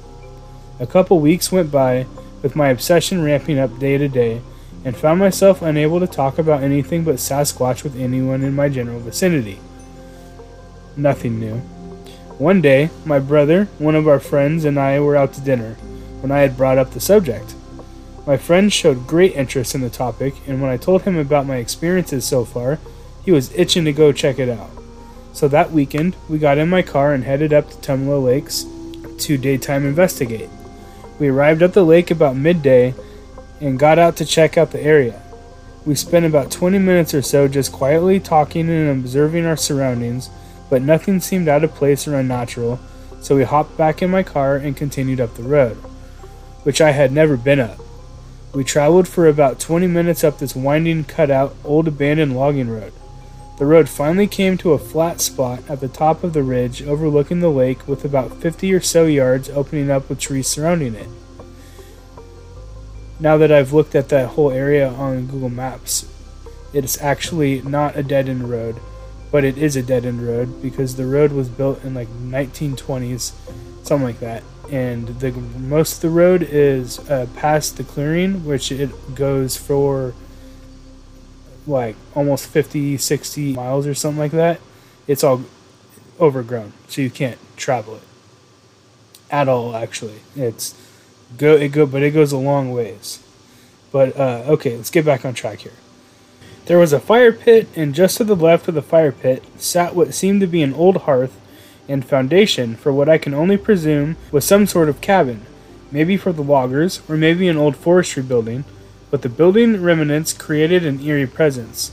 A 0.79 0.88
couple 0.88 1.19
weeks 1.19 1.51
went 1.51 1.69
by 1.71 2.06
with 2.41 2.56
my 2.56 2.69
obsession 2.69 3.23
ramping 3.23 3.60
up 3.60 3.79
day 3.79 3.97
to 3.97 4.08
day 4.08 4.41
and 4.86 4.96
found 4.96 5.19
myself 5.19 5.62
unable 5.62 6.00
to 6.00 6.08
talk 6.08 6.38
about 6.38 6.63
anything 6.63 7.04
but 7.04 7.15
Sasquatch 7.15 7.84
with 7.84 8.00
anyone 8.00 8.43
in 8.43 8.54
my 8.54 8.69
general 8.69 9.00
vicinity. 9.00 9.60
Nothing 10.96 11.39
new. 11.39 11.58
One 12.38 12.62
day, 12.62 12.89
my 13.06 13.19
brother, 13.19 13.65
one 13.78 13.96
of 13.96 14.08
our 14.08 14.19
friends, 14.19 14.65
and 14.65 14.80
I 14.80 15.00
were 15.00 15.15
out 15.15 15.34
to 15.34 15.41
dinner 15.41 15.76
when 16.22 16.32
I 16.32 16.39
had 16.39 16.58
brought 16.58 16.78
up 16.78 16.91
the 16.91 17.00
subject. 17.00 17.56
My 18.26 18.38
friend 18.38 18.72
showed 18.72 19.08
great 19.08 19.36
interest 19.36 19.76
in 19.76 19.82
the 19.82 19.89
topic, 19.89 20.34
and 20.48 20.62
when 20.62 20.72
I 20.72 20.78
told 20.78 21.04
him 21.04 21.17
about 21.17 21.46
my 21.46 21.58
experiences 21.58 22.26
so 22.26 22.46
far, 22.46 22.80
he 23.24 23.32
was 23.32 23.54
itching 23.54 23.86
to 23.86 23.93
go 23.93 24.12
check 24.12 24.39
it 24.39 24.50
out. 24.50 24.69
So 25.34 25.48
that 25.48 25.72
weekend, 25.72 26.15
we 26.30 26.38
got 26.38 26.58
in 26.58 26.69
my 26.69 26.82
car 26.82 27.13
and 27.13 27.24
headed 27.24 27.54
up 27.54 27.69
to 27.69 27.76
Tumala 27.78 28.24
Lakes 28.24 28.65
to 29.26 29.38
daytime 29.38 29.86
investigate. 29.86 30.50
We 31.19 31.30
arrived 31.30 31.62
at 31.62 31.74
the 31.74 31.86
lake 31.86 32.12
about 32.12 32.36
midday 32.36 32.93
and 33.63 33.80
got 33.80 33.97
out 33.97 34.17
to 34.17 34.26
check 34.26 34.58
out 34.58 34.71
the 34.71 34.82
area. 34.82 35.21
We 35.86 35.95
spent 35.95 36.26
about 36.26 36.52
20 36.52 36.78
minutes 36.80 37.13
or 37.13 37.21
so 37.21 37.47
just 37.47 37.71
quietly 37.71 38.19
talking 38.19 38.69
and 38.69 38.89
observing 38.89 39.45
our 39.45 39.58
surroundings, 39.58 40.30
but 40.69 40.82
nothing 40.82 41.19
seemed 41.19 41.47
out 41.47 41.63
of 41.63 41.73
place 41.73 42.08
or 42.08 42.15
unnatural, 42.15 42.80
so 43.21 43.36
we 43.36 43.43
hopped 43.43 43.78
back 43.78 44.02
in 44.02 44.12
my 44.12 44.23
car 44.23 44.58
and 44.58 44.76
continued 44.76 45.19
up 45.19 45.36
the 45.36 45.43
road, 45.43 45.76
which 46.63 46.82
I 46.82 46.91
had 46.91 47.12
never 47.12 47.38
been 47.38 47.60
up. 47.60 47.80
We 48.54 48.63
traveled 48.63 49.08
for 49.08 49.28
about 49.28 49.60
20 49.60 49.88
minutes 49.88 50.23
up 50.23 50.39
this 50.39 50.56
winding, 50.56 51.06
cutout, 51.06 51.56
old 51.63 51.88
abandoned 51.88 52.36
logging 52.36 52.69
road. 52.69 52.93
The 53.58 53.65
road 53.65 53.88
finally 53.88 54.28
came 54.28 54.58
to 54.58 54.73
a 54.73 54.80
flat 54.80 55.21
spot 55.21 55.63
at 55.69 55.80
the 55.80 55.88
top 55.88 56.23
of 56.23 56.34
the 56.34 56.43
ridge 56.43 56.82
overlooking 56.84 57.39
the 57.39 57.49
lake 57.52 57.88
with 57.88 58.04
about 58.04 58.41
50 58.41 58.73
or 58.73 58.82
so 58.82 59.06
yards 59.06 59.49
opening 59.49 59.89
up 59.89 60.10
with 60.10 60.19
trees 60.19 60.47
surrounding 60.47 60.95
it. 60.95 61.08
Now 63.23 63.38
that 63.38 63.53
I've 63.53 63.71
looked 63.71 63.95
at 63.95 64.09
that 64.09 64.31
whole 64.31 64.51
area 64.51 64.89
on 64.89 65.27
Google 65.27 65.47
Maps, 65.47 66.05
it's 66.73 67.01
actually 67.01 67.62
not 67.62 67.95
a 67.95 68.03
dead 68.03 68.27
end 68.27 68.49
road, 68.49 68.81
but 69.31 69.45
it 69.45 69.57
is 69.57 69.77
a 69.77 69.81
dead 69.81 70.05
end 70.05 70.27
road 70.27 70.62
because 70.62 70.97
the 70.97 71.05
road 71.05 71.31
was 71.31 71.47
built 71.47 71.81
in 71.86 71.93
like 71.93 72.09
1920s, 72.09 73.31
something 73.83 74.03
like 74.05 74.19
that. 74.19 74.43
And 74.69 75.07
the 75.21 75.31
most 75.31 75.95
of 75.95 76.01
the 76.01 76.09
road 76.09 76.43
is 76.43 76.99
uh, 77.09 77.27
past 77.33 77.77
the 77.77 77.86
clearing, 77.86 78.43
which 78.43 78.73
it 78.73 79.15
goes 79.15 79.55
for 79.55 80.13
like 81.65 81.95
almost 82.15 82.47
50, 82.47 82.97
60 82.97 83.53
miles 83.53 83.88
or 83.88 83.93
something 83.93 84.19
like 84.19 84.31
that. 84.33 84.59
It's 85.07 85.23
all 85.23 85.45
overgrown, 86.19 86.73
so 86.89 87.01
you 87.01 87.09
can't 87.09 87.39
travel 87.55 87.95
it 87.95 88.03
at 89.31 89.47
all. 89.47 89.77
Actually, 89.77 90.19
it's 90.36 90.75
go 91.38 91.56
it 91.56 91.69
go, 91.72 91.86
but 91.86 92.04
it 92.04 92.12
goes 92.12 92.32
a 92.32 92.38
long 92.38 92.72
ways. 92.72 93.24
But 93.91 94.17
uh, 94.17 94.43
okay, 94.48 94.76
let's 94.76 94.89
get 94.89 95.06
back 95.06 95.24
on 95.26 95.34
track 95.34 95.60
here. 95.60 95.74
There 96.65 96.80
was 96.80 96.93
a 96.93 97.00
fire 97.00 97.34
pit, 97.34 97.67
and 97.76 97.93
just 97.93 98.17
to 98.17 98.24
the 98.24 98.36
left 98.36 98.67
of 98.67 98.74
the 98.74 98.82
fire 98.82 99.12
pit 99.12 99.43
sat 99.58 99.96
what 99.96 100.13
seemed 100.13 100.41
to 100.41 100.48
be 100.48 100.63
an 100.63 100.74
old 100.74 100.98
hearth 101.04 101.39
and 101.89 102.06
foundation 102.06 102.76
for 102.76 102.93
what 102.93 103.10
I 103.10 103.17
can 103.17 103.34
only 103.34 103.58
presume 103.58 104.15
was 104.32 104.46
some 104.46 104.65
sort 104.65 104.88
of 104.88 105.02
cabin, 105.02 105.46
maybe 105.91 106.15
for 106.15 106.32
the 106.32 106.41
loggers, 106.41 107.02
or 107.10 107.17
maybe 107.17 107.48
an 107.50 107.58
old 107.58 107.76
forestry 107.76 108.24
building, 108.24 108.63
but 109.12 109.22
the 109.22 109.30
building 109.30 109.82
remnants 109.82 110.32
created 110.32 110.86
an 110.86 111.02
eerie 111.02 111.28
presence. 111.28 111.91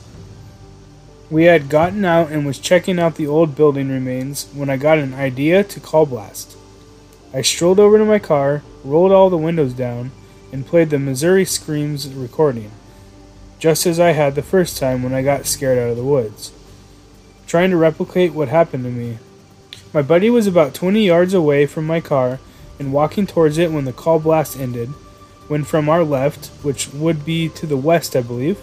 We 1.31 1.45
had 1.45 1.69
gotten 1.69 2.05
out 2.05 2.31
and 2.31 2.47
was 2.47 2.59
checking 2.59 2.99
out 2.99 3.17
the 3.17 3.27
old 3.27 3.55
building 3.57 3.89
remains 3.89 4.49
when 4.55 4.71
I 4.71 4.77
got 4.77 4.99
an 4.99 5.15
idea 5.15 5.63
to 5.65 5.81
call 5.81 6.07
blast. 6.07 6.57
I 7.35 7.43
strolled 7.43 7.79
over 7.79 7.99
to 7.99 8.05
my 8.05 8.19
car, 8.19 8.63
rolled 8.85 9.13
all 9.13 9.31
the 9.31 9.37
windows 9.37 9.73
down, 9.73 10.11
and 10.53 10.67
played 10.67 10.91
the 10.91 10.99
Missouri 10.99 11.45
Screams 11.45 12.09
recording, 12.09 12.71
just 13.59 13.87
as 13.87 14.01
I 14.01 14.11
had 14.11 14.35
the 14.35 14.43
first 14.43 14.79
time 14.79 15.03
when 15.03 15.15
I 15.15 15.23
got 15.23 15.47
scared 15.47 15.79
out 15.79 15.91
of 15.91 15.97
the 15.97 16.05
woods. 16.05 16.53
Trying 17.47 17.71
to 17.71 17.77
replicate 17.77 18.33
what 18.33 18.49
happened 18.49 18.85
to 18.85 18.91
me. 18.91 19.19
My 19.93 20.03
buddy 20.03 20.31
was 20.31 20.47
about 20.47 20.75
20 20.75 21.05
yards 21.05 21.35
away 21.35 21.67
from 21.67 21.87
my 21.87 22.01
car 22.01 22.39
and 22.79 22.93
walking 22.93 23.27
towards 23.27 23.59
it 23.59 23.73
when 23.73 23.85
the 23.85 23.93
call 23.93 24.19
blast 24.19 24.59
ended, 24.59 24.89
when 25.49 25.65
from 25.65 25.89
our 25.89 26.05
left, 26.05 26.47
which 26.63 26.93
would 26.93 27.25
be 27.25 27.49
to 27.51 27.67
the 27.67 27.77
west, 27.77 28.15
I 28.15 28.23
believe, 28.23 28.59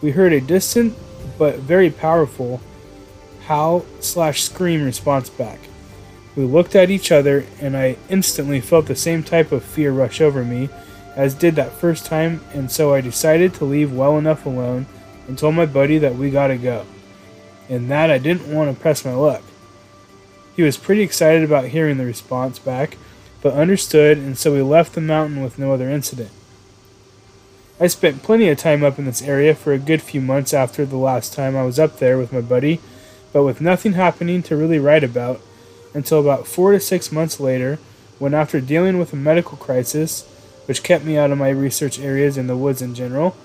we 0.00 0.10
heard 0.10 0.32
a 0.32 0.40
distant 0.40 0.96
but 1.38 1.58
very 1.58 1.90
powerful 1.90 2.60
howl 3.46 3.84
slash 4.00 4.42
scream 4.42 4.84
response 4.84 5.28
back. 5.28 5.58
We 6.34 6.44
looked 6.44 6.74
at 6.74 6.90
each 6.90 7.12
other, 7.12 7.44
and 7.60 7.76
I 7.76 7.96
instantly 8.08 8.60
felt 8.60 8.86
the 8.86 8.96
same 8.96 9.22
type 9.22 9.52
of 9.52 9.64
fear 9.64 9.92
rush 9.92 10.20
over 10.20 10.44
me 10.44 10.70
as 11.14 11.34
did 11.34 11.56
that 11.56 11.72
first 11.72 12.06
time, 12.06 12.40
and 12.54 12.70
so 12.70 12.94
I 12.94 13.00
decided 13.00 13.54
to 13.54 13.64
leave 13.64 13.92
well 13.92 14.16
enough 14.16 14.46
alone 14.46 14.86
and 15.28 15.36
told 15.36 15.54
my 15.54 15.66
buddy 15.66 15.98
that 15.98 16.16
we 16.16 16.30
gotta 16.30 16.56
go. 16.56 16.86
And 17.68 17.90
that 17.90 18.10
I 18.10 18.18
didn't 18.18 18.52
want 18.52 18.74
to 18.74 18.80
press 18.80 19.04
my 19.04 19.12
luck. 19.12 19.42
He 20.56 20.62
was 20.62 20.76
pretty 20.76 21.02
excited 21.02 21.42
about 21.42 21.66
hearing 21.66 21.98
the 21.98 22.04
response 22.04 22.58
back, 22.58 22.96
but 23.40 23.54
understood, 23.54 24.18
and 24.18 24.38
so 24.38 24.52
we 24.52 24.62
left 24.62 24.94
the 24.94 25.00
mountain 25.00 25.42
with 25.42 25.58
no 25.58 25.72
other 25.72 25.90
incident. 25.90 26.30
I 27.80 27.88
spent 27.88 28.22
plenty 28.22 28.48
of 28.48 28.58
time 28.58 28.84
up 28.84 28.98
in 28.98 29.06
this 29.06 29.22
area 29.22 29.54
for 29.54 29.72
a 29.72 29.78
good 29.78 30.02
few 30.02 30.20
months 30.20 30.54
after 30.54 30.86
the 30.86 30.96
last 30.96 31.32
time 31.32 31.56
I 31.56 31.64
was 31.64 31.78
up 31.78 31.98
there 31.98 32.16
with 32.16 32.32
my 32.32 32.40
buddy, 32.40 32.80
but 33.32 33.44
with 33.44 33.60
nothing 33.60 33.94
happening 33.94 34.42
to 34.44 34.56
really 34.56 34.78
write 34.78 35.04
about 35.04 35.40
until 35.94 36.20
about 36.20 36.46
four 36.46 36.72
to 36.72 36.80
six 36.80 37.12
months 37.12 37.40
later, 37.40 37.78
when 38.18 38.34
after 38.34 38.60
dealing 38.60 38.98
with 38.98 39.12
a 39.12 39.16
medical 39.16 39.56
crisis, 39.56 40.26
which 40.66 40.82
kept 40.82 41.04
me 41.04 41.16
out 41.16 41.30
of 41.30 41.38
my 41.38 41.48
research 41.48 41.98
areas 41.98 42.36
and 42.36 42.48
the 42.48 42.56
woods 42.56 42.80
in 42.80 42.94
general, 42.94 43.36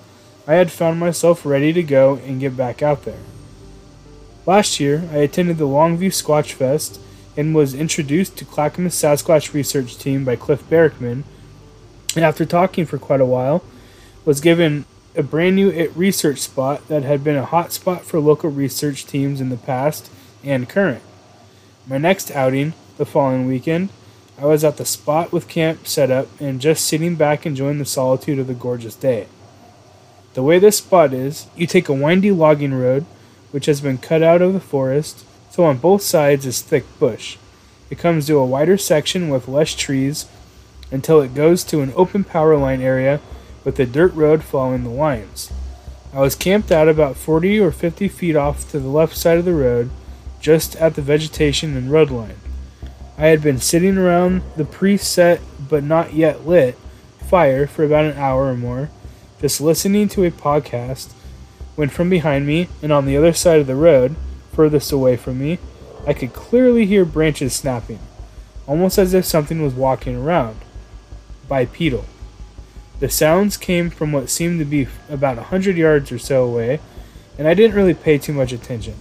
I 0.46 0.54
had 0.54 0.70
found 0.70 0.98
myself 0.98 1.44
ready 1.44 1.72
to 1.72 1.82
go 1.82 2.14
and 2.14 2.40
get 2.40 2.56
back 2.56 2.82
out 2.82 3.04
there. 3.04 3.20
Last 4.46 4.80
year, 4.80 5.08
I 5.12 5.18
attended 5.18 5.58
the 5.58 5.66
Longview 5.66 6.08
Squatch 6.08 6.52
Fest 6.52 7.00
and 7.36 7.54
was 7.54 7.74
introduced 7.74 8.36
to 8.38 8.44
Clackamas 8.44 8.94
Sasquatch 8.94 9.52
Research 9.52 9.98
Team 9.98 10.24
by 10.24 10.36
Cliff 10.36 10.62
Barackman, 10.70 11.24
and 12.16 12.24
after 12.24 12.46
talking 12.46 12.86
for 12.86 12.98
quite 12.98 13.20
a 13.20 13.26
while, 13.26 13.62
was 14.24 14.40
given 14.40 14.86
a 15.14 15.22
brand 15.22 15.56
new 15.56 15.90
research 15.94 16.38
spot 16.38 16.86
that 16.88 17.02
had 17.02 17.22
been 17.22 17.36
a 17.36 17.44
hot 17.44 17.72
spot 17.72 18.04
for 18.04 18.20
local 18.20 18.50
research 18.50 19.04
teams 19.04 19.40
in 19.40 19.50
the 19.50 19.56
past 19.56 20.10
and 20.42 20.68
current. 20.68 21.02
My 21.88 21.96
next 21.96 22.30
outing, 22.32 22.74
the 22.98 23.06
following 23.06 23.46
weekend, 23.46 23.88
I 24.38 24.44
was 24.44 24.62
at 24.62 24.76
the 24.76 24.84
spot 24.84 25.32
with 25.32 25.48
camp 25.48 25.86
set 25.86 26.10
up 26.10 26.28
and 26.38 26.60
just 26.60 26.86
sitting 26.86 27.14
back 27.14 27.46
enjoying 27.46 27.78
the 27.78 27.86
solitude 27.86 28.38
of 28.38 28.46
the 28.46 28.52
gorgeous 28.52 28.94
day. 28.94 29.26
The 30.34 30.42
way 30.42 30.58
this 30.58 30.76
spot 30.76 31.14
is, 31.14 31.46
you 31.56 31.66
take 31.66 31.88
a 31.88 31.94
windy 31.94 32.30
logging 32.30 32.74
road, 32.74 33.06
which 33.52 33.64
has 33.64 33.80
been 33.80 33.96
cut 33.96 34.22
out 34.22 34.42
of 34.42 34.52
the 34.52 34.60
forest, 34.60 35.24
so 35.50 35.64
on 35.64 35.78
both 35.78 36.02
sides 36.02 36.44
is 36.44 36.60
thick 36.60 36.84
bush. 36.98 37.38
It 37.88 37.98
comes 37.98 38.26
to 38.26 38.36
a 38.36 38.44
wider 38.44 38.76
section 38.76 39.30
with 39.30 39.48
less 39.48 39.74
trees 39.74 40.26
until 40.90 41.22
it 41.22 41.34
goes 41.34 41.64
to 41.64 41.80
an 41.80 41.94
open 41.96 42.22
power 42.22 42.58
line 42.58 42.82
area 42.82 43.18
with 43.64 43.80
a 43.80 43.86
dirt 43.86 44.12
road 44.12 44.44
following 44.44 44.84
the 44.84 44.90
lines. 44.90 45.50
I 46.12 46.20
was 46.20 46.34
camped 46.34 46.70
out 46.70 46.86
about 46.86 47.16
40 47.16 47.58
or 47.60 47.72
50 47.72 48.08
feet 48.08 48.36
off 48.36 48.70
to 48.72 48.78
the 48.78 48.88
left 48.88 49.16
side 49.16 49.38
of 49.38 49.46
the 49.46 49.54
road, 49.54 49.88
just 50.40 50.76
at 50.76 50.94
the 50.94 51.02
vegetation 51.02 51.76
and 51.76 51.90
road 51.90 52.10
line. 52.10 52.36
I 53.16 53.26
had 53.26 53.42
been 53.42 53.58
sitting 53.58 53.98
around 53.98 54.42
the 54.56 54.64
preset 54.64 55.40
but 55.68 55.82
not 55.82 56.14
yet 56.14 56.46
lit 56.46 56.78
fire 57.28 57.66
for 57.66 57.84
about 57.84 58.06
an 58.06 58.16
hour 58.16 58.46
or 58.46 58.56
more, 58.56 58.90
just 59.40 59.60
listening 59.60 60.08
to 60.08 60.24
a 60.24 60.30
podcast, 60.30 61.12
when 61.76 61.88
from 61.88 62.08
behind 62.08 62.46
me 62.46 62.68
and 62.82 62.92
on 62.92 63.06
the 63.06 63.16
other 63.16 63.32
side 63.32 63.60
of 63.60 63.66
the 63.66 63.76
road, 63.76 64.16
furthest 64.52 64.90
away 64.90 65.16
from 65.16 65.38
me, 65.38 65.58
I 66.06 66.12
could 66.12 66.32
clearly 66.32 66.86
hear 66.86 67.04
branches 67.04 67.54
snapping, 67.54 68.00
almost 68.66 68.98
as 68.98 69.14
if 69.14 69.24
something 69.24 69.62
was 69.62 69.74
walking 69.74 70.16
around. 70.16 70.60
Bipedal. 71.48 72.04
The 72.98 73.08
sounds 73.08 73.56
came 73.56 73.90
from 73.90 74.10
what 74.10 74.30
seemed 74.30 74.58
to 74.58 74.64
be 74.64 74.88
about 75.08 75.38
a 75.38 75.44
hundred 75.44 75.76
yards 75.76 76.10
or 76.10 76.18
so 76.18 76.44
away, 76.44 76.80
and 77.38 77.46
I 77.46 77.54
didn't 77.54 77.76
really 77.76 77.94
pay 77.94 78.18
too 78.18 78.32
much 78.32 78.52
attention, 78.52 78.94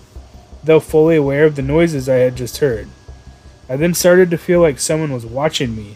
though 0.64 0.80
fully 0.80 1.16
aware 1.16 1.46
of 1.46 1.56
the 1.56 1.62
noises 1.62 2.08
I 2.10 2.16
had 2.16 2.36
just 2.36 2.58
heard. 2.58 2.88
I 3.70 3.76
then 3.76 3.94
started 3.94 4.30
to 4.32 4.38
feel 4.38 4.62
like 4.62 4.80
someone 4.80 5.12
was 5.12 5.26
watching 5.26 5.76
me, 5.76 5.96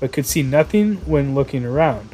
but 0.00 0.12
could 0.12 0.26
see 0.26 0.42
nothing 0.42 0.96
when 1.06 1.34
looking 1.34 1.64
around. 1.64 2.08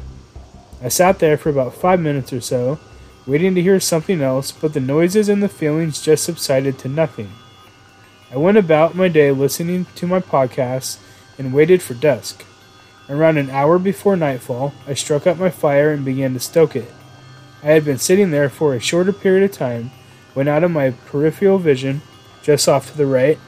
I 0.83 0.89
sat 0.89 1.19
there 1.19 1.37
for 1.37 1.49
about 1.49 1.73
five 1.73 1.99
minutes 1.99 2.31
or 2.31 2.41
so, 2.41 2.79
waiting 3.25 3.55
to 3.55 3.61
hear 3.61 3.79
something 3.79 4.21
else, 4.21 4.51
but 4.51 4.73
the 4.73 4.79
noises 4.79 5.27
and 5.27 5.41
the 5.41 5.49
feelings 5.49 6.01
just 6.01 6.23
subsided 6.23 6.77
to 6.79 6.87
nothing. 6.87 7.31
I 8.31 8.37
went 8.37 8.57
about 8.57 8.95
my 8.95 9.07
day 9.07 9.31
listening 9.31 9.87
to 9.95 10.07
my 10.07 10.19
podcasts 10.19 10.99
and 11.37 11.53
waited 11.53 11.81
for 11.81 11.95
dusk. 11.95 12.45
Around 13.09 13.37
an 13.37 13.49
hour 13.49 13.79
before 13.79 14.15
nightfall, 14.15 14.73
I 14.87 14.93
struck 14.93 15.25
up 15.25 15.37
my 15.37 15.49
fire 15.49 15.91
and 15.91 16.05
began 16.05 16.33
to 16.33 16.39
stoke 16.39 16.75
it. 16.75 16.91
I 17.63 17.67
had 17.67 17.83
been 17.83 17.97
sitting 17.97 18.29
there 18.29 18.49
for 18.49 18.73
a 18.73 18.79
shorter 18.79 19.11
period 19.11 19.49
of 19.49 19.57
time 19.57 19.89
when, 20.33 20.47
out 20.47 20.63
of 20.63 20.71
my 20.71 20.91
peripheral 20.91 21.57
vision, 21.57 22.01
just 22.43 22.67
off 22.67 22.91
to 22.91 22.97
the 22.97 23.05
right, 23.05 23.39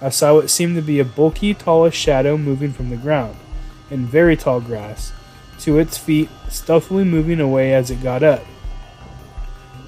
I 0.00 0.10
saw 0.10 0.34
what 0.34 0.50
seemed 0.50 0.76
to 0.76 0.82
be 0.82 1.00
a 1.00 1.04
bulky, 1.04 1.54
tallish 1.54 1.94
shadow 1.94 2.36
moving 2.36 2.72
from 2.72 2.90
the 2.90 2.96
ground, 2.96 3.36
in 3.90 4.06
very 4.06 4.36
tall 4.36 4.60
grass, 4.60 5.12
to 5.60 5.78
its 5.78 5.98
feet, 5.98 6.28
stealthily 6.48 7.04
moving 7.04 7.40
away 7.40 7.74
as 7.74 7.90
it 7.90 8.02
got 8.02 8.22
up. 8.22 8.44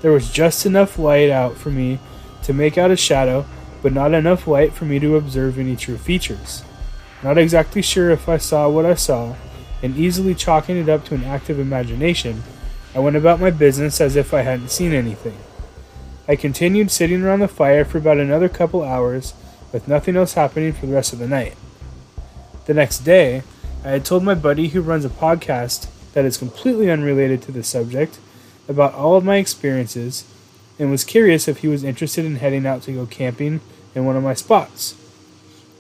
There 0.02 0.12
was 0.12 0.30
just 0.30 0.66
enough 0.66 0.98
light 0.98 1.30
out 1.30 1.56
for 1.56 1.70
me 1.70 1.98
to 2.42 2.52
make 2.52 2.76
out 2.76 2.90
a 2.90 2.96
shadow, 2.96 3.46
but 3.82 3.92
not 3.92 4.14
enough 4.14 4.46
light 4.46 4.72
for 4.72 4.84
me 4.84 4.98
to 4.98 5.16
observe 5.16 5.58
any 5.58 5.76
true 5.76 5.98
features. 5.98 6.64
Not 7.22 7.38
exactly 7.38 7.82
sure 7.82 8.10
if 8.10 8.28
I 8.28 8.38
saw 8.38 8.68
what 8.68 8.86
I 8.86 8.94
saw, 8.94 9.36
and 9.82 9.96
easily 9.96 10.34
chalking 10.34 10.76
it 10.76 10.88
up 10.88 11.04
to 11.06 11.14
an 11.14 11.24
active 11.24 11.58
imagination, 11.58 12.42
I 12.94 12.98
went 12.98 13.16
about 13.16 13.40
my 13.40 13.50
business 13.50 14.00
as 14.00 14.16
if 14.16 14.34
I 14.34 14.42
hadn't 14.42 14.70
seen 14.70 14.92
anything. 14.92 15.36
I 16.30 16.36
continued 16.36 16.92
sitting 16.92 17.24
around 17.24 17.40
the 17.40 17.48
fire 17.48 17.84
for 17.84 17.98
about 17.98 18.18
another 18.18 18.48
couple 18.48 18.84
hours 18.84 19.34
with 19.72 19.88
nothing 19.88 20.14
else 20.14 20.34
happening 20.34 20.72
for 20.72 20.86
the 20.86 20.94
rest 20.94 21.12
of 21.12 21.18
the 21.18 21.26
night. 21.26 21.56
The 22.66 22.74
next 22.74 23.00
day, 23.00 23.42
I 23.84 23.88
had 23.88 24.04
told 24.04 24.22
my 24.22 24.36
buddy 24.36 24.68
who 24.68 24.80
runs 24.80 25.04
a 25.04 25.08
podcast 25.08 25.88
that 26.12 26.24
is 26.24 26.36
completely 26.36 26.88
unrelated 26.88 27.42
to 27.42 27.50
the 27.50 27.64
subject 27.64 28.20
about 28.68 28.94
all 28.94 29.16
of 29.16 29.24
my 29.24 29.38
experiences 29.38 30.24
and 30.78 30.88
was 30.88 31.02
curious 31.02 31.48
if 31.48 31.58
he 31.58 31.66
was 31.66 31.82
interested 31.82 32.24
in 32.24 32.36
heading 32.36 32.64
out 32.64 32.82
to 32.82 32.92
go 32.92 33.06
camping 33.06 33.60
in 33.96 34.04
one 34.04 34.14
of 34.14 34.22
my 34.22 34.34
spots. 34.34 34.94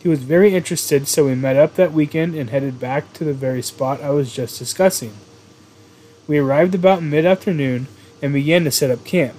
He 0.00 0.08
was 0.08 0.24
very 0.24 0.56
interested, 0.56 1.06
so 1.06 1.26
we 1.26 1.36
met 1.36 1.54
up 1.54 1.76
that 1.76 1.92
weekend 1.92 2.34
and 2.34 2.50
headed 2.50 2.80
back 2.80 3.12
to 3.12 3.22
the 3.22 3.34
very 3.34 3.62
spot 3.62 4.02
I 4.02 4.10
was 4.10 4.34
just 4.34 4.58
discussing. 4.58 5.12
We 6.26 6.38
arrived 6.38 6.74
about 6.74 7.04
mid 7.04 7.24
afternoon 7.24 7.86
and 8.20 8.32
began 8.32 8.64
to 8.64 8.72
set 8.72 8.90
up 8.90 9.04
camp. 9.04 9.36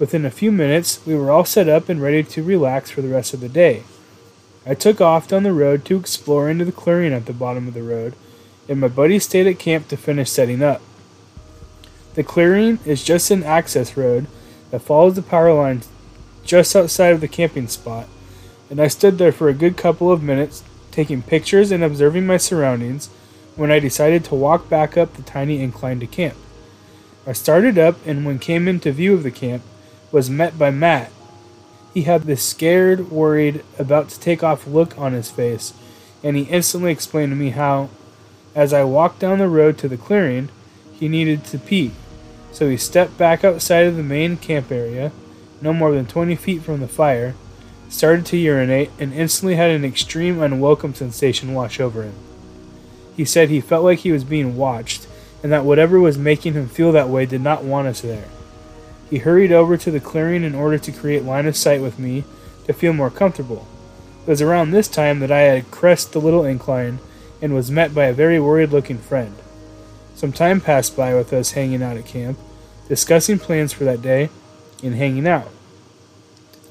Within 0.00 0.24
a 0.24 0.30
few 0.30 0.50
minutes, 0.50 1.04
we 1.04 1.14
were 1.14 1.30
all 1.30 1.44
set 1.44 1.68
up 1.68 1.90
and 1.90 2.00
ready 2.00 2.22
to 2.22 2.42
relax 2.42 2.90
for 2.90 3.02
the 3.02 3.08
rest 3.10 3.34
of 3.34 3.40
the 3.40 3.50
day. 3.50 3.82
I 4.64 4.72
took 4.72 4.98
off 4.98 5.28
down 5.28 5.42
the 5.42 5.52
road 5.52 5.84
to 5.84 5.98
explore 5.98 6.48
into 6.48 6.64
the 6.64 6.72
clearing 6.72 7.12
at 7.12 7.26
the 7.26 7.34
bottom 7.34 7.68
of 7.68 7.74
the 7.74 7.82
road, 7.82 8.14
and 8.66 8.80
my 8.80 8.88
buddy 8.88 9.18
stayed 9.18 9.46
at 9.46 9.58
camp 9.58 9.88
to 9.88 9.98
finish 9.98 10.30
setting 10.30 10.62
up. 10.62 10.80
The 12.14 12.24
clearing 12.24 12.78
is 12.86 13.04
just 13.04 13.30
an 13.30 13.44
access 13.44 13.94
road 13.94 14.26
that 14.70 14.80
follows 14.80 15.16
the 15.16 15.22
power 15.22 15.52
lines 15.52 15.86
just 16.44 16.74
outside 16.74 17.12
of 17.12 17.20
the 17.20 17.28
camping 17.28 17.68
spot, 17.68 18.08
and 18.70 18.80
I 18.80 18.88
stood 18.88 19.18
there 19.18 19.32
for 19.32 19.50
a 19.50 19.54
good 19.54 19.76
couple 19.76 20.10
of 20.10 20.22
minutes 20.22 20.64
taking 20.90 21.20
pictures 21.20 21.70
and 21.70 21.84
observing 21.84 22.26
my 22.26 22.38
surroundings 22.38 23.08
when 23.54 23.70
I 23.70 23.78
decided 23.78 24.24
to 24.24 24.34
walk 24.34 24.70
back 24.70 24.96
up 24.96 25.12
the 25.12 25.22
tiny 25.22 25.60
incline 25.60 26.00
to 26.00 26.06
camp. 26.06 26.36
I 27.26 27.34
started 27.34 27.76
up 27.76 27.98
and 28.06 28.24
when 28.24 28.38
came 28.38 28.66
into 28.66 28.92
view 28.92 29.12
of 29.12 29.24
the 29.24 29.30
camp 29.30 29.62
was 30.12 30.30
met 30.30 30.58
by 30.58 30.70
Matt. 30.70 31.10
He 31.94 32.02
had 32.02 32.22
this 32.22 32.42
scared, 32.42 33.10
worried, 33.10 33.64
about 33.78 34.08
to 34.10 34.20
take 34.20 34.42
off 34.42 34.66
look 34.66 34.98
on 34.98 35.12
his 35.12 35.30
face, 35.30 35.74
and 36.22 36.36
he 36.36 36.42
instantly 36.44 36.92
explained 36.92 37.32
to 37.32 37.36
me 37.36 37.50
how 37.50 37.90
as 38.54 38.72
I 38.72 38.84
walked 38.84 39.20
down 39.20 39.38
the 39.38 39.48
road 39.48 39.78
to 39.78 39.88
the 39.88 39.96
clearing, 39.96 40.48
he 40.92 41.08
needed 41.08 41.44
to 41.46 41.58
pee. 41.58 41.92
So 42.52 42.68
he 42.68 42.76
stepped 42.76 43.16
back 43.16 43.44
outside 43.44 43.86
of 43.86 43.96
the 43.96 44.02
main 44.02 44.36
camp 44.36 44.72
area, 44.72 45.12
no 45.60 45.72
more 45.72 45.92
than 45.92 46.06
20 46.06 46.34
feet 46.36 46.62
from 46.62 46.80
the 46.80 46.88
fire, 46.88 47.34
started 47.88 48.26
to 48.26 48.36
urinate, 48.36 48.90
and 48.98 49.12
instantly 49.12 49.54
had 49.54 49.70
an 49.70 49.84
extreme 49.84 50.40
unwelcome 50.40 50.94
sensation 50.94 51.54
wash 51.54 51.78
over 51.80 52.02
him. 52.02 52.14
He 53.16 53.24
said 53.24 53.50
he 53.50 53.60
felt 53.60 53.84
like 53.84 54.00
he 54.00 54.12
was 54.12 54.24
being 54.24 54.56
watched, 54.56 55.06
and 55.42 55.52
that 55.52 55.64
whatever 55.64 56.00
was 56.00 56.18
making 56.18 56.54
him 56.54 56.68
feel 56.68 56.92
that 56.92 57.08
way 57.08 57.26
did 57.26 57.40
not 57.40 57.64
want 57.64 57.88
us 57.88 58.00
there. 58.00 58.28
He 59.10 59.18
hurried 59.18 59.50
over 59.50 59.76
to 59.76 59.90
the 59.90 60.00
clearing 60.00 60.44
in 60.44 60.54
order 60.54 60.78
to 60.78 60.92
create 60.92 61.24
line 61.24 61.46
of 61.46 61.56
sight 61.56 61.82
with 61.82 61.98
me 61.98 62.24
to 62.66 62.72
feel 62.72 62.92
more 62.92 63.10
comfortable. 63.10 63.66
It 64.24 64.30
was 64.30 64.40
around 64.40 64.70
this 64.70 64.86
time 64.86 65.18
that 65.18 65.32
I 65.32 65.40
had 65.40 65.72
crested 65.72 66.12
the 66.12 66.20
little 66.20 66.44
incline 66.44 67.00
and 67.42 67.52
was 67.52 67.70
met 67.70 67.92
by 67.92 68.04
a 68.04 68.12
very 68.12 68.38
worried 68.38 68.70
looking 68.70 68.98
friend. 68.98 69.34
Some 70.14 70.32
time 70.32 70.60
passed 70.60 70.96
by 70.96 71.14
with 71.14 71.32
us 71.32 71.52
hanging 71.52 71.82
out 71.82 71.96
at 71.96 72.06
camp, 72.06 72.38
discussing 72.88 73.38
plans 73.38 73.72
for 73.72 73.84
that 73.84 74.02
day, 74.02 74.28
and 74.82 74.94
hanging 74.94 75.26
out. 75.26 75.48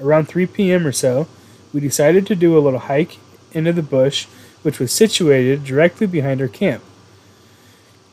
Around 0.00 0.26
3 0.26 0.46
p.m. 0.46 0.86
or 0.86 0.92
so, 0.92 1.28
we 1.74 1.80
decided 1.80 2.26
to 2.26 2.34
do 2.34 2.56
a 2.56 2.60
little 2.60 2.78
hike 2.78 3.18
into 3.52 3.72
the 3.72 3.82
bush, 3.82 4.26
which 4.62 4.78
was 4.78 4.92
situated 4.92 5.64
directly 5.64 6.06
behind 6.06 6.40
our 6.40 6.48
camp. 6.48 6.82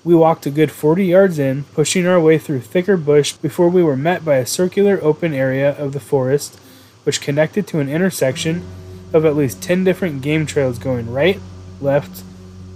We 0.07 0.15
walked 0.15 0.45
a 0.45 0.51
good 0.51 0.71
40 0.71 1.03
yards 1.03 1.37
in, 1.37 1.65
pushing 1.73 2.07
our 2.07 2.17
way 2.17 2.37
through 2.37 2.61
thicker 2.61 2.95
bush 2.95 3.33
before 3.33 3.67
we 3.67 3.83
were 3.83 3.97
met 3.97 4.23
by 4.23 4.37
a 4.37 4.45
circular 4.45 5.03
open 5.03 5.33
area 5.33 5.77
of 5.77 5.91
the 5.91 5.99
forest, 5.99 6.57
which 7.03 7.19
connected 7.19 7.67
to 7.67 7.81
an 7.81 7.89
intersection 7.89 8.65
of 9.11 9.25
at 9.25 9.35
least 9.35 9.61
10 9.61 9.83
different 9.83 10.21
game 10.21 10.45
trails 10.45 10.79
going 10.79 11.11
right, 11.11 11.41
left, 11.81 12.23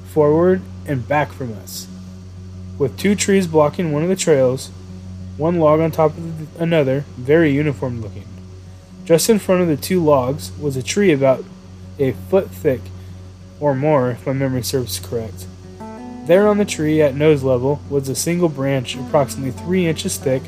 forward, 0.09 0.61
and 0.85 1.07
back 1.07 1.31
from 1.31 1.53
us. 1.53 1.87
With 2.77 2.97
two 2.97 3.15
trees 3.15 3.47
blocking 3.47 3.93
one 3.93 4.03
of 4.03 4.09
the 4.09 4.17
trails, 4.17 4.67
one 5.37 5.57
log 5.57 5.79
on 5.79 5.91
top 5.91 6.11
of 6.17 6.61
another, 6.61 7.05
very 7.15 7.53
uniform 7.53 8.01
looking. 8.01 8.27
Just 9.05 9.29
in 9.29 9.39
front 9.39 9.61
of 9.61 9.69
the 9.69 9.77
two 9.77 10.03
logs 10.03 10.51
was 10.59 10.75
a 10.75 10.83
tree 10.83 11.13
about 11.13 11.45
a 11.97 12.11
foot 12.11 12.49
thick, 12.49 12.81
or 13.61 13.73
more, 13.73 14.11
if 14.11 14.27
my 14.27 14.33
memory 14.33 14.63
serves 14.63 14.99
correct. 14.99 15.45
There 16.25 16.47
on 16.47 16.59
the 16.59 16.65
tree, 16.65 17.01
at 17.01 17.15
nose 17.15 17.41
level, 17.41 17.81
was 17.89 18.07
a 18.07 18.15
single 18.15 18.49
branch 18.49 18.95
approximately 18.95 19.51
three 19.51 19.87
inches 19.87 20.17
thick, 20.17 20.43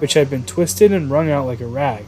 which 0.00 0.14
had 0.14 0.28
been 0.28 0.44
twisted 0.44 0.92
and 0.92 1.10
wrung 1.10 1.30
out 1.30 1.46
like 1.46 1.60
a 1.60 1.66
rag, 1.66 2.04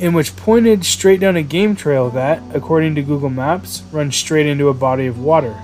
and 0.00 0.14
which 0.14 0.34
pointed 0.34 0.84
straight 0.86 1.20
down 1.20 1.36
a 1.36 1.42
game 1.42 1.76
trail 1.76 2.08
that, 2.10 2.42
according 2.54 2.94
to 2.94 3.02
Google 3.02 3.28
Maps, 3.28 3.82
runs 3.92 4.16
straight 4.16 4.46
into 4.46 4.70
a 4.70 4.74
body 4.74 5.06
of 5.06 5.18
water. 5.18 5.54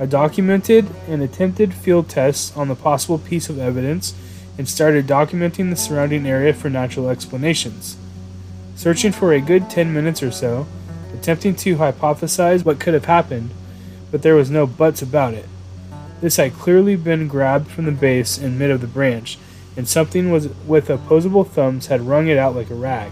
I 0.00 0.06
documented 0.06 0.88
and 1.06 1.22
attempted 1.22 1.72
field 1.72 2.08
tests 2.08 2.54
on 2.56 2.66
the 2.66 2.74
possible 2.74 3.18
piece 3.18 3.48
of 3.48 3.60
evidence 3.60 4.12
and 4.58 4.68
started 4.68 5.06
documenting 5.06 5.70
the 5.70 5.76
surrounding 5.76 6.26
area 6.26 6.52
for 6.52 6.68
natural 6.68 7.08
explanations. 7.08 7.96
Searching 8.74 9.12
for 9.12 9.32
a 9.32 9.40
good 9.40 9.70
10 9.70 9.94
minutes 9.94 10.20
or 10.20 10.32
so, 10.32 10.66
attempting 11.14 11.54
to 11.54 11.76
hypothesize 11.76 12.64
what 12.64 12.80
could 12.80 12.94
have 12.94 13.04
happened, 13.04 13.50
but 14.10 14.22
there 14.22 14.34
was 14.34 14.50
no 14.50 14.66
buts 14.66 15.00
about 15.00 15.34
it. 15.34 15.46
This 16.22 16.36
had 16.36 16.54
clearly 16.54 16.94
been 16.94 17.26
grabbed 17.26 17.68
from 17.68 17.84
the 17.84 17.90
base 17.90 18.38
and 18.38 18.56
mid 18.56 18.70
of 18.70 18.80
the 18.80 18.86
branch, 18.86 19.38
and 19.76 19.88
something 19.88 20.30
was 20.30 20.48
with 20.66 20.88
opposable 20.88 21.42
thumbs 21.42 21.88
had 21.88 22.02
wrung 22.02 22.28
it 22.28 22.38
out 22.38 22.54
like 22.54 22.70
a 22.70 22.76
rag. 22.76 23.10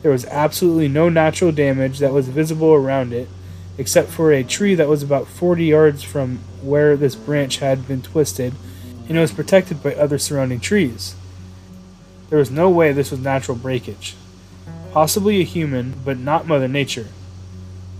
There 0.00 0.10
was 0.10 0.24
absolutely 0.26 0.88
no 0.88 1.10
natural 1.10 1.52
damage 1.52 1.98
that 1.98 2.14
was 2.14 2.28
visible 2.28 2.72
around 2.72 3.12
it, 3.12 3.28
except 3.76 4.08
for 4.08 4.32
a 4.32 4.42
tree 4.42 4.74
that 4.74 4.88
was 4.88 5.02
about 5.02 5.28
40 5.28 5.66
yards 5.66 6.02
from 6.02 6.38
where 6.62 6.96
this 6.96 7.14
branch 7.14 7.58
had 7.58 7.86
been 7.86 8.00
twisted, 8.00 8.54
and 9.06 9.18
it 9.18 9.20
was 9.20 9.32
protected 9.32 9.82
by 9.82 9.94
other 9.94 10.18
surrounding 10.18 10.60
trees. 10.60 11.14
There 12.30 12.38
was 12.38 12.50
no 12.50 12.70
way 12.70 12.92
this 12.92 13.10
was 13.10 13.20
natural 13.20 13.58
breakage. 13.58 14.14
Possibly 14.92 15.42
a 15.42 15.44
human, 15.44 15.92
but 16.06 16.18
not 16.18 16.46
Mother 16.46 16.68
Nature. 16.68 17.08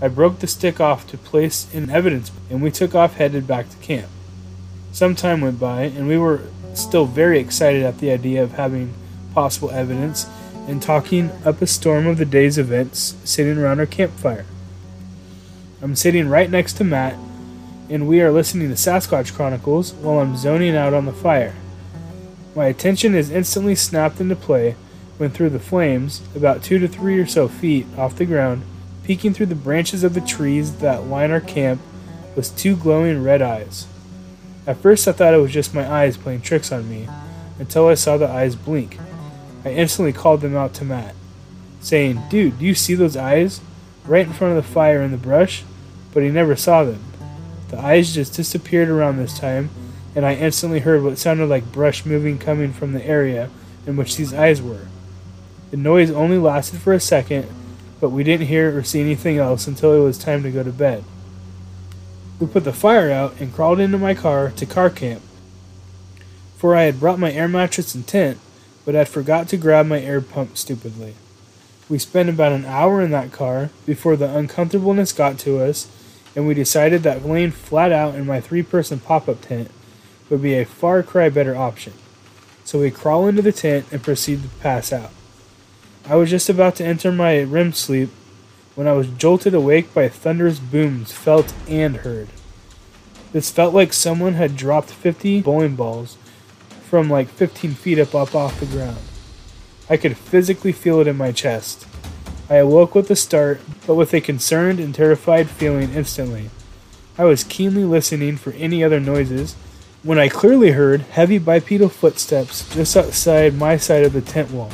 I 0.01 0.07
broke 0.09 0.39
the 0.39 0.47
stick 0.47 0.79
off 0.79 1.07
to 1.07 1.17
place 1.17 1.73
in 1.73 1.89
evidence, 1.89 2.31
and 2.49 2.61
we 2.61 2.71
took 2.71 2.93
off 2.93 3.15
headed 3.15 3.47
back 3.47 3.69
to 3.69 3.77
camp. 3.77 4.09
Some 4.91 5.15
time 5.15 5.41
went 5.41 5.59
by, 5.59 5.83
and 5.83 6.07
we 6.07 6.17
were 6.17 6.41
still 6.73 7.05
very 7.05 7.39
excited 7.39 7.83
at 7.83 7.99
the 7.99 8.11
idea 8.11 8.43
of 8.43 8.53
having 8.53 8.93
possible 9.33 9.71
evidence 9.71 10.27
and 10.67 10.81
talking 10.81 11.31
up 11.45 11.61
a 11.61 11.67
storm 11.67 12.07
of 12.07 12.17
the 12.17 12.25
day's 12.25 12.57
events 12.57 13.15
sitting 13.23 13.57
around 13.57 13.79
our 13.79 13.85
campfire. 13.85 14.45
I'm 15.81 15.95
sitting 15.95 16.27
right 16.27 16.49
next 16.49 16.73
to 16.73 16.83
Matt, 16.83 17.17
and 17.89 18.07
we 18.07 18.21
are 18.21 18.31
listening 18.31 18.69
to 18.69 18.75
Sasquatch 18.75 19.33
Chronicles 19.33 19.93
while 19.93 20.19
I'm 20.19 20.35
zoning 20.35 20.75
out 20.75 20.93
on 20.93 21.05
the 21.05 21.13
fire. 21.13 21.53
My 22.55 22.65
attention 22.65 23.15
is 23.15 23.29
instantly 23.29 23.75
snapped 23.75 24.19
into 24.19 24.35
play 24.35 24.75
when 25.17 25.29
through 25.29 25.51
the 25.51 25.59
flames, 25.59 26.21
about 26.35 26.63
two 26.63 26.79
to 26.79 26.87
three 26.87 27.19
or 27.19 27.27
so 27.27 27.47
feet 27.47 27.85
off 27.97 28.15
the 28.15 28.25
ground, 28.25 28.63
peeking 29.05 29.35
through 29.35 29.45
the 29.45 29.55
branches 29.55 30.03
of 30.03 30.15
the 30.15 30.21
trees 30.21 30.77
that 30.77 31.05
line 31.05 31.29
our 31.29 31.39
camp, 31.39 31.79
was 32.35 32.49
two 32.49 32.75
glowing 32.75 33.23
red 33.23 33.41
eyes. 33.41 33.85
At 34.65 34.77
first 34.77 35.07
I 35.07 35.11
thought 35.11 35.35
it 35.35 35.37
was 35.37 35.53
just 35.53 35.75
my 35.75 35.87
eyes 35.87 36.17
playing 36.17 36.41
tricks 36.41 36.71
on 36.71 36.89
me, 36.89 37.07
until 37.59 37.87
I 37.87 37.93
saw 37.93 38.17
the 38.17 38.27
eyes 38.27 38.55
blink. 38.55 38.97
I 39.63 39.69
instantly 39.69 40.11
called 40.11 40.41
them 40.41 40.55
out 40.55 40.73
to 40.75 40.85
Matt, 40.85 41.13
saying, 41.81 42.19
Dude, 42.29 42.57
do 42.57 42.65
you 42.65 42.73
see 42.73 42.95
those 42.95 43.15
eyes? 43.15 43.61
Right 44.07 44.25
in 44.25 44.33
front 44.33 44.57
of 44.57 44.63
the 44.63 44.73
fire 44.73 45.01
in 45.01 45.11
the 45.11 45.17
brush? 45.17 45.63
But 46.11 46.23
he 46.23 46.29
never 46.29 46.55
saw 46.55 46.83
them. 46.83 47.03
The 47.69 47.79
eyes 47.79 48.13
just 48.13 48.33
disappeared 48.33 48.89
around 48.89 49.17
this 49.17 49.37
time, 49.37 49.69
and 50.15 50.25
I 50.25 50.33
instantly 50.33 50.79
heard 50.79 51.03
what 51.03 51.19
sounded 51.19 51.47
like 51.47 51.71
brush 51.71 52.05
moving 52.05 52.39
coming 52.39 52.73
from 52.73 52.93
the 52.93 53.05
area 53.05 53.49
in 53.85 53.97
which 53.97 54.17
these 54.17 54.33
eyes 54.33 54.61
were. 54.61 54.87
The 55.71 55.77
noise 55.77 56.09
only 56.09 56.37
lasted 56.37 56.79
for 56.79 56.93
a 56.93 56.99
second, 56.99 57.47
but 57.99 58.09
we 58.09 58.23
didn't 58.23 58.47
hear 58.47 58.77
or 58.77 58.83
see 58.83 59.01
anything 59.01 59.37
else 59.37 59.67
until 59.67 59.93
it 59.93 60.03
was 60.03 60.17
time 60.17 60.43
to 60.43 60.51
go 60.51 60.63
to 60.63 60.71
bed. 60.71 61.03
We 62.39 62.47
put 62.47 62.63
the 62.63 62.73
fire 62.73 63.11
out 63.11 63.39
and 63.39 63.53
crawled 63.53 63.79
into 63.79 63.97
my 63.97 64.13
car 64.13 64.51
to 64.51 64.65
car 64.65 64.89
camp, 64.89 65.21
for 66.57 66.75
I 66.75 66.83
had 66.83 66.99
brought 66.99 67.19
my 67.19 67.31
air 67.31 67.47
mattress 67.47 67.95
and 67.95 68.05
tent, 68.05 68.37
but 68.83 68.95
had 68.95 69.07
forgot 69.07 69.47
to 69.49 69.57
grab 69.57 69.85
my 69.85 70.01
air 70.01 70.21
pump 70.21 70.57
stupidly. 70.57 71.15
We 71.87 71.99
spent 71.99 72.29
about 72.29 72.51
an 72.51 72.65
hour 72.65 73.01
in 73.01 73.11
that 73.11 73.31
car 73.31 73.69
before 73.85 74.15
the 74.15 74.35
uncomfortableness 74.35 75.11
got 75.11 75.37
to 75.39 75.59
us, 75.59 75.87
and 76.35 76.47
we 76.47 76.53
decided 76.53 77.03
that 77.03 77.25
laying 77.25 77.51
flat 77.51 77.91
out 77.91 78.15
in 78.15 78.25
my 78.25 78.41
three 78.41 78.63
person 78.63 78.99
pop 78.99 79.29
up 79.29 79.41
tent 79.41 79.71
would 80.29 80.41
be 80.41 80.55
a 80.55 80.65
far 80.65 81.03
cry 81.03 81.29
better 81.29 81.55
option. 81.55 81.93
So 82.63 82.79
we 82.79 82.89
crawl 82.89 83.27
into 83.27 83.43
the 83.43 83.51
tent 83.51 83.85
and 83.91 84.03
proceed 84.03 84.41
to 84.41 84.49
pass 84.59 84.91
out. 84.91 85.11
I 86.07 86.15
was 86.17 86.29
just 86.29 86.49
about 86.49 86.75
to 86.75 86.85
enter 86.85 87.11
my 87.11 87.41
REM 87.41 87.73
sleep 87.73 88.09
when 88.75 88.87
I 88.87 88.91
was 88.91 89.07
jolted 89.07 89.55
awake 89.55 89.91
by 89.91 90.07
thunderous 90.07 90.59
booms 90.59 91.11
felt 91.11 91.51
and 91.67 91.97
heard. 91.97 92.27
This 93.31 93.49
felt 93.49 93.73
like 93.73 93.91
someone 93.91 94.35
had 94.35 94.55
dropped 94.55 94.91
50 94.91 95.41
bowling 95.41 95.75
balls 95.75 96.17
from 96.87 97.09
like 97.09 97.29
15 97.29 97.71
feet 97.71 97.97
up, 97.97 98.13
up 98.13 98.35
off 98.35 98.59
the 98.59 98.67
ground. 98.67 98.99
I 99.89 99.97
could 99.97 100.15
physically 100.15 100.71
feel 100.71 100.99
it 100.99 101.07
in 101.07 101.17
my 101.17 101.31
chest. 101.31 101.87
I 102.51 102.57
awoke 102.57 102.93
with 102.93 103.09
a 103.09 103.15
start, 103.15 103.59
but 103.87 103.95
with 103.95 104.13
a 104.13 104.21
concerned 104.21 104.79
and 104.79 104.93
terrified 104.93 105.49
feeling 105.49 105.91
instantly. 105.93 106.51
I 107.17 107.23
was 107.23 107.43
keenly 107.43 107.83
listening 107.83 108.37
for 108.37 108.53
any 108.53 108.83
other 108.83 108.99
noises 108.99 109.55
when 110.03 110.19
I 110.19 110.29
clearly 110.29 110.71
heard 110.71 111.01
heavy 111.01 111.39
bipedal 111.39 111.89
footsteps 111.89 112.71
just 112.75 112.95
outside 112.95 113.55
my 113.55 113.77
side 113.77 114.03
of 114.03 114.13
the 114.13 114.21
tent 114.21 114.51
wall. 114.51 114.69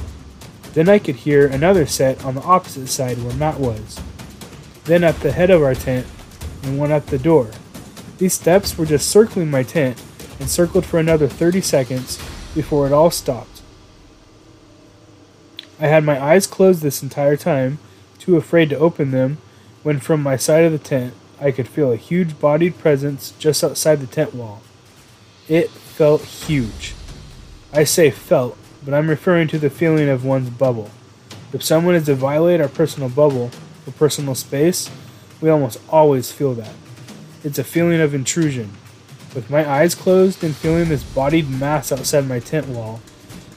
Then 0.74 0.88
I 0.88 1.00
could 1.00 1.18
hear 1.18 1.48
another 1.48 1.86
set 1.86 2.24
on 2.24 2.36
the 2.36 2.44
opposite 2.44 2.88
side 2.88 3.22
where 3.24 3.36
Matt 3.36 3.60
was. 3.60 4.00
Then 4.86 5.04
at 5.04 5.20
the 5.20 5.32
head 5.32 5.50
of 5.50 5.62
our 5.62 5.76
tent, 5.76 6.08
and 6.64 6.78
one 6.78 6.92
at 6.92 7.08
the 7.08 7.18
door. 7.18 7.52
These 8.18 8.34
steps 8.34 8.78
were 8.78 8.86
just 8.86 9.10
circling 9.10 9.50
my 9.50 9.64
tent 9.64 10.02
and 10.40 10.50
circled 10.50 10.86
for 10.86 11.00
another 11.00 11.28
30 11.28 11.62
seconds 11.62 12.18
before 12.54 12.88
it 12.88 12.94
all 12.94 13.12
stopped. 13.12 13.62
I 15.80 15.88
had 15.88 16.04
my 16.04 16.22
eyes 16.22 16.46
closed 16.46 16.82
this 16.82 17.02
entire 17.02 17.38
time, 17.38 17.80
too 18.20 18.38
afraid 18.38 18.70
to 18.70 18.78
open 18.78 19.12
them, 19.12 19.40
when 19.82 20.00
from 20.00 20.22
my 20.22 20.36
side 20.36 20.64
of 20.64 20.72
the 20.72 20.78
tent 20.78 21.16
I 21.40 21.52
could 21.52 21.68
feel 21.68 21.92
a 21.92 21.98
huge 21.98 22.40
bodied 22.40 22.78
presence 22.78 23.34
just 23.40 23.64
outside 23.64 24.00
the 24.00 24.08
tent 24.08 24.36
wall. 24.36 24.62
It 25.48 25.72
felt 25.72 26.22
huge. 26.22 26.94
I 27.74 27.84
say 27.84 28.12
felt 28.12 28.58
but 28.84 28.94
I'm 28.94 29.10
referring 29.10 29.48
to 29.50 29.60
the 29.60 29.70
feeling 29.70 30.10
of 30.10 30.26
one's 30.26 30.50
bubble. 30.50 30.90
If 31.54 31.64
someone 31.64 31.96
is 31.96 32.06
to 32.06 32.16
violate 32.16 32.62
our 32.62 32.70
personal 32.70 33.10
bubble 33.10 33.52
or 33.86 33.94
personal 33.94 34.36
space, 34.36 34.90
we 35.42 35.50
almost 35.50 35.80
always 35.90 36.32
feel 36.32 36.54
that. 36.56 36.74
It's 37.44 37.60
a 37.60 37.64
feeling 37.64 38.00
of 38.00 38.14
intrusion. 38.14 38.72
With 39.36 39.50
my 39.50 39.70
eyes 39.70 39.96
closed 39.96 40.44
and 40.44 40.56
feeling 40.56 40.90
this 40.90 41.04
bodied 41.04 41.50
mass 41.50 41.92
outside 41.92 42.28
my 42.28 42.40
tent 42.40 42.68
wall, 42.68 43.02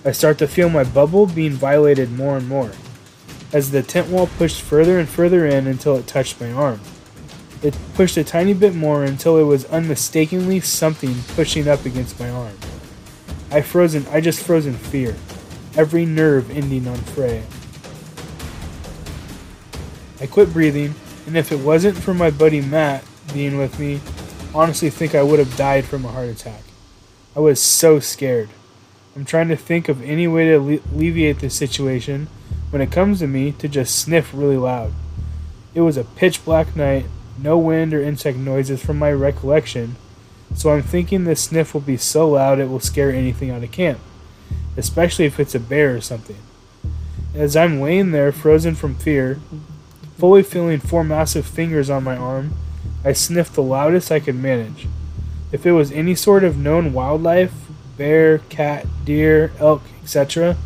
I 0.04 0.12
start 0.12 0.38
to 0.38 0.48
feel 0.48 0.68
my 0.68 0.84
bubble 0.84 1.26
being 1.26 1.52
violated 1.52 2.12
more 2.12 2.36
and 2.36 2.48
more, 2.48 2.72
as 3.52 3.70
the 3.70 3.82
tent 3.82 4.08
wall 4.08 4.28
pushed 4.38 4.60
further 4.60 4.98
and 4.98 5.08
further 5.08 5.46
in 5.46 5.66
until 5.66 5.96
it 5.96 6.06
touched 6.06 6.40
my 6.40 6.52
arm. 6.52 6.80
It 7.62 7.76
pushed 7.94 8.16
a 8.18 8.24
tiny 8.24 8.52
bit 8.52 8.74
more 8.74 9.04
until 9.04 9.38
it 9.38 9.44
was 9.44 9.64
unmistakably 9.66 10.60
something 10.60 11.14
pushing 11.34 11.66
up 11.66 11.86
against 11.86 12.20
my 12.20 12.28
arm. 12.28 12.58
I 13.54 13.62
frozen 13.62 14.04
I 14.10 14.20
just 14.20 14.44
froze 14.44 14.66
in 14.66 14.74
fear, 14.74 15.14
every 15.76 16.04
nerve 16.04 16.50
ending 16.50 16.88
on 16.88 16.96
fray. 16.96 17.44
I 20.20 20.26
quit 20.26 20.52
breathing, 20.52 20.96
and 21.28 21.36
if 21.36 21.52
it 21.52 21.60
wasn't 21.60 21.96
for 21.96 22.14
my 22.14 22.30
buddy 22.30 22.60
Matt 22.60 23.04
being 23.32 23.56
with 23.56 23.78
me, 23.78 24.00
honestly 24.52 24.90
think 24.90 25.14
I 25.14 25.22
would 25.22 25.38
have 25.38 25.56
died 25.56 25.84
from 25.84 26.04
a 26.04 26.08
heart 26.08 26.30
attack. 26.30 26.62
I 27.36 27.38
was 27.38 27.62
so 27.62 28.00
scared. 28.00 28.48
I'm 29.14 29.24
trying 29.24 29.46
to 29.50 29.56
think 29.56 29.88
of 29.88 30.02
any 30.02 30.26
way 30.26 30.46
to 30.46 30.54
alle- 30.54 30.80
alleviate 30.92 31.38
this 31.38 31.54
situation 31.54 32.26
when 32.70 32.82
it 32.82 32.90
comes 32.90 33.20
to 33.20 33.28
me 33.28 33.52
to 33.52 33.68
just 33.68 33.96
sniff 33.96 34.32
really 34.34 34.56
loud. 34.56 34.92
It 35.76 35.82
was 35.82 35.96
a 35.96 36.02
pitch 36.02 36.44
black 36.44 36.74
night, 36.74 37.06
no 37.38 37.56
wind 37.56 37.94
or 37.94 38.02
insect 38.02 38.36
noises 38.36 38.84
from 38.84 38.98
my 38.98 39.12
recollection, 39.12 39.94
so 40.54 40.70
I'm 40.70 40.82
thinking 40.82 41.24
this 41.24 41.42
sniff 41.42 41.74
will 41.74 41.80
be 41.80 41.96
so 41.96 42.30
loud 42.30 42.58
it 42.58 42.68
will 42.68 42.80
scare 42.80 43.10
anything 43.10 43.50
out 43.50 43.64
of 43.64 43.72
camp, 43.72 43.98
especially 44.76 45.24
if 45.24 45.38
it's 45.38 45.54
a 45.54 45.60
bear 45.60 45.96
or 45.96 46.00
something. 46.00 46.38
As 47.34 47.56
I'm 47.56 47.80
laying 47.80 48.12
there, 48.12 48.30
frozen 48.30 48.76
from 48.76 48.94
fear, 48.94 49.40
fully 50.16 50.44
feeling 50.44 50.78
four 50.78 51.02
massive 51.02 51.44
fingers 51.44 51.90
on 51.90 52.04
my 52.04 52.16
arm, 52.16 52.54
I 53.04 53.12
sniffed 53.12 53.54
the 53.54 53.62
loudest 53.62 54.12
I 54.12 54.20
could 54.20 54.36
manage. 54.36 54.86
If 55.50 55.66
it 55.66 55.72
was 55.72 55.92
any 55.92 56.14
sort 56.14 56.44
of 56.44 56.56
known 56.56 56.92
wildlife, 56.92 57.52
bear, 57.96 58.38
cat, 58.38 58.86
deer, 59.04 59.52
elk, 59.58 59.82
etc., 60.02 60.56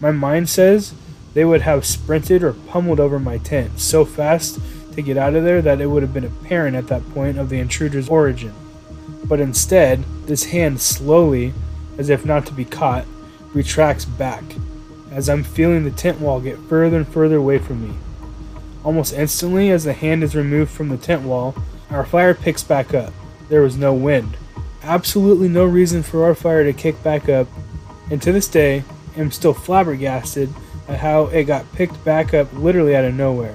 my 0.00 0.12
mind 0.12 0.48
says 0.48 0.94
they 1.34 1.44
would 1.44 1.62
have 1.62 1.84
sprinted 1.84 2.42
or 2.42 2.52
pummeled 2.52 3.00
over 3.00 3.18
my 3.18 3.38
tent 3.38 3.80
so 3.80 4.04
fast 4.04 4.58
to 4.94 5.02
get 5.02 5.16
out 5.16 5.34
of 5.34 5.44
there 5.44 5.60
that 5.60 5.80
it 5.80 5.86
would 5.86 6.02
have 6.02 6.14
been 6.14 6.24
apparent 6.24 6.76
at 6.76 6.86
that 6.86 7.08
point 7.10 7.38
of 7.38 7.50
the 7.50 7.58
intruder's 7.58 8.08
origin. 8.08 8.54
But 9.28 9.40
instead, 9.40 10.04
this 10.26 10.44
hand 10.44 10.80
slowly, 10.80 11.52
as 11.98 12.10
if 12.10 12.24
not 12.24 12.46
to 12.46 12.52
be 12.52 12.64
caught, 12.64 13.06
retracts 13.52 14.04
back 14.04 14.44
as 15.10 15.28
I'm 15.28 15.42
feeling 15.42 15.84
the 15.84 15.90
tent 15.90 16.20
wall 16.20 16.40
get 16.40 16.58
further 16.58 16.98
and 16.98 17.08
further 17.08 17.36
away 17.36 17.58
from 17.58 17.88
me. 17.88 17.94
Almost 18.84 19.14
instantly, 19.14 19.70
as 19.70 19.84
the 19.84 19.92
hand 19.92 20.22
is 20.22 20.36
removed 20.36 20.70
from 20.70 20.90
the 20.90 20.98
tent 20.98 21.22
wall, 21.22 21.54
our 21.90 22.04
fire 22.04 22.34
picks 22.34 22.62
back 22.62 22.92
up. 22.92 23.12
There 23.48 23.62
was 23.62 23.76
no 23.76 23.94
wind. 23.94 24.36
Absolutely 24.82 25.48
no 25.48 25.64
reason 25.64 26.02
for 26.02 26.24
our 26.24 26.34
fire 26.34 26.64
to 26.64 26.72
kick 26.72 27.02
back 27.02 27.28
up, 27.28 27.48
and 28.10 28.20
to 28.22 28.30
this 28.30 28.46
day, 28.46 28.84
am 29.16 29.30
still 29.30 29.54
flabbergasted 29.54 30.52
at 30.86 30.98
how 30.98 31.26
it 31.26 31.44
got 31.44 31.70
picked 31.72 32.04
back 32.04 32.34
up 32.34 32.52
literally 32.52 32.94
out 32.94 33.04
of 33.04 33.14
nowhere. 33.14 33.54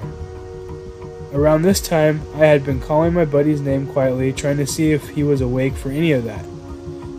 Around 1.32 1.62
this 1.62 1.80
time, 1.80 2.20
I 2.34 2.44
had 2.44 2.62
been 2.62 2.78
calling 2.78 3.14
my 3.14 3.24
buddy's 3.24 3.62
name 3.62 3.86
quietly, 3.86 4.34
trying 4.34 4.58
to 4.58 4.66
see 4.66 4.92
if 4.92 5.08
he 5.08 5.22
was 5.22 5.40
awake 5.40 5.74
for 5.74 5.90
any 5.90 6.12
of 6.12 6.24
that. 6.24 6.44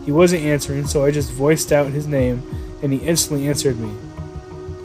He 0.04 0.12
wasn't 0.12 0.44
answering, 0.44 0.86
so 0.86 1.04
I 1.04 1.10
just 1.10 1.32
voiced 1.32 1.72
out 1.72 1.88
his 1.88 2.06
name, 2.06 2.40
and 2.80 2.92
he 2.92 3.00
instantly 3.00 3.48
answered 3.48 3.80
me. 3.80 3.92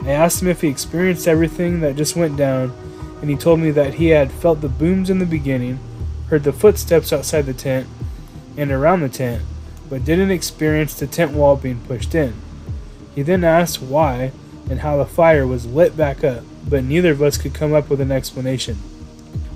I 0.02 0.10
asked 0.10 0.42
him 0.42 0.48
if 0.48 0.62
he 0.62 0.68
experienced 0.68 1.28
everything 1.28 1.78
that 1.78 1.94
just 1.94 2.16
went 2.16 2.36
down, 2.36 2.72
and 3.20 3.30
he 3.30 3.36
told 3.36 3.60
me 3.60 3.70
that 3.70 3.94
he 3.94 4.08
had 4.08 4.32
felt 4.32 4.62
the 4.62 4.68
booms 4.68 5.10
in 5.10 5.20
the 5.20 5.26
beginning, 5.26 5.78
heard 6.28 6.42
the 6.42 6.52
footsteps 6.52 7.12
outside 7.12 7.46
the 7.46 7.54
tent 7.54 7.86
and 8.56 8.72
around 8.72 9.00
the 9.00 9.08
tent, 9.08 9.42
but 9.88 10.04
didn't 10.04 10.32
experience 10.32 10.94
the 10.94 11.06
tent 11.06 11.30
wall 11.30 11.54
being 11.54 11.80
pushed 11.82 12.16
in. 12.16 12.34
He 13.14 13.22
then 13.22 13.44
asked 13.44 13.80
why 13.80 14.32
and 14.68 14.80
how 14.80 14.96
the 14.96 15.06
fire 15.06 15.46
was 15.46 15.66
lit 15.66 15.96
back 15.96 16.24
up, 16.24 16.42
but 16.68 16.82
neither 16.82 17.12
of 17.12 17.22
us 17.22 17.38
could 17.38 17.54
come 17.54 17.72
up 17.72 17.88
with 17.88 18.00
an 18.00 18.10
explanation. 18.10 18.76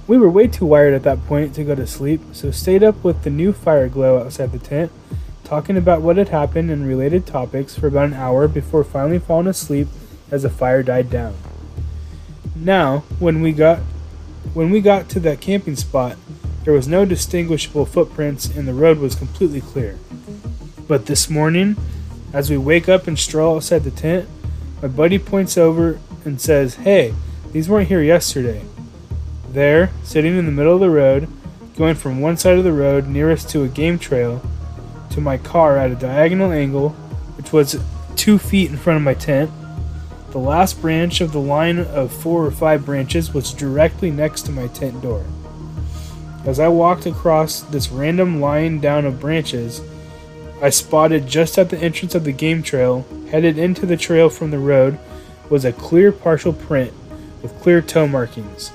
We 0.07 0.19
were 0.19 0.29
way 0.29 0.49
too 0.49 0.67
wired 0.67 0.93
at 0.93 1.03
that 1.05 1.25
point 1.27 1.55
to 1.55 1.65
go 1.65 1.75
to 1.75 1.87
sleep, 1.87 2.21
so 2.33 2.51
stayed 2.51 2.85
up 2.85 3.03
with 3.03 3.23
the 3.23 3.31
new 3.31 3.55
fire 3.55 3.89
glow 3.89 4.19
outside 4.19 4.53
the 4.53 4.59
tent, 4.59 4.93
talking 5.45 5.79
about 5.79 6.03
what 6.03 6.19
had 6.19 6.29
happened 6.29 6.71
and 6.71 6.87
related 6.87 7.27
topics 7.27 7.79
for 7.79 7.87
about 7.87 8.07
an 8.07 8.15
hour 8.15 8.47
before 8.47 8.85
finally 8.85 9.19
falling 9.19 9.47
asleep 9.47 9.89
as 10.31 10.43
the 10.43 10.51
fire 10.51 10.83
died 10.83 11.09
down. 11.09 11.35
Now, 12.55 13.05
when 13.19 13.41
we 13.41 13.53
got 13.53 13.81
when 14.53 14.71
we 14.71 14.81
got 14.83 15.09
to 15.09 15.21
that 15.21 15.41
camping 15.41 15.75
spot, 15.75 16.17
there 16.65 16.75
was 16.75 16.87
no 16.87 17.07
distinguishable 17.07 17.87
footprints 17.87 18.47
and 18.47 18.69
the 18.69 18.75
road 18.75 18.99
was 18.99 19.15
completely 19.15 19.63
clear. 19.63 19.99
But 20.87 21.07
this 21.07 21.31
morning, 21.31 21.77
as 22.33 22.51
we 22.51 22.59
wake 22.59 22.89
up 22.89 23.07
and 23.07 23.19
stroll 23.19 23.57
outside 23.57 23.85
the 23.85 23.91
tent, 23.91 24.29
my 24.83 24.89
buddy 24.89 25.19
points 25.19 25.57
over 25.57 25.99
and 26.27 26.39
says, 26.39 26.75
"Hey, 26.75 27.15
these 27.53 27.71
weren't 27.71 27.89
here 27.89 28.03
yesterday." 28.03 28.63
There, 29.55 29.91
sitting 30.03 30.37
in 30.37 30.47
the 30.47 30.53
middle 30.53 30.75
of 30.75 30.81
the 30.81 30.91
road, 30.91 31.29
going 31.77 31.95
from 31.95 32.21
one 32.21 32.37
side 32.37 32.59
of 32.59 32.65
the 32.65 32.73
road 32.73 33.07
nearest 33.07 33.49
to 33.51 33.63
a 33.63 33.69
game 33.69 34.01
trail 34.01 34.43
to 35.11 35.21
my 35.21 35.39
car 35.39 35.79
at 35.79 35.93
a 35.93 35.95
diagonal 35.95 36.51
angle, 36.51 36.89
which 37.37 37.53
was 37.53 37.81
two 38.17 38.37
feet 38.37 38.73
in 38.73 38.77
front 38.77 38.97
of 38.97 39.05
my 39.05 39.15
tent, 39.15 39.53
the 40.33 40.41
last 40.41 40.81
branch 40.81 41.21
of 41.21 41.31
the 41.31 41.39
line 41.39 41.79
of 41.79 42.13
four 42.13 42.45
or 42.45 42.51
five 42.51 42.85
branches 42.85 43.33
was 43.33 43.53
directly 43.53 44.11
next 44.11 44.43
to 44.43 44.51
my 44.51 44.67
tent 44.67 45.01
door. 45.01 45.25
As 46.45 46.59
I 46.59 46.67
walked 46.67 47.07
across 47.07 47.61
this 47.61 47.91
random 47.91 48.41
line 48.41 48.81
down 48.81 49.05
of 49.05 49.21
branches, 49.21 49.81
I 50.61 50.71
spotted 50.71 51.29
just 51.29 51.59
at 51.59 51.71
the 51.71 51.79
entrance 51.79 52.17
of 52.17 52.25
the 52.25 52.33
game 52.33 52.65
trail, 52.65 53.07
headed 53.31 53.57
into 53.57 53.87
the 53.87 53.97
trail 53.97 54.31
from 54.31 54.51
the 54.51 54.59
road, 54.59 54.99
was 55.49 55.65
a 55.65 55.73
clear 55.73 56.11
partial 56.11 56.53
print 56.53 56.93
with 57.41 57.57
clear 57.61 57.81
toe 57.81 58.09
markings. 58.09 58.73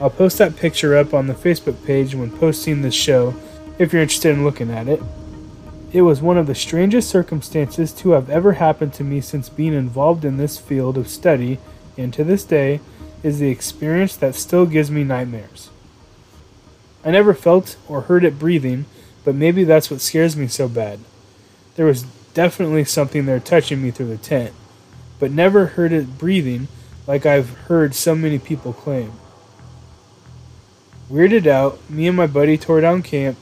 I'll 0.00 0.08
post 0.08 0.38
that 0.38 0.56
picture 0.56 0.96
up 0.96 1.12
on 1.12 1.26
the 1.26 1.34
Facebook 1.34 1.84
page 1.84 2.14
when 2.14 2.30
posting 2.30 2.80
this 2.80 2.94
show 2.94 3.34
if 3.78 3.92
you're 3.92 4.00
interested 4.00 4.34
in 4.34 4.44
looking 4.44 4.70
at 4.70 4.88
it. 4.88 5.02
It 5.92 6.02
was 6.02 6.22
one 6.22 6.38
of 6.38 6.46
the 6.46 6.54
strangest 6.54 7.10
circumstances 7.10 7.92
to 7.94 8.12
have 8.12 8.30
ever 8.30 8.52
happened 8.52 8.94
to 8.94 9.04
me 9.04 9.20
since 9.20 9.50
being 9.50 9.74
involved 9.74 10.24
in 10.24 10.38
this 10.38 10.56
field 10.56 10.96
of 10.96 11.08
study, 11.08 11.58
and 11.98 12.14
to 12.14 12.24
this 12.24 12.44
day 12.44 12.80
is 13.22 13.38
the 13.38 13.50
experience 13.50 14.16
that 14.16 14.34
still 14.34 14.64
gives 14.64 14.90
me 14.90 15.04
nightmares. 15.04 15.68
I 17.04 17.10
never 17.10 17.34
felt 17.34 17.76
or 17.86 18.02
heard 18.02 18.24
it 18.24 18.38
breathing, 18.38 18.86
but 19.22 19.34
maybe 19.34 19.64
that's 19.64 19.90
what 19.90 20.00
scares 20.00 20.34
me 20.34 20.46
so 20.46 20.66
bad. 20.66 21.00
There 21.76 21.86
was 21.86 22.04
definitely 22.32 22.84
something 22.84 23.26
there 23.26 23.40
touching 23.40 23.82
me 23.82 23.90
through 23.90 24.08
the 24.08 24.16
tent, 24.16 24.54
but 25.18 25.30
never 25.30 25.66
heard 25.66 25.92
it 25.92 26.16
breathing 26.16 26.68
like 27.06 27.26
I've 27.26 27.50
heard 27.50 27.94
so 27.94 28.14
many 28.14 28.38
people 28.38 28.72
claim. 28.72 29.12
Weirded 31.10 31.48
out, 31.48 31.78
me 31.90 32.06
and 32.06 32.16
my 32.16 32.28
buddy 32.28 32.56
tore 32.56 32.80
down 32.80 33.02
camp, 33.02 33.36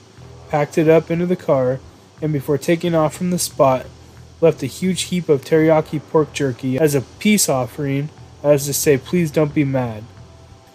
packed 0.48 0.78
it 0.78 0.88
up 0.88 1.10
into 1.10 1.26
the 1.26 1.36
car, 1.36 1.80
and 2.22 2.32
before 2.32 2.56
taking 2.56 2.94
off 2.94 3.14
from 3.14 3.30
the 3.30 3.38
spot, 3.38 3.84
left 4.40 4.62
a 4.62 4.66
huge 4.66 5.02
heap 5.02 5.28
of 5.28 5.44
teriyaki 5.44 6.00
pork 6.08 6.32
jerky 6.32 6.78
as 6.78 6.94
a 6.94 7.02
peace 7.02 7.46
offering, 7.46 8.08
as 8.42 8.64
to 8.64 8.72
say, 8.72 8.96
please 8.96 9.30
don't 9.30 9.52
be 9.52 9.64
mad. 9.64 10.04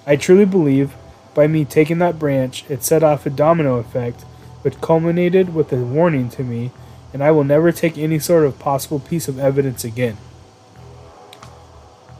I 0.05 0.17
truly 0.17 0.45
believe, 0.45 0.93
by 1.33 1.47
me 1.47 1.65
taking 1.65 1.97
that 1.97 2.19
branch, 2.19 2.63
it 2.69 2.83
set 2.83 3.01
off 3.01 3.25
a 3.25 3.31
domino 3.31 3.77
effect, 3.77 4.21
which 4.61 4.79
culminated 4.79 5.55
with 5.55 5.73
a 5.73 5.77
warning 5.77 6.29
to 6.29 6.43
me, 6.43 6.69
and 7.11 7.23
I 7.23 7.31
will 7.31 7.43
never 7.43 7.71
take 7.71 7.97
any 7.97 8.19
sort 8.19 8.43
of 8.43 8.59
possible 8.59 8.99
piece 8.99 9.27
of 9.27 9.39
evidence 9.39 9.83
again. 9.83 10.17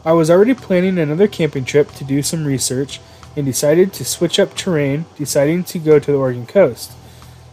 I 0.04 0.12
was 0.12 0.30
already 0.30 0.54
planning 0.54 0.98
another 0.98 1.28
camping 1.28 1.64
trip 1.64 1.92
to 1.92 2.04
do 2.04 2.22
some 2.22 2.44
research 2.44 2.98
and 3.36 3.44
decided 3.44 3.92
to 3.92 4.04
switch 4.04 4.38
up 4.38 4.54
terrain, 4.54 5.06
deciding 5.16 5.64
to 5.64 5.78
go 5.78 5.98
to 5.98 6.12
the 6.12 6.18
Oregon 6.18 6.46
coast, 6.46 6.92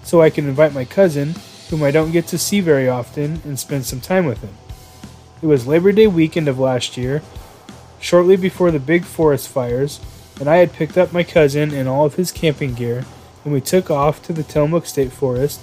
so 0.03 0.21
I 0.21 0.29
can 0.29 0.47
invite 0.47 0.73
my 0.73 0.85
cousin, 0.85 1.35
whom 1.69 1.83
I 1.83 1.91
don't 1.91 2.11
get 2.11 2.27
to 2.27 2.37
see 2.37 2.59
very 2.59 2.87
often, 2.87 3.41
and 3.45 3.57
spend 3.59 3.85
some 3.85 4.01
time 4.01 4.25
with 4.25 4.41
him. 4.41 4.55
It 5.41 5.47
was 5.47 5.67
Labor 5.67 5.91
Day 5.91 6.07
weekend 6.07 6.47
of 6.47 6.59
last 6.59 6.97
year, 6.97 7.21
shortly 7.99 8.35
before 8.35 8.71
the 8.71 8.79
big 8.79 9.05
forest 9.05 9.47
fires, 9.47 9.99
and 10.39 10.49
I 10.49 10.57
had 10.57 10.73
picked 10.73 10.97
up 10.97 11.13
my 11.13 11.23
cousin 11.23 11.73
and 11.73 11.87
all 11.87 12.05
of 12.05 12.15
his 12.15 12.31
camping 12.31 12.73
gear, 12.73 13.05
and 13.43 13.53
we 13.53 13.61
took 13.61 13.89
off 13.89 14.21
to 14.23 14.33
the 14.33 14.43
Tillamook 14.43 14.85
State 14.85 15.11
Forest, 15.11 15.61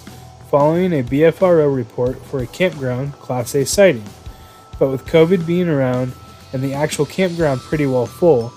following 0.51 0.93
a 0.93 1.03
BFRO 1.03 1.75
report 1.75 2.25
for 2.25 2.43
a 2.43 2.47
campground 2.47 3.13
Class 3.15 3.55
A 3.55 3.67
sighting. 3.67 4.05
But 4.79 4.91
with 4.91 5.07
COVID 5.07 5.47
being 5.47 5.69
around 5.69 6.13
and 6.53 6.63
the 6.63 6.75
actual 6.75 7.05
campground 7.05 7.61
pretty 7.61 7.87
well 7.87 8.07
full, 8.07 8.53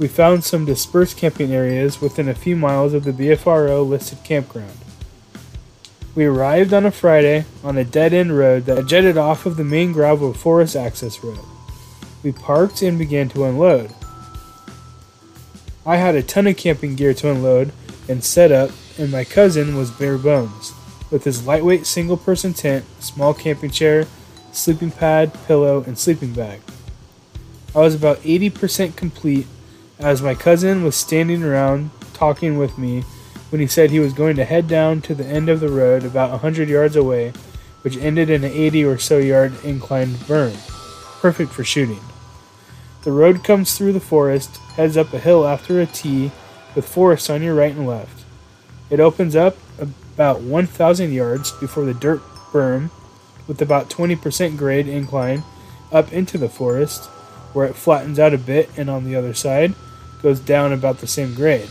we 0.00 0.08
found 0.08 0.42
some 0.42 0.64
dispersed 0.64 1.18
camping 1.18 1.52
areas 1.52 2.00
within 2.00 2.26
a 2.26 2.34
few 2.34 2.56
miles 2.56 2.94
of 2.94 3.04
the 3.04 3.12
BFRO 3.12 3.86
listed 3.86 4.24
campground. 4.24 4.78
We 6.14 6.24
arrived 6.24 6.72
on 6.72 6.86
a 6.86 6.90
Friday 6.90 7.44
on 7.62 7.76
a 7.76 7.84
dead 7.84 8.14
end 8.14 8.36
road 8.36 8.64
that 8.64 8.86
jetted 8.86 9.18
off 9.18 9.44
of 9.44 9.58
the 9.58 9.62
main 9.62 9.92
gravel 9.92 10.32
forest 10.32 10.74
access 10.74 11.22
road. 11.22 11.44
We 12.22 12.32
parked 12.32 12.80
and 12.80 12.98
began 12.98 13.28
to 13.28 13.44
unload. 13.44 13.92
I 15.84 15.96
had 15.96 16.14
a 16.14 16.22
ton 16.22 16.46
of 16.46 16.56
camping 16.56 16.96
gear 16.96 17.12
to 17.12 17.30
unload 17.30 17.70
and 18.08 18.24
set 18.24 18.50
up, 18.50 18.70
and 18.96 19.12
my 19.12 19.24
cousin 19.24 19.76
was 19.76 19.90
bare 19.90 20.16
bones, 20.16 20.72
with 21.10 21.24
his 21.24 21.46
lightweight 21.46 21.84
single 21.84 22.16
person 22.16 22.54
tent, 22.54 22.86
small 23.00 23.34
camping 23.34 23.70
chair, 23.70 24.06
sleeping 24.50 24.92
pad, 24.92 25.30
pillow, 25.46 25.84
and 25.86 25.98
sleeping 25.98 26.32
bag. 26.32 26.60
I 27.74 27.80
was 27.80 27.94
about 27.94 28.18
80% 28.20 28.96
complete 28.96 29.46
as 30.00 30.22
my 30.22 30.34
cousin 30.34 30.82
was 30.82 30.96
standing 30.96 31.42
around 31.42 31.90
talking 32.14 32.56
with 32.56 32.78
me 32.78 33.02
when 33.50 33.60
he 33.60 33.66
said 33.66 33.90
he 33.90 34.00
was 34.00 34.12
going 34.12 34.36
to 34.36 34.44
head 34.44 34.66
down 34.66 35.00
to 35.02 35.14
the 35.14 35.26
end 35.26 35.48
of 35.48 35.60
the 35.60 35.68
road 35.68 36.04
about 36.04 36.30
100 36.30 36.68
yards 36.68 36.96
away, 36.96 37.32
which 37.82 37.96
ended 37.98 38.30
in 38.30 38.44
an 38.44 38.50
80 38.50 38.84
or 38.84 38.98
so 38.98 39.18
yard 39.18 39.52
inclined 39.64 40.16
berm, 40.16 40.54
perfect 41.20 41.52
for 41.52 41.64
shooting. 41.64 42.00
The 43.02 43.12
road 43.12 43.44
comes 43.44 43.76
through 43.76 43.92
the 43.92 44.00
forest, 44.00 44.56
heads 44.76 44.96
up 44.96 45.12
a 45.12 45.18
hill 45.18 45.46
after 45.46 45.80
a 45.80 45.86
T, 45.86 46.30
with 46.74 46.88
forest 46.88 47.28
on 47.28 47.42
your 47.42 47.54
right 47.54 47.74
and 47.74 47.86
left. 47.86 48.24
It 48.88 49.00
opens 49.00 49.34
up 49.34 49.56
about 49.78 50.40
1,000 50.40 51.12
yards 51.12 51.50
before 51.52 51.84
the 51.84 51.94
dirt 51.94 52.20
berm, 52.52 52.90
with 53.46 53.60
about 53.60 53.90
20% 53.90 54.56
grade 54.56 54.86
incline 54.86 55.42
up 55.90 56.12
into 56.12 56.38
the 56.38 56.48
forest, 56.48 57.06
where 57.52 57.66
it 57.66 57.74
flattens 57.74 58.18
out 58.18 58.32
a 58.32 58.38
bit 58.38 58.70
and 58.76 58.88
on 58.88 59.04
the 59.04 59.16
other 59.16 59.34
side 59.34 59.74
goes 60.22 60.40
down 60.40 60.72
about 60.72 60.98
the 60.98 61.06
same 61.06 61.34
grade. 61.34 61.70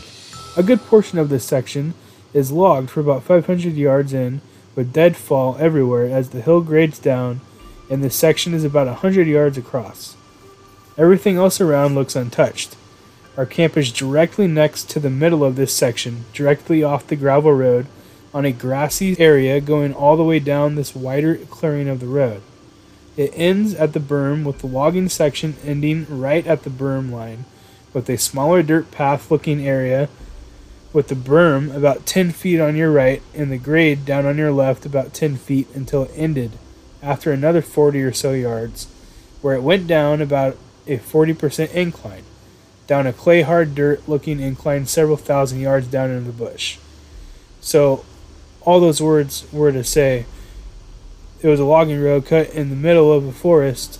A 0.56 0.62
good 0.62 0.80
portion 0.80 1.18
of 1.18 1.28
this 1.28 1.44
section 1.44 1.94
is 2.32 2.52
logged 2.52 2.90
for 2.90 3.00
about 3.00 3.22
500 3.22 3.74
yards 3.74 4.12
in 4.12 4.40
with 4.74 4.92
deadfall 4.92 5.56
everywhere 5.58 6.06
as 6.06 6.30
the 6.30 6.40
hill 6.40 6.60
grades 6.60 6.98
down 6.98 7.40
and 7.90 8.04
this 8.04 8.14
section 8.14 8.54
is 8.54 8.62
about 8.62 8.86
100 8.86 9.26
yards 9.26 9.58
across. 9.58 10.16
Everything 10.96 11.36
else 11.36 11.60
around 11.60 11.96
looks 11.96 12.14
untouched. 12.14 12.76
Our 13.36 13.46
camp 13.46 13.76
is 13.76 13.92
directly 13.92 14.46
next 14.46 14.88
to 14.90 15.00
the 15.00 15.10
middle 15.10 15.42
of 15.42 15.56
this 15.56 15.74
section, 15.74 16.24
directly 16.32 16.84
off 16.84 17.06
the 17.06 17.16
gravel 17.16 17.52
road 17.52 17.86
on 18.32 18.44
a 18.44 18.52
grassy 18.52 19.18
area 19.18 19.60
going 19.60 19.92
all 19.92 20.16
the 20.16 20.24
way 20.24 20.38
down 20.38 20.76
this 20.76 20.94
wider 20.94 21.36
clearing 21.36 21.88
of 21.88 21.98
the 21.98 22.06
road. 22.06 22.42
It 23.16 23.32
ends 23.34 23.74
at 23.74 23.92
the 23.92 24.00
berm 24.00 24.44
with 24.44 24.60
the 24.60 24.68
logging 24.68 25.08
section 25.08 25.56
ending 25.64 26.06
right 26.08 26.46
at 26.46 26.62
the 26.62 26.70
berm 26.70 27.10
line, 27.10 27.44
with 27.92 28.08
a 28.08 28.18
smaller 28.18 28.62
dirt 28.62 28.90
path 28.90 29.30
looking 29.30 29.66
area 29.66 30.08
with 30.92 31.08
the 31.08 31.14
berm 31.14 31.74
about 31.74 32.06
10 32.06 32.32
feet 32.32 32.60
on 32.60 32.76
your 32.76 32.90
right 32.90 33.22
and 33.34 33.50
the 33.50 33.58
grade 33.58 34.04
down 34.04 34.26
on 34.26 34.36
your 34.36 34.52
left 34.52 34.84
about 34.84 35.14
10 35.14 35.36
feet 35.36 35.68
until 35.74 36.04
it 36.04 36.10
ended 36.14 36.52
after 37.02 37.32
another 37.32 37.62
40 37.62 38.02
or 38.02 38.12
so 38.12 38.32
yards, 38.32 38.86
where 39.40 39.54
it 39.54 39.62
went 39.62 39.86
down 39.86 40.20
about 40.20 40.56
a 40.86 40.98
40% 40.98 41.72
incline, 41.72 42.24
down 42.86 43.06
a 43.06 43.12
clay 43.12 43.42
hard 43.42 43.74
dirt 43.74 44.06
looking 44.08 44.40
incline 44.40 44.86
several 44.86 45.16
thousand 45.16 45.60
yards 45.60 45.86
down 45.86 46.10
into 46.10 46.30
the 46.30 46.36
bush. 46.36 46.78
So, 47.60 48.04
all 48.62 48.80
those 48.80 49.00
words 49.00 49.46
were 49.52 49.72
to 49.72 49.84
say 49.84 50.26
it 51.40 51.48
was 51.48 51.60
a 51.60 51.64
logging 51.64 52.02
road 52.02 52.26
cut 52.26 52.50
in 52.50 52.68
the 52.68 52.76
middle 52.76 53.12
of 53.12 53.24
a 53.24 53.32
forest, 53.32 53.98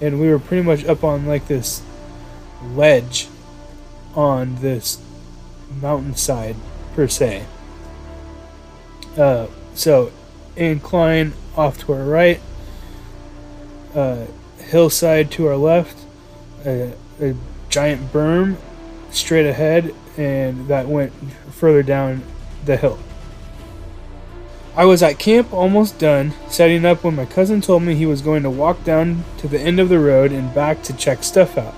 and 0.00 0.20
we 0.20 0.28
were 0.28 0.38
pretty 0.38 0.62
much 0.62 0.84
up 0.84 1.04
on 1.04 1.26
like 1.26 1.48
this 1.48 1.82
ledge 2.62 3.28
on 4.14 4.56
this 4.56 5.00
mountainside 5.80 6.56
per 6.94 7.08
se. 7.08 7.46
Uh, 9.16 9.46
so, 9.74 10.12
incline 10.56 11.32
off 11.56 11.78
to 11.78 11.92
our 11.92 12.04
right, 12.04 12.40
uh, 13.94 14.26
hillside 14.58 15.30
to 15.32 15.46
our 15.46 15.56
left, 15.56 15.98
a, 16.64 16.92
a 17.20 17.34
giant 17.68 18.12
berm 18.12 18.56
straight 19.10 19.46
ahead, 19.46 19.94
and 20.16 20.68
that 20.68 20.86
went 20.86 21.12
further 21.52 21.82
down 21.82 22.22
the 22.64 22.76
hill. 22.76 22.98
I 24.76 24.84
was 24.84 25.02
at 25.02 25.18
camp 25.18 25.52
almost 25.52 25.98
done, 25.98 26.32
setting 26.48 26.84
up 26.84 27.02
when 27.02 27.16
my 27.16 27.26
cousin 27.26 27.60
told 27.60 27.82
me 27.82 27.94
he 27.94 28.06
was 28.06 28.22
going 28.22 28.44
to 28.44 28.50
walk 28.50 28.84
down 28.84 29.24
to 29.38 29.48
the 29.48 29.60
end 29.60 29.80
of 29.80 29.88
the 29.88 29.98
road 29.98 30.30
and 30.30 30.54
back 30.54 30.82
to 30.84 30.96
check 30.96 31.24
stuff 31.24 31.58
out. 31.58 31.74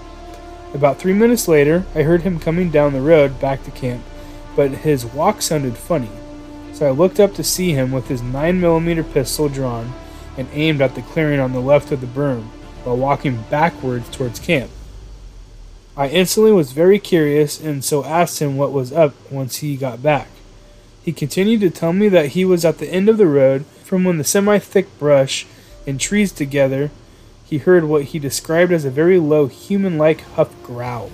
About 0.74 0.98
three 0.98 1.12
minutes 1.12 1.48
later, 1.48 1.84
I 1.94 2.02
heard 2.02 2.22
him 2.22 2.40
coming 2.40 2.70
down 2.70 2.92
the 2.92 3.00
road 3.00 3.38
back 3.38 3.62
to 3.64 3.70
camp, 3.70 4.02
but 4.56 4.70
his 4.70 5.04
walk 5.04 5.42
sounded 5.42 5.76
funny. 5.76 6.08
So 6.72 6.88
I 6.88 6.90
looked 6.90 7.20
up 7.20 7.34
to 7.34 7.44
see 7.44 7.72
him 7.72 7.92
with 7.92 8.08
his 8.08 8.22
9mm 8.22 9.12
pistol 9.12 9.48
drawn 9.48 9.92
and 10.38 10.48
aimed 10.52 10.80
at 10.80 10.94
the 10.94 11.02
clearing 11.02 11.40
on 11.40 11.52
the 11.52 11.60
left 11.60 11.92
of 11.92 12.00
the 12.00 12.06
berm 12.06 12.44
while 12.84 12.96
walking 12.96 13.44
backwards 13.50 14.08
towards 14.08 14.40
camp. 14.40 14.70
I 15.94 16.08
instantly 16.08 16.52
was 16.52 16.72
very 16.72 16.98
curious 16.98 17.60
and 17.60 17.84
so 17.84 18.02
asked 18.04 18.40
him 18.40 18.56
what 18.56 18.72
was 18.72 18.92
up 18.92 19.14
once 19.30 19.56
he 19.56 19.76
got 19.76 20.02
back. 20.02 20.28
He 21.02 21.12
continued 21.12 21.60
to 21.60 21.70
tell 21.70 21.92
me 21.92 22.08
that 22.08 22.28
he 22.28 22.44
was 22.46 22.64
at 22.64 22.78
the 22.78 22.88
end 22.88 23.10
of 23.10 23.18
the 23.18 23.26
road 23.26 23.66
from 23.84 24.04
when 24.04 24.16
the 24.16 24.24
semi 24.24 24.58
thick 24.58 24.86
brush 24.98 25.46
and 25.86 26.00
trees 26.00 26.32
together. 26.32 26.90
He 27.52 27.58
heard 27.58 27.84
what 27.84 28.04
he 28.04 28.18
described 28.18 28.72
as 28.72 28.86
a 28.86 28.90
very 28.90 29.18
low 29.18 29.46
human 29.46 29.98
like 29.98 30.22
huff 30.22 30.50
growl. 30.62 31.10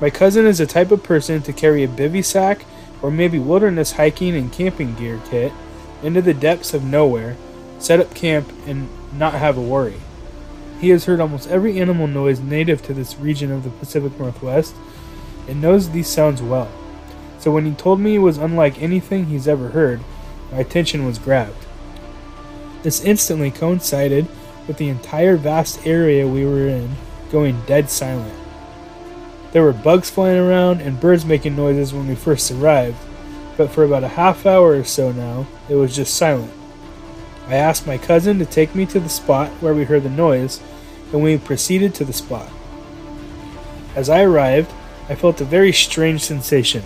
My 0.00 0.10
cousin 0.10 0.46
is 0.46 0.58
the 0.58 0.66
type 0.66 0.90
of 0.90 1.04
person 1.04 1.42
to 1.42 1.52
carry 1.52 1.84
a 1.84 1.86
bivy 1.86 2.24
sack 2.24 2.64
or 3.00 3.12
maybe 3.12 3.38
wilderness 3.38 3.92
hiking 3.92 4.34
and 4.34 4.52
camping 4.52 4.96
gear 4.96 5.20
kit 5.30 5.52
into 6.02 6.20
the 6.20 6.34
depths 6.34 6.74
of 6.74 6.82
nowhere, 6.82 7.36
set 7.78 8.00
up 8.00 8.16
camp, 8.16 8.52
and 8.66 8.88
not 9.16 9.34
have 9.34 9.56
a 9.56 9.62
worry. 9.62 10.00
He 10.80 10.88
has 10.88 11.04
heard 11.04 11.20
almost 11.20 11.48
every 11.48 11.78
animal 11.78 12.08
noise 12.08 12.40
native 12.40 12.82
to 12.86 12.92
this 12.92 13.16
region 13.16 13.52
of 13.52 13.62
the 13.62 13.70
Pacific 13.70 14.18
Northwest 14.18 14.74
and 15.46 15.62
knows 15.62 15.90
these 15.90 16.08
sounds 16.08 16.42
well. 16.42 16.68
So 17.38 17.52
when 17.52 17.64
he 17.64 17.74
told 17.74 18.00
me 18.00 18.16
it 18.16 18.18
was 18.26 18.38
unlike 18.38 18.82
anything 18.82 19.26
he's 19.26 19.46
ever 19.46 19.68
heard, 19.68 20.00
my 20.50 20.58
attention 20.58 21.06
was 21.06 21.20
grabbed. 21.20 21.64
This 22.82 23.04
instantly 23.04 23.52
coincided 23.52 24.26
with 24.70 24.76
the 24.76 24.88
entire 24.88 25.36
vast 25.36 25.84
area 25.84 26.28
we 26.28 26.44
were 26.44 26.68
in 26.68 26.88
going 27.32 27.60
dead 27.66 27.90
silent. 27.90 28.32
There 29.50 29.64
were 29.64 29.72
bugs 29.72 30.08
flying 30.08 30.38
around 30.38 30.80
and 30.80 31.00
birds 31.00 31.24
making 31.24 31.56
noises 31.56 31.92
when 31.92 32.06
we 32.06 32.14
first 32.14 32.52
arrived, 32.52 32.96
but 33.56 33.72
for 33.72 33.82
about 33.82 34.04
a 34.04 34.14
half 34.14 34.46
hour 34.46 34.76
or 34.76 34.84
so 34.84 35.10
now, 35.10 35.48
it 35.68 35.74
was 35.74 35.96
just 35.96 36.14
silent. 36.14 36.52
I 37.48 37.56
asked 37.56 37.84
my 37.84 37.98
cousin 37.98 38.38
to 38.38 38.46
take 38.46 38.76
me 38.76 38.86
to 38.86 39.00
the 39.00 39.08
spot 39.08 39.50
where 39.60 39.74
we 39.74 39.82
heard 39.82 40.04
the 40.04 40.08
noise, 40.08 40.60
and 41.12 41.20
we 41.20 41.36
proceeded 41.36 41.92
to 41.96 42.04
the 42.04 42.12
spot. 42.12 42.48
As 43.96 44.08
I 44.08 44.22
arrived, 44.22 44.72
I 45.08 45.16
felt 45.16 45.40
a 45.40 45.44
very 45.44 45.72
strange 45.72 46.22
sensation 46.22 46.84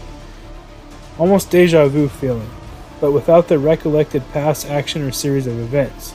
almost 1.19 1.51
deja 1.51 1.87
vu 1.89 2.09
feeling, 2.09 2.51
but 2.99 3.13
without 3.13 3.49
the 3.49 3.59
recollected 3.59 4.27
past 4.33 4.71
action 4.71 5.03
or 5.03 5.13
series 5.13 5.47
of 5.47 5.59
events. 5.59 6.15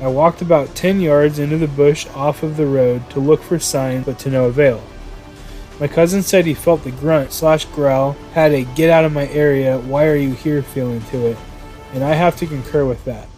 I 0.00 0.08
walked 0.08 0.40
about 0.40 0.74
10 0.74 1.00
yards 1.00 1.38
into 1.38 1.58
the 1.58 1.68
bush 1.68 2.06
off 2.14 2.42
of 2.42 2.56
the 2.56 2.66
road 2.66 3.08
to 3.10 3.20
look 3.20 3.42
for 3.42 3.58
signs, 3.58 4.06
but 4.06 4.18
to 4.20 4.30
no 4.30 4.46
avail. 4.46 4.82
My 5.78 5.88
cousin 5.88 6.22
said 6.22 6.46
he 6.46 6.54
felt 6.54 6.84
the 6.84 6.90
grunt 6.90 7.32
slash 7.32 7.66
growl 7.66 8.16
had 8.32 8.52
a 8.52 8.64
get 8.64 8.88
out 8.88 9.04
of 9.04 9.12
my 9.12 9.28
area, 9.28 9.78
why 9.78 10.06
are 10.06 10.16
you 10.16 10.32
here 10.32 10.62
feeling 10.62 11.02
to 11.10 11.26
it, 11.26 11.38
and 11.92 12.02
I 12.02 12.14
have 12.14 12.36
to 12.36 12.46
concur 12.46 12.86
with 12.86 13.04
that. 13.04 13.28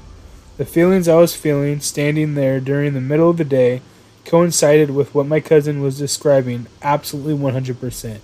The 0.57 0.65
feelings 0.65 1.09
I 1.09 1.17
was 1.17 1.35
feeling 1.35 1.81
standing 1.81 2.35
there 2.35 2.61
during 2.61 2.95
the 2.95 3.01
middle 3.01 3.31
of 3.31 3.39
the 3.39 3.45
day 3.45 3.83
coincided 4.25 4.91
with 4.91 5.15
what 5.15 5.27
my 5.27 5.41
cousin 5.41 5.83
was 5.83 5.99
describing 5.99 6.67
absolutely 6.81 7.35
100%. 7.35 8.21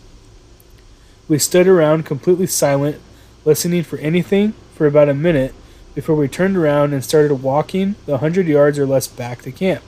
We 1.28 1.38
stood 1.38 1.66
around 1.66 2.06
completely 2.06 2.46
silent, 2.46 3.00
listening 3.44 3.82
for 3.82 3.98
anything 3.98 4.52
for 4.74 4.86
about 4.86 5.08
a 5.08 5.14
minute 5.14 5.54
before 5.98 6.14
we 6.14 6.28
turned 6.28 6.56
around 6.56 6.92
and 6.92 7.02
started 7.02 7.34
walking 7.34 7.96
the 8.06 8.18
hundred 8.18 8.46
yards 8.46 8.78
or 8.78 8.86
less 8.86 9.08
back 9.08 9.42
to 9.42 9.50
camp, 9.50 9.82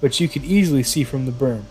which 0.00 0.18
you 0.18 0.26
could 0.26 0.42
easily 0.42 0.82
see 0.82 1.04
from 1.04 1.26
the 1.26 1.32
berm. 1.32 1.64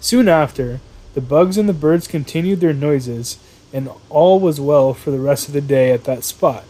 Soon 0.00 0.30
after, 0.30 0.80
the 1.12 1.20
bugs 1.20 1.58
and 1.58 1.68
the 1.68 1.74
birds 1.74 2.08
continued 2.08 2.60
their 2.60 2.72
noises, 2.72 3.38
and 3.70 3.90
all 4.08 4.40
was 4.40 4.58
well 4.58 4.94
for 4.94 5.10
the 5.10 5.20
rest 5.20 5.46
of 5.46 5.52
the 5.52 5.60
day 5.60 5.90
at 5.90 6.04
that 6.04 6.24
spot, 6.24 6.64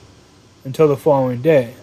until 0.65 0.89
the 0.89 0.97
following 0.97 1.43
day. 1.43 1.75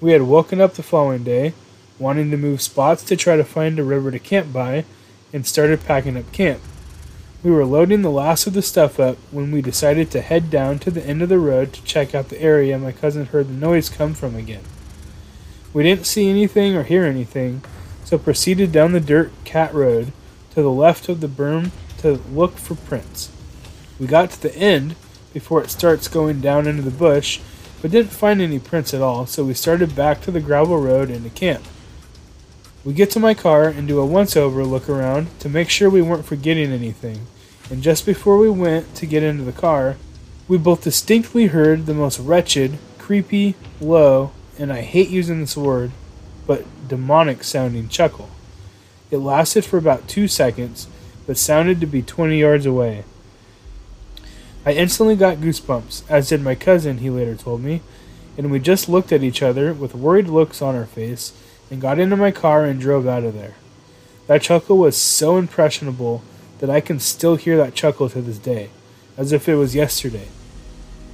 We 0.00 0.10
had 0.10 0.22
woken 0.22 0.60
up 0.60 0.74
the 0.74 0.82
following 0.82 1.22
day, 1.22 1.54
wanting 2.00 2.32
to 2.32 2.36
move 2.36 2.60
spots 2.60 3.04
to 3.04 3.14
try 3.14 3.36
to 3.36 3.44
find 3.44 3.78
a 3.78 3.84
river 3.84 4.10
to 4.10 4.18
camp 4.18 4.52
by, 4.52 4.84
and 5.32 5.46
started 5.46 5.84
packing 5.84 6.16
up 6.16 6.32
camp. 6.32 6.60
We 7.46 7.52
were 7.52 7.64
loading 7.64 8.02
the 8.02 8.10
last 8.10 8.48
of 8.48 8.54
the 8.54 8.60
stuff 8.60 8.98
up 8.98 9.18
when 9.30 9.52
we 9.52 9.62
decided 9.62 10.10
to 10.10 10.20
head 10.20 10.50
down 10.50 10.80
to 10.80 10.90
the 10.90 11.06
end 11.06 11.22
of 11.22 11.28
the 11.28 11.38
road 11.38 11.72
to 11.74 11.84
check 11.84 12.12
out 12.12 12.28
the 12.28 12.42
area 12.42 12.76
my 12.76 12.90
cousin 12.90 13.26
heard 13.26 13.46
the 13.46 13.52
noise 13.52 13.88
come 13.88 14.14
from 14.14 14.34
again. 14.34 14.64
We 15.72 15.84
didn't 15.84 16.06
see 16.06 16.28
anything 16.28 16.74
or 16.74 16.82
hear 16.82 17.04
anything, 17.04 17.62
so 18.04 18.18
proceeded 18.18 18.72
down 18.72 18.90
the 18.90 19.00
dirt 19.00 19.30
cat 19.44 19.72
road 19.72 20.10
to 20.54 20.60
the 20.60 20.72
left 20.72 21.08
of 21.08 21.20
the 21.20 21.28
berm 21.28 21.70
to 21.98 22.14
look 22.32 22.56
for 22.58 22.74
prints. 22.74 23.30
We 24.00 24.08
got 24.08 24.32
to 24.32 24.42
the 24.42 24.56
end 24.56 24.96
before 25.32 25.62
it 25.62 25.70
starts 25.70 26.08
going 26.08 26.40
down 26.40 26.66
into 26.66 26.82
the 26.82 26.90
bush, 26.90 27.38
but 27.80 27.92
didn't 27.92 28.10
find 28.10 28.42
any 28.42 28.58
prints 28.58 28.92
at 28.92 29.02
all, 29.02 29.24
so 29.24 29.44
we 29.44 29.54
started 29.54 29.94
back 29.94 30.20
to 30.22 30.32
the 30.32 30.40
gravel 30.40 30.80
road 30.80 31.10
into 31.10 31.30
camp. 31.30 31.64
We 32.84 32.92
get 32.92 33.12
to 33.12 33.20
my 33.20 33.34
car 33.34 33.68
and 33.68 33.86
do 33.86 34.00
a 34.00 34.06
once 34.06 34.36
over 34.36 34.64
look 34.64 34.88
around 34.88 35.28
to 35.38 35.48
make 35.48 35.70
sure 35.70 35.88
we 35.88 36.02
weren't 36.02 36.26
forgetting 36.26 36.72
anything, 36.72 37.28
and 37.70 37.82
just 37.82 38.06
before 38.06 38.38
we 38.38 38.48
went 38.48 38.94
to 38.96 39.06
get 39.06 39.22
into 39.22 39.42
the 39.42 39.52
car, 39.52 39.96
we 40.48 40.58
both 40.58 40.84
distinctly 40.84 41.46
heard 41.46 41.86
the 41.86 41.94
most 41.94 42.20
wretched, 42.20 42.78
creepy, 42.98 43.56
low, 43.80 44.30
and 44.58 44.72
I 44.72 44.82
hate 44.82 45.08
using 45.08 45.40
this 45.40 45.56
word, 45.56 45.90
but 46.46 46.64
demonic 46.88 47.42
sounding 47.42 47.88
chuckle. 47.88 48.30
It 49.10 49.18
lasted 49.18 49.64
for 49.64 49.78
about 49.78 50.08
two 50.08 50.28
seconds, 50.28 50.86
but 51.26 51.36
sounded 51.36 51.80
to 51.80 51.86
be 51.86 52.02
20 52.02 52.38
yards 52.38 52.66
away. 52.66 53.04
I 54.64 54.72
instantly 54.72 55.16
got 55.16 55.38
goosebumps, 55.38 56.02
as 56.08 56.28
did 56.28 56.42
my 56.42 56.54
cousin, 56.54 56.98
he 56.98 57.10
later 57.10 57.34
told 57.34 57.62
me, 57.62 57.82
and 58.36 58.50
we 58.50 58.60
just 58.60 58.88
looked 58.88 59.12
at 59.12 59.22
each 59.22 59.42
other 59.42 59.72
with 59.72 59.94
worried 59.94 60.28
looks 60.28 60.62
on 60.62 60.74
our 60.74 60.86
face 60.86 61.32
and 61.70 61.80
got 61.80 61.98
into 61.98 62.16
my 62.16 62.30
car 62.30 62.64
and 62.64 62.80
drove 62.80 63.06
out 63.06 63.24
of 63.24 63.34
there. 63.34 63.54
That 64.26 64.42
chuckle 64.42 64.78
was 64.78 64.96
so 64.96 65.36
impressionable 65.36 66.22
that 66.58 66.70
I 66.70 66.80
can 66.80 66.98
still 67.00 67.36
hear 67.36 67.56
that 67.56 67.74
chuckle 67.74 68.08
to 68.10 68.22
this 68.22 68.38
day, 68.38 68.70
as 69.16 69.32
if 69.32 69.48
it 69.48 69.56
was 69.56 69.74
yesterday. 69.74 70.28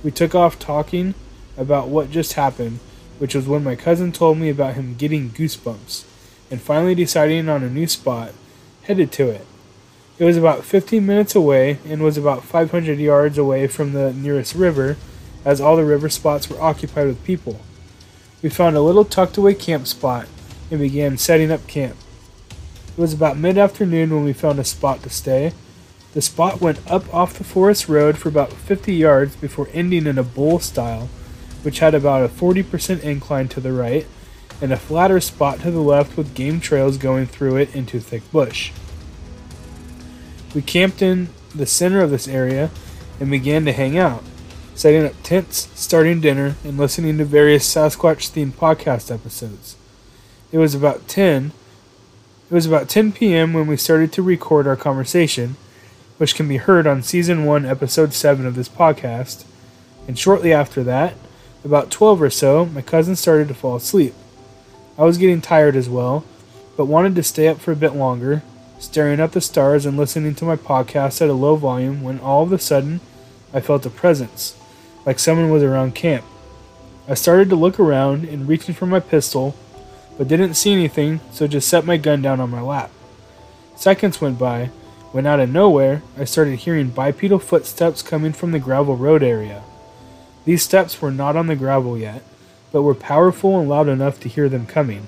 We 0.05 0.11
took 0.11 0.35
off 0.35 0.59
talking 0.59 1.15
about 1.57 1.89
what 1.89 2.11
just 2.11 2.35
happened, 2.35 2.79
which 3.19 3.35
was 3.35 3.47
when 3.47 3.65
my 3.65 3.77
cousin 3.77 4.13
told 4.13 4.39
me 4.39 4.49
about 4.49 4.75
him 4.75 4.95
getting 4.95 5.31
goosebumps, 5.31 6.05
and 6.51 6.61
finally 6.61 6.95
deciding 6.95 7.49
on 7.49 7.63
a 7.63 7.71
new 7.71 7.87
spot, 7.87 8.33
headed 8.83 9.13
to 9.13 9.29
it. 9.29 9.47
It 10.19 10.25
was 10.25 10.37
about 10.37 10.65
15 10.65 11.05
minutes 11.05 11.35
away 11.35 11.79
and 11.87 12.03
was 12.03 12.17
about 12.17 12.45
500 12.45 12.99
yards 12.99 13.39
away 13.39 13.67
from 13.67 13.93
the 13.93 14.13
nearest 14.13 14.55
river, 14.55 14.97
as 15.45 15.61
all 15.61 15.77
the 15.77 15.85
river 15.85 16.09
spots 16.09 16.49
were 16.49 16.61
occupied 16.61 17.07
with 17.07 17.25
people. 17.25 17.61
We 18.43 18.49
found 18.49 18.77
a 18.77 18.81
little 18.81 19.05
tucked 19.05 19.37
away 19.37 19.55
camp 19.55 19.87
spot 19.87 20.27
and 20.71 20.81
began 20.81 21.17
setting 21.17 21.51
up 21.51 21.67
camp. 21.67 21.97
It 22.97 23.01
was 23.01 23.15
about 23.15 23.39
mid 23.39 23.57
afternoon 23.57 24.11
when 24.11 24.25
we 24.25 24.35
found 24.35 24.59
a 24.59 24.65
spot 24.65 25.03
to 25.03 25.11
stay. 25.11 25.53
The 26.13 26.21
spot 26.21 26.61
went 26.61 26.79
up 26.91 27.13
off 27.15 27.39
the 27.39 27.45
forest 27.45 27.89
road 27.89 28.19
for 28.19 28.29
about 28.29 28.53
50 28.53 28.93
yards 28.93 29.35
before 29.35 29.71
ending 29.73 30.07
in 30.07 30.19
a 30.19 30.23
bowl 30.23 30.59
style, 30.59 31.09
which 31.63 31.79
had 31.79 31.95
about 31.95 32.23
a 32.23 32.29
40% 32.29 33.01
incline 33.01 33.49
to 33.49 33.61
the 33.61 33.73
right 33.73 34.07
and 34.61 34.73
a 34.73 34.77
flatter 34.77 35.21
spot 35.21 35.61
to 35.61 35.71
the 35.71 35.81
left 35.81 36.19
with 36.19 36.35
game 36.35 36.61
trails 36.61 36.99
going 36.99 37.27
through 37.27 37.57
it 37.57 37.75
into 37.75 37.99
thick 37.99 38.31
bush. 38.31 38.73
We 40.55 40.61
camped 40.61 41.01
in 41.01 41.31
the 41.55 41.65
center 41.65 42.03
of 42.03 42.11
this 42.11 42.29
area 42.29 42.71
and 43.19 43.31
began 43.31 43.65
to 43.65 43.73
hang 43.73 43.97
out, 43.97 44.23
setting 44.75 45.07
up 45.07 45.15
tents, 45.23 45.69
starting 45.75 46.21
dinner, 46.21 46.57
and 46.63 46.77
listening 46.77 47.17
to 47.19 47.25
various 47.25 47.67
Sasquatch 47.67 48.31
themed 48.31 48.53
podcast 48.53 49.13
episodes. 49.13 49.77
It 50.53 50.59
was 50.59 50.75
about 50.75 51.09
10 51.09 51.53
it 52.53 52.55
was 52.55 52.67
about 52.67 52.91
10 52.91 53.13
p.m. 53.13 53.55
when 53.55 53.67
we 53.67 53.79
started 53.79 54.13
to 54.13 54.21
record 54.21 54.67
our 54.67 54.77
conversation, 54.77 55.57
which 56.19 56.35
can 56.35 56.47
be 56.47 56.59
heard 56.59 56.87
on 56.87 57.03
season 57.03 57.47
1 57.47 57.65
episode 57.65 58.13
7 58.13 58.45
of 58.45 58.57
this 58.57 58.69
podcast. 58.69 59.47
And 60.07 60.19
shortly 60.19 60.53
after 60.53 60.85
that, 60.85 61.15
about 61.65 61.91
12 61.91 62.21
or 62.21 62.29
so, 62.29 62.67
my 62.67 62.83
cousin 62.83 63.17
started 63.17 63.49
to 63.49 63.55
fall 63.55 63.77
asleep. 63.77 64.13
I 64.99 65.05
was 65.05 65.17
getting 65.17 65.41
tired 65.41 65.77
as 65.77 65.89
well, 65.89 66.27
but 66.77 66.85
wanted 66.85 67.15
to 67.15 67.23
stay 67.23 67.49
up 67.49 67.59
for 67.59 67.73
a 67.73 67.75
bit 67.75 67.95
longer, 67.95 68.43
staring 68.79 69.19
at 69.19 69.33
the 69.33 69.41
stars 69.41 69.87
and 69.87 69.97
listening 69.97 70.35
to 70.35 70.45
my 70.45 70.57
podcast 70.57 71.23
at 71.23 71.31
a 71.31 71.33
low 71.33 71.57
volume 71.57 72.03
when 72.03 72.21
all 72.21 72.43
of 72.43 72.53
a 72.53 72.59
sudden 72.59 73.01
I 73.55 73.61
felt 73.61 73.87
a 73.87 73.91
presence, 73.91 74.59
like 75.07 75.19
someone 75.19 75.51
was 75.51 75.63
around 75.63 75.95
camp. 75.95 76.27
I 77.09 77.15
started 77.15 77.49
to 77.49 77.57
look 77.57 77.81
around 77.81 78.27
and 78.27 78.47
reaching 78.47 78.75
for 78.75 78.85
my 78.85 79.01
pistol, 79.01 79.57
but 80.17 80.29
didn't 80.29 80.55
see 80.55 80.73
anything, 80.73 81.21
so 81.31 81.47
just 81.47 81.69
set 81.69 81.85
my 81.85 81.97
gun 81.97 82.23
down 82.23 82.41
on 82.41 82.51
my 82.51 82.61
lap. 82.61 82.91
Seconds 83.77 84.21
went 84.21 84.39
by, 84.39 84.67
when 85.13 85.27
out 85.27 85.41
of 85.41 85.51
nowhere 85.51 86.03
I 86.17 86.25
started 86.25 86.61
hearing 86.61 86.91
bipedal 86.91 87.39
footsteps 87.39 88.03
coming 88.03 88.33
from 88.33 88.53
the 88.53 88.59
gravel 88.59 88.97
road 88.97 89.23
area. 89.23 89.63
These 90.45 90.63
steps 90.63 91.01
were 91.01 91.11
not 91.11 91.37
on 91.37 91.47
the 91.47 91.57
gravel 91.57 91.97
yet, 91.97 92.23
but 92.73 92.83
were 92.83 92.95
powerful 92.95 93.61
and 93.61 93.69
loud 93.69 93.89
enough 93.89 94.19
to 94.21 94.29
hear 94.29 94.49
them 94.49 94.67
coming. 94.67 95.07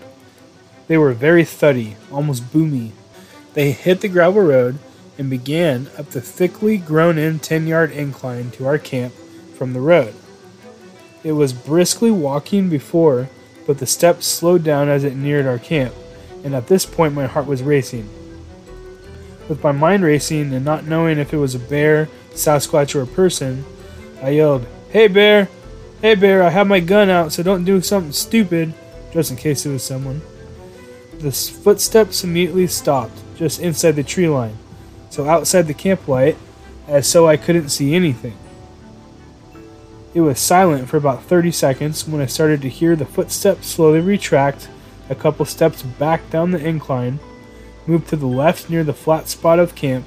They 0.86 0.98
were 0.98 1.14
very 1.14 1.44
thuddy, 1.44 1.96
almost 2.12 2.52
boomy. 2.52 2.90
They 3.54 3.72
hit 3.72 4.00
the 4.00 4.08
gravel 4.08 4.42
road 4.42 4.78
and 5.16 5.30
began 5.30 5.88
up 5.96 6.10
the 6.10 6.20
thickly 6.20 6.76
grown 6.76 7.16
in 7.18 7.38
10 7.38 7.66
yard 7.66 7.90
incline 7.92 8.50
to 8.52 8.66
our 8.66 8.78
camp 8.78 9.14
from 9.56 9.72
the 9.72 9.80
road. 9.80 10.14
It 11.22 11.32
was 11.32 11.52
briskly 11.52 12.10
walking 12.10 12.68
before, 12.68 13.30
but 13.66 13.78
the 13.78 13.86
steps 13.86 14.26
slowed 14.26 14.64
down 14.64 14.88
as 14.88 15.04
it 15.04 15.16
neared 15.16 15.46
our 15.46 15.58
camp, 15.58 15.94
and 16.44 16.54
at 16.54 16.66
this 16.66 16.86
point 16.86 17.14
my 17.14 17.26
heart 17.26 17.46
was 17.46 17.62
racing. 17.62 18.08
With 19.48 19.62
my 19.62 19.72
mind 19.72 20.04
racing 20.04 20.52
and 20.54 20.64
not 20.64 20.86
knowing 20.86 21.18
if 21.18 21.32
it 21.32 21.38
was 21.38 21.54
a 21.54 21.58
bear, 21.58 22.08
Sasquatch, 22.32 22.94
or 22.94 23.02
a 23.02 23.06
person, 23.06 23.64
I 24.22 24.30
yelled, 24.30 24.66
Hey 24.90 25.08
bear! 25.08 25.48
Hey 26.00 26.14
bear, 26.14 26.42
I 26.42 26.50
have 26.50 26.66
my 26.66 26.80
gun 26.80 27.08
out, 27.08 27.32
so 27.32 27.42
don't 27.42 27.64
do 27.64 27.80
something 27.80 28.12
stupid, 28.12 28.74
just 29.12 29.30
in 29.30 29.36
case 29.36 29.64
it 29.64 29.72
was 29.72 29.82
someone. 29.82 30.20
The 31.18 31.32
footsteps 31.32 32.24
immediately 32.24 32.66
stopped, 32.66 33.18
just 33.36 33.60
inside 33.60 33.92
the 33.92 34.02
tree 34.02 34.28
line, 34.28 34.56
so 35.10 35.28
outside 35.28 35.62
the 35.62 35.74
camp 35.74 36.06
light, 36.08 36.36
as 36.86 37.08
so 37.08 37.26
I 37.26 37.36
couldn't 37.36 37.70
see 37.70 37.94
anything. 37.94 38.36
It 40.14 40.20
was 40.20 40.38
silent 40.38 40.88
for 40.88 40.96
about 40.96 41.24
30 41.24 41.50
seconds 41.50 42.06
when 42.06 42.22
I 42.22 42.26
started 42.26 42.62
to 42.62 42.68
hear 42.68 42.94
the 42.94 43.04
footsteps 43.04 43.66
slowly 43.66 44.00
retract 44.00 44.68
a 45.10 45.14
couple 45.16 45.44
steps 45.44 45.82
back 45.82 46.30
down 46.30 46.52
the 46.52 46.64
incline, 46.64 47.18
move 47.86 48.06
to 48.08 48.16
the 48.16 48.26
left 48.26 48.70
near 48.70 48.84
the 48.84 48.94
flat 48.94 49.28
spot 49.28 49.58
of 49.58 49.74
camp, 49.74 50.06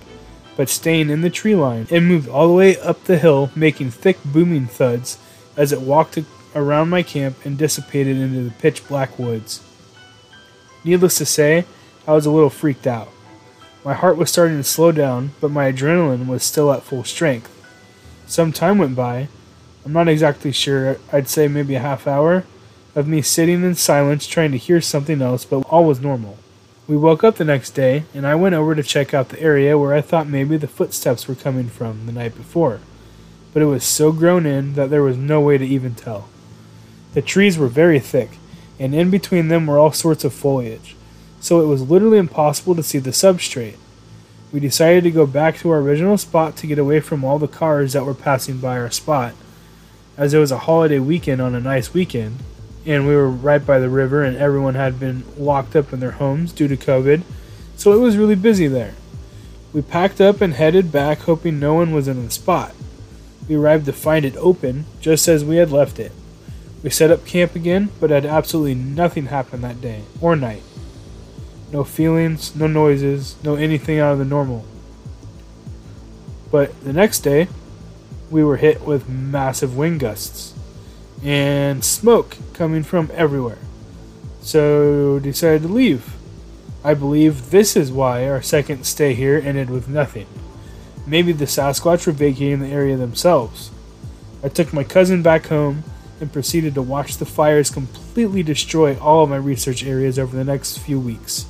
but 0.55 0.69
staying 0.69 1.09
in 1.09 1.21
the 1.21 1.29
tree 1.29 1.55
line, 1.55 1.87
and 1.91 2.07
moved 2.07 2.29
all 2.29 2.47
the 2.47 2.53
way 2.53 2.79
up 2.79 3.03
the 3.03 3.17
hill, 3.17 3.51
making 3.53 3.91
thick 3.91 4.17
booming 4.23 4.65
thuds 4.65 5.19
as 5.57 5.73
it 5.73 5.81
walked 5.81 6.17
around 6.55 6.89
my 6.89 7.03
camp 7.03 7.35
and 7.43 7.57
dissipated 7.57 8.17
into 8.17 8.41
the 8.41 8.51
pitch 8.51 8.87
black 8.87 9.19
woods. 9.19 9.61
Needless 10.85 11.17
to 11.17 11.25
say, 11.25 11.65
I 12.07 12.13
was 12.13 12.25
a 12.25 12.31
little 12.31 12.49
freaked 12.49 12.87
out. 12.87 13.09
My 13.83 13.93
heart 13.93 14.15
was 14.15 14.31
starting 14.31 14.57
to 14.57 14.63
slow 14.63 14.93
down, 14.93 15.31
but 15.41 15.51
my 15.51 15.71
adrenaline 15.71 16.27
was 16.27 16.43
still 16.43 16.71
at 16.71 16.83
full 16.83 17.03
strength. 17.03 17.53
Some 18.25 18.51
time 18.53 18.77
went 18.77 18.95
by, 18.95 19.27
I'm 19.87 19.93
not 19.93 20.09
exactly 20.09 20.51
sure, 20.51 20.97
I'd 21.13 21.29
say 21.29 21.47
maybe 21.47 21.75
a 21.75 21.79
half 21.79 22.07
hour, 22.07 22.43
of 22.93 23.07
me 23.07 23.21
sitting 23.21 23.63
in 23.63 23.73
silence 23.75 24.27
trying 24.27 24.51
to 24.51 24.57
hear 24.57 24.81
something 24.81 25.21
else, 25.21 25.45
but 25.45 25.61
all 25.69 25.85
was 25.85 26.01
normal. 26.01 26.37
We 26.89 26.97
woke 26.97 27.23
up 27.23 27.37
the 27.37 27.45
next 27.45 27.69
day, 27.69 28.03
and 28.13 28.27
I 28.27 28.35
went 28.35 28.53
over 28.53 28.75
to 28.75 28.83
check 28.83 29.13
out 29.13 29.29
the 29.29 29.39
area 29.39 29.77
where 29.77 29.93
I 29.93 30.01
thought 30.01 30.27
maybe 30.27 30.57
the 30.57 30.67
footsteps 30.67 31.25
were 31.25 31.35
coming 31.35 31.69
from 31.69 32.05
the 32.05 32.11
night 32.11 32.35
before, 32.35 32.81
but 33.53 33.61
it 33.61 33.67
was 33.67 33.85
so 33.85 34.11
grown 34.11 34.45
in 34.45 34.73
that 34.73 34.89
there 34.89 35.03
was 35.03 35.15
no 35.15 35.39
way 35.39 35.57
to 35.57 35.65
even 35.65 35.95
tell. 35.95 36.27
The 37.13 37.21
trees 37.21 37.57
were 37.57 37.67
very 37.67 38.01
thick, 38.01 38.31
and 38.77 38.93
in 38.93 39.09
between 39.09 39.47
them 39.47 39.67
were 39.67 39.79
all 39.79 39.93
sorts 39.93 40.25
of 40.25 40.33
foliage, 40.33 40.97
so 41.39 41.61
it 41.61 41.67
was 41.67 41.89
literally 41.89 42.17
impossible 42.17 42.75
to 42.75 42.83
see 42.83 42.99
the 42.99 43.11
substrate. 43.11 43.77
We 44.51 44.59
decided 44.59 45.05
to 45.05 45.11
go 45.11 45.25
back 45.25 45.55
to 45.59 45.69
our 45.69 45.79
original 45.79 46.17
spot 46.17 46.57
to 46.57 46.67
get 46.67 46.77
away 46.77 46.99
from 46.99 47.23
all 47.23 47.39
the 47.39 47.47
cars 47.47 47.93
that 47.93 48.05
were 48.05 48.13
passing 48.13 48.57
by 48.57 48.77
our 48.77 48.91
spot 48.91 49.33
as 50.17 50.33
it 50.33 50.39
was 50.39 50.51
a 50.51 50.59
holiday 50.59 50.99
weekend 50.99 51.41
on 51.41 51.55
a 51.55 51.59
nice 51.59 51.93
weekend, 51.93 52.39
and 52.85 53.07
we 53.07 53.15
were 53.15 53.29
right 53.29 53.65
by 53.65 53.79
the 53.79 53.89
river, 53.89 54.23
and 54.23 54.35
everyone 54.35 54.75
had 54.75 54.99
been 54.99 55.23
locked 55.37 55.75
up 55.75 55.93
in 55.93 55.99
their 55.99 56.11
homes 56.11 56.51
due 56.51 56.67
to 56.67 56.75
COVID, 56.75 57.21
so 57.75 57.93
it 57.93 57.99
was 57.99 58.17
really 58.17 58.35
busy 58.35 58.67
there. 58.67 58.95
We 59.73 59.81
packed 59.81 60.19
up 60.19 60.41
and 60.41 60.53
headed 60.53 60.91
back, 60.91 61.19
hoping 61.19 61.59
no 61.59 61.75
one 61.75 61.91
was 61.91 62.07
in 62.07 62.23
the 62.23 62.31
spot. 62.31 62.73
We 63.47 63.55
arrived 63.55 63.85
to 63.85 63.93
find 63.93 64.25
it 64.25 64.35
open, 64.37 64.85
just 64.99 65.27
as 65.27 65.45
we 65.45 65.57
had 65.57 65.71
left 65.71 65.99
it. 65.99 66.11
We 66.83 66.89
set 66.89 67.11
up 67.11 67.25
camp 67.25 67.55
again, 67.55 67.89
but 67.99 68.09
had 68.09 68.25
absolutely 68.25 68.75
nothing 68.75 69.27
happen 69.27 69.61
that 69.61 69.81
day 69.81 70.03
or 70.19 70.35
night. 70.35 70.63
No 71.71 71.83
feelings, 71.83 72.55
no 72.55 72.67
noises, 72.67 73.35
no 73.43 73.55
anything 73.55 73.99
out 73.99 74.13
of 74.13 74.19
the 74.19 74.25
normal. 74.25 74.65
But 76.49 76.79
the 76.83 76.93
next 76.93 77.19
day, 77.19 77.49
we 78.29 78.43
were 78.43 78.57
hit 78.57 78.81
with 78.81 79.09
massive 79.09 79.77
wind 79.77 79.99
gusts 79.99 80.53
and 81.23 81.83
smoke 81.83 82.37
coming 82.53 82.83
from 82.83 83.09
everywhere. 83.13 83.57
So 84.41 85.19
decided 85.19 85.63
to 85.63 85.67
leave. 85.67 86.15
I 86.83 86.93
believe 86.93 87.49
this 87.49 87.75
is 87.75 87.91
why 87.91 88.29
our 88.29 88.41
second 88.41 88.85
stay 88.85 89.13
here 89.13 89.41
ended 89.43 89.69
with 89.69 89.89
nothing. 89.89 90.27
Maybe 91.05 91.31
the 91.31 91.45
Sasquatch 91.45 92.05
were 92.05 92.13
vacating 92.13 92.59
the 92.59 92.67
area 92.67 92.97
themselves. 92.97 93.71
I 94.43 94.49
took 94.49 94.73
my 94.73 94.83
cousin 94.83 95.21
back 95.23 95.47
home 95.47 95.83
and 96.19 96.31
proceeded 96.31 96.75
to 96.75 96.81
watch 96.81 97.17
the 97.17 97.25
fires 97.25 97.69
completely 97.69 98.43
destroy 98.43 98.97
all 98.99 99.23
of 99.23 99.29
my 99.29 99.37
research 99.37 99.83
areas 99.83 100.17
over 100.17 100.35
the 100.35 100.43
next 100.43 100.79
few 100.79 100.99
weeks. 100.99 101.45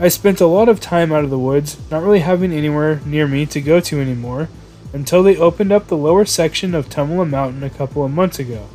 I 0.00 0.08
spent 0.08 0.40
a 0.40 0.46
lot 0.46 0.68
of 0.68 0.80
time 0.80 1.12
out 1.12 1.24
of 1.24 1.30
the 1.30 1.38
woods, 1.38 1.76
not 1.90 2.02
really 2.02 2.20
having 2.20 2.52
anywhere 2.52 3.00
near 3.04 3.28
me 3.28 3.46
to 3.46 3.60
go 3.60 3.78
to 3.80 4.00
anymore, 4.00 4.48
until 4.92 5.22
they 5.22 5.36
opened 5.36 5.72
up 5.72 5.86
the 5.86 5.96
lower 5.96 6.24
section 6.24 6.74
of 6.74 6.88
Tumala 6.88 7.28
Mountain 7.28 7.62
a 7.62 7.70
couple 7.70 8.04
of 8.04 8.12
months 8.12 8.38
ago. 8.38 8.68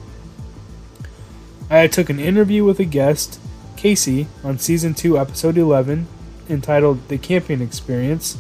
I 1.70 1.88
took 1.88 2.10
an 2.10 2.20
interview 2.20 2.64
with 2.64 2.80
a 2.80 2.86
guest, 2.86 3.40
Casey, 3.76 4.28
on 4.44 4.58
season 4.58 4.94
2, 4.94 5.20
episode 5.20 5.58
11, 5.58 6.08
entitled 6.50 7.08
The 7.10 7.18
Camping 7.18 7.62
Experience, 7.62 8.38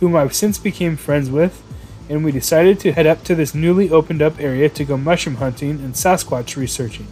whom 0.00 0.16
I've 0.16 0.34
since 0.34 0.58
became 0.58 0.96
friends 0.96 1.30
with, 1.30 1.62
and 2.08 2.24
we 2.24 2.32
decided 2.32 2.80
to 2.80 2.92
head 2.92 3.06
up 3.06 3.22
to 3.24 3.34
this 3.34 3.54
newly 3.54 3.90
opened 3.90 4.22
up 4.22 4.40
area 4.40 4.68
to 4.70 4.84
go 4.84 4.96
mushroom 4.96 5.36
hunting 5.36 5.70
and 5.70 5.94
Sasquatch 5.94 6.56
researching. 6.56 7.06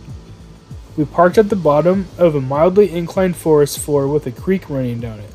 We 0.96 1.04
parked 1.04 1.38
at 1.38 1.50
the 1.50 1.56
bottom 1.56 2.08
of 2.16 2.34
a 2.34 2.40
mildly 2.40 2.90
inclined 2.90 3.36
forest 3.36 3.78
floor 3.78 4.08
with 4.08 4.26
a 4.26 4.32
creek 4.32 4.68
running 4.70 5.00
down 5.00 5.20
it. 5.20 5.30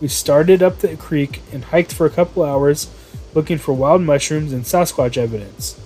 We 0.00 0.08
started 0.08 0.62
up 0.62 0.78
the 0.78 0.96
creek 0.96 1.40
and 1.52 1.64
hiked 1.64 1.92
for 1.92 2.04
a 2.04 2.10
couple 2.10 2.42
hours 2.42 2.90
looking 3.34 3.58
for 3.58 3.72
wild 3.72 4.02
mushrooms 4.02 4.52
and 4.52 4.64
Sasquatch 4.64 5.16
evidence. 5.16 5.80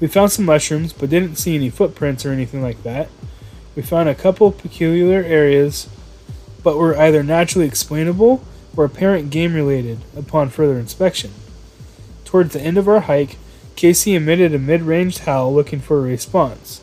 We 0.00 0.08
found 0.08 0.32
some 0.32 0.44
mushrooms, 0.44 0.92
but 0.92 1.10
didn't 1.10 1.36
see 1.36 1.54
any 1.54 1.70
footprints 1.70 2.26
or 2.26 2.32
anything 2.32 2.62
like 2.62 2.82
that. 2.82 3.08
We 3.74 3.82
found 3.82 4.08
a 4.08 4.14
couple 4.14 4.52
peculiar 4.52 5.22
areas, 5.22 5.88
but 6.62 6.76
were 6.76 6.96
either 6.96 7.22
naturally 7.22 7.66
explainable 7.66 8.44
or 8.76 8.84
apparent 8.84 9.30
game 9.30 9.54
related 9.54 9.98
upon 10.16 10.50
further 10.50 10.78
inspection. 10.78 11.30
Towards 12.24 12.52
the 12.52 12.60
end 12.60 12.76
of 12.76 12.88
our 12.88 13.00
hike, 13.00 13.38
Casey 13.74 14.14
emitted 14.14 14.54
a 14.54 14.58
mid 14.58 14.82
range 14.82 15.18
howl 15.20 15.54
looking 15.54 15.80
for 15.80 15.98
a 15.98 16.02
response. 16.02 16.82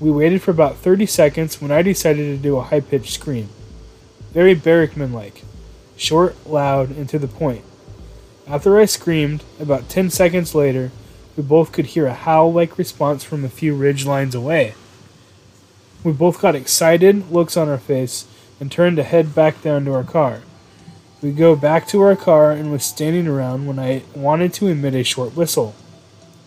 We 0.00 0.10
waited 0.10 0.42
for 0.42 0.52
about 0.52 0.76
30 0.76 1.06
seconds 1.06 1.60
when 1.60 1.72
I 1.72 1.82
decided 1.82 2.36
to 2.36 2.42
do 2.42 2.56
a 2.56 2.62
high 2.62 2.80
pitched 2.80 3.14
scream. 3.14 3.48
Very 4.32 4.54
Barackman 4.54 5.12
like, 5.12 5.42
short, 5.96 6.36
loud, 6.46 6.90
and 6.90 7.08
to 7.08 7.18
the 7.18 7.26
point. 7.26 7.64
After 8.50 8.78
I 8.78 8.86
screamed, 8.86 9.44
about 9.60 9.90
10 9.90 10.08
seconds 10.08 10.54
later, 10.54 10.90
we 11.36 11.42
both 11.42 11.70
could 11.70 11.86
hear 11.86 12.06
a 12.06 12.14
howl 12.14 12.50
like 12.50 12.78
response 12.78 13.22
from 13.22 13.44
a 13.44 13.50
few 13.50 13.74
ridge 13.74 14.06
lines 14.06 14.34
away. 14.34 14.72
We 16.02 16.12
both 16.12 16.40
got 16.40 16.54
excited 16.54 17.30
looks 17.30 17.58
on 17.58 17.68
our 17.68 17.76
face 17.76 18.26
and 18.58 18.72
turned 18.72 18.96
to 18.96 19.02
head 19.02 19.34
back 19.34 19.60
down 19.60 19.84
to 19.84 19.92
our 19.92 20.02
car. 20.02 20.40
We 21.20 21.32
go 21.32 21.56
back 21.56 21.86
to 21.88 22.00
our 22.00 22.16
car 22.16 22.50
and 22.52 22.72
was 22.72 22.84
standing 22.84 23.26
around 23.28 23.66
when 23.66 23.78
I 23.78 24.02
wanted 24.14 24.54
to 24.54 24.68
emit 24.68 24.94
a 24.94 25.04
short 25.04 25.36
whistle. 25.36 25.74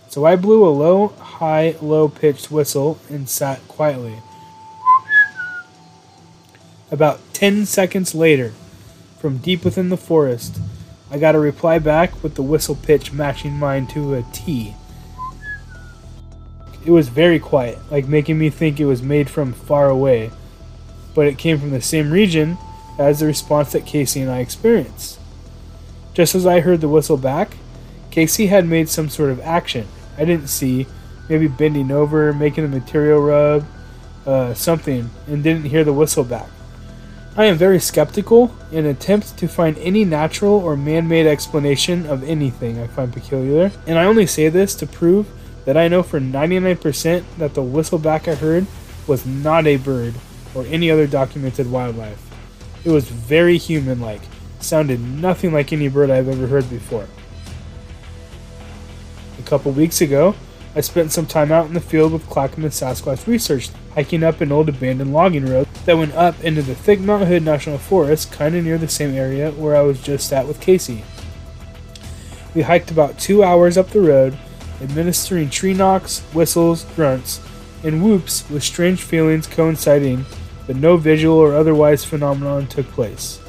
So 0.10 0.26
I 0.26 0.36
blew 0.36 0.66
a 0.66 0.70
low, 0.70 1.10
high, 1.10 1.76
low 1.84 2.10
pitched 2.10 2.50
whistle 2.50 2.98
and 3.10 3.30
sat 3.30 3.68
quietly. 3.68 4.16
About 6.90 7.20
10 7.34 7.68
seconds 7.68 8.16
later, 8.16 8.54
from 9.20 9.38
deep 9.38 9.64
within 9.64 9.90
the 9.90 9.98
forest, 9.98 10.60
I 11.12 11.20
got 11.20 11.36
a 11.36 11.40
reply 11.40 11.78
back 11.78 12.24
with 12.24 12.36
the 12.36 12.42
whistle 12.42 12.76
pitch 12.76 13.12
matching 13.12 13.60
mine 13.60 13.86
to 13.88 14.14
a 14.14 14.24
T. 14.32 14.74
It 16.86 16.92
was 16.92 17.10
very 17.10 17.38
quiet, 17.38 17.78
like 17.92 18.08
making 18.08 18.40
me 18.40 18.50
think 18.50 18.80
it 18.80 18.86
was 18.86 19.02
made 19.02 19.30
from 19.30 19.52
far 19.52 19.90
away, 19.90 20.32
but 21.14 21.28
it 21.28 21.38
came 21.38 21.60
from 21.60 21.72
the 21.72 21.82
same 21.82 22.12
region 22.12 22.58
as 22.98 23.20
the 23.20 23.26
response 23.26 23.74
that 23.74 23.86
Casey 23.86 24.22
and 24.22 24.32
I 24.32 24.40
experienced. 24.40 25.20
Just 26.14 26.34
as 26.34 26.46
I 26.46 26.62
heard 26.62 26.80
the 26.80 26.88
whistle 26.88 27.18
back, 27.18 27.58
Casey 28.10 28.48
had 28.48 28.66
made 28.66 28.88
some 28.88 29.10
sort 29.10 29.32
of 29.32 29.42
action. 29.42 29.88
I 30.18 30.24
didn't 30.24 30.48
see, 30.48 30.88
maybe 31.28 31.48
bending 31.48 31.92
over, 31.92 32.34
making 32.34 32.64
the 32.64 32.80
material 32.80 33.22
rub, 33.22 33.66
uh, 34.26 34.54
something, 34.54 35.10
and 35.28 35.44
didn't 35.44 35.66
hear 35.66 35.84
the 35.84 35.94
whistle 35.94 36.24
back. 36.24 36.48
I 37.34 37.46
am 37.46 37.58
very 37.58 37.80
skeptical 37.80 38.54
in 38.74 38.86
attempt 38.86 39.38
to 39.38 39.48
find 39.48 39.78
any 39.78 40.04
natural 40.04 40.52
or 40.52 40.76
man 40.76 41.08
made 41.08 41.26
explanation 41.26 42.06
of 42.06 42.24
anything 42.24 42.78
I 42.78 42.88
find 42.88 43.14
peculiar, 43.14 43.72
and 43.88 43.98
I 43.98 44.04
only 44.04 44.28
say 44.28 44.50
this 44.50 44.76
to 44.76 44.86
prove 44.86 45.30
that 45.64 45.78
I 45.78 45.88
know 45.88 46.04
for 46.04 46.20
99% 46.20 47.24
that 47.38 47.54
the 47.54 47.64
whistleback 47.64 48.28
I 48.28 48.36
heard 48.36 48.68
was 49.08 49.26
not 49.26 49.66
a 49.66 49.78
bird 49.78 50.14
or 50.54 50.66
any 50.66 50.92
other 50.92 51.08
documented 51.08 51.72
wildlife. 51.72 52.22
It 52.84 52.90
was 52.90 53.08
very 53.08 53.58
human 53.58 54.02
like, 54.02 54.22
sounded 54.60 55.00
nothing 55.00 55.54
like 55.54 55.72
any 55.72 55.88
bird 55.88 56.10
I've 56.10 56.28
ever 56.28 56.48
heard 56.48 56.70
before. 56.70 57.08
A 59.40 59.44
couple 59.44 59.72
weeks 59.72 60.02
ago, 60.02 60.36
I 60.74 60.82
spent 60.82 61.12
some 61.12 61.26
time 61.26 61.52
out 61.52 61.66
in 61.66 61.74
the 61.74 61.82
field 61.82 62.14
with 62.14 62.30
Clackamas 62.30 62.80
Sasquatch 62.80 63.28
Research, 63.28 63.70
hiking 63.94 64.24
up 64.24 64.40
an 64.40 64.54
old 64.54 64.70
abandoned 64.70 65.12
logging 65.12 65.46
road 65.46 65.68
that 65.86 65.98
went 65.98 66.14
up 66.14 66.42
into 66.44 66.62
the 66.62 66.76
thick 66.76 67.02
Mount 67.02 67.26
Hood 67.26 67.44
National 67.44 67.78
Forest, 67.78 68.32
kind 68.32 68.56
of 68.56 68.64
near 68.64 68.78
the 68.78 68.88
same 68.88 69.14
area 69.14 69.52
where 69.52 69.76
I 69.76 69.82
was 69.82 70.02
just 70.02 70.32
at 70.32 70.48
with 70.48 70.62
Casey. 70.62 71.04
We 72.56 72.62
hiked 72.62 72.90
about 72.90 73.20
two 73.20 73.44
hours 73.44 73.78
up 73.78 73.90
the 73.90 74.00
road, 74.00 74.38
administering 74.82 75.50
tree 75.50 75.74
knocks, 75.74 76.22
whistles, 76.34 76.86
grunts, 76.96 77.42
and 77.84 78.02
whoops 78.02 78.50
with 78.50 78.64
strange 78.64 79.02
feelings 79.02 79.48
coinciding, 79.48 80.26
but 80.68 80.78
no 80.78 80.96
visual 80.96 81.38
or 81.38 81.54
otherwise 81.54 82.06
phenomenon 82.06 82.68
took 82.68 82.88
place. 82.88 83.42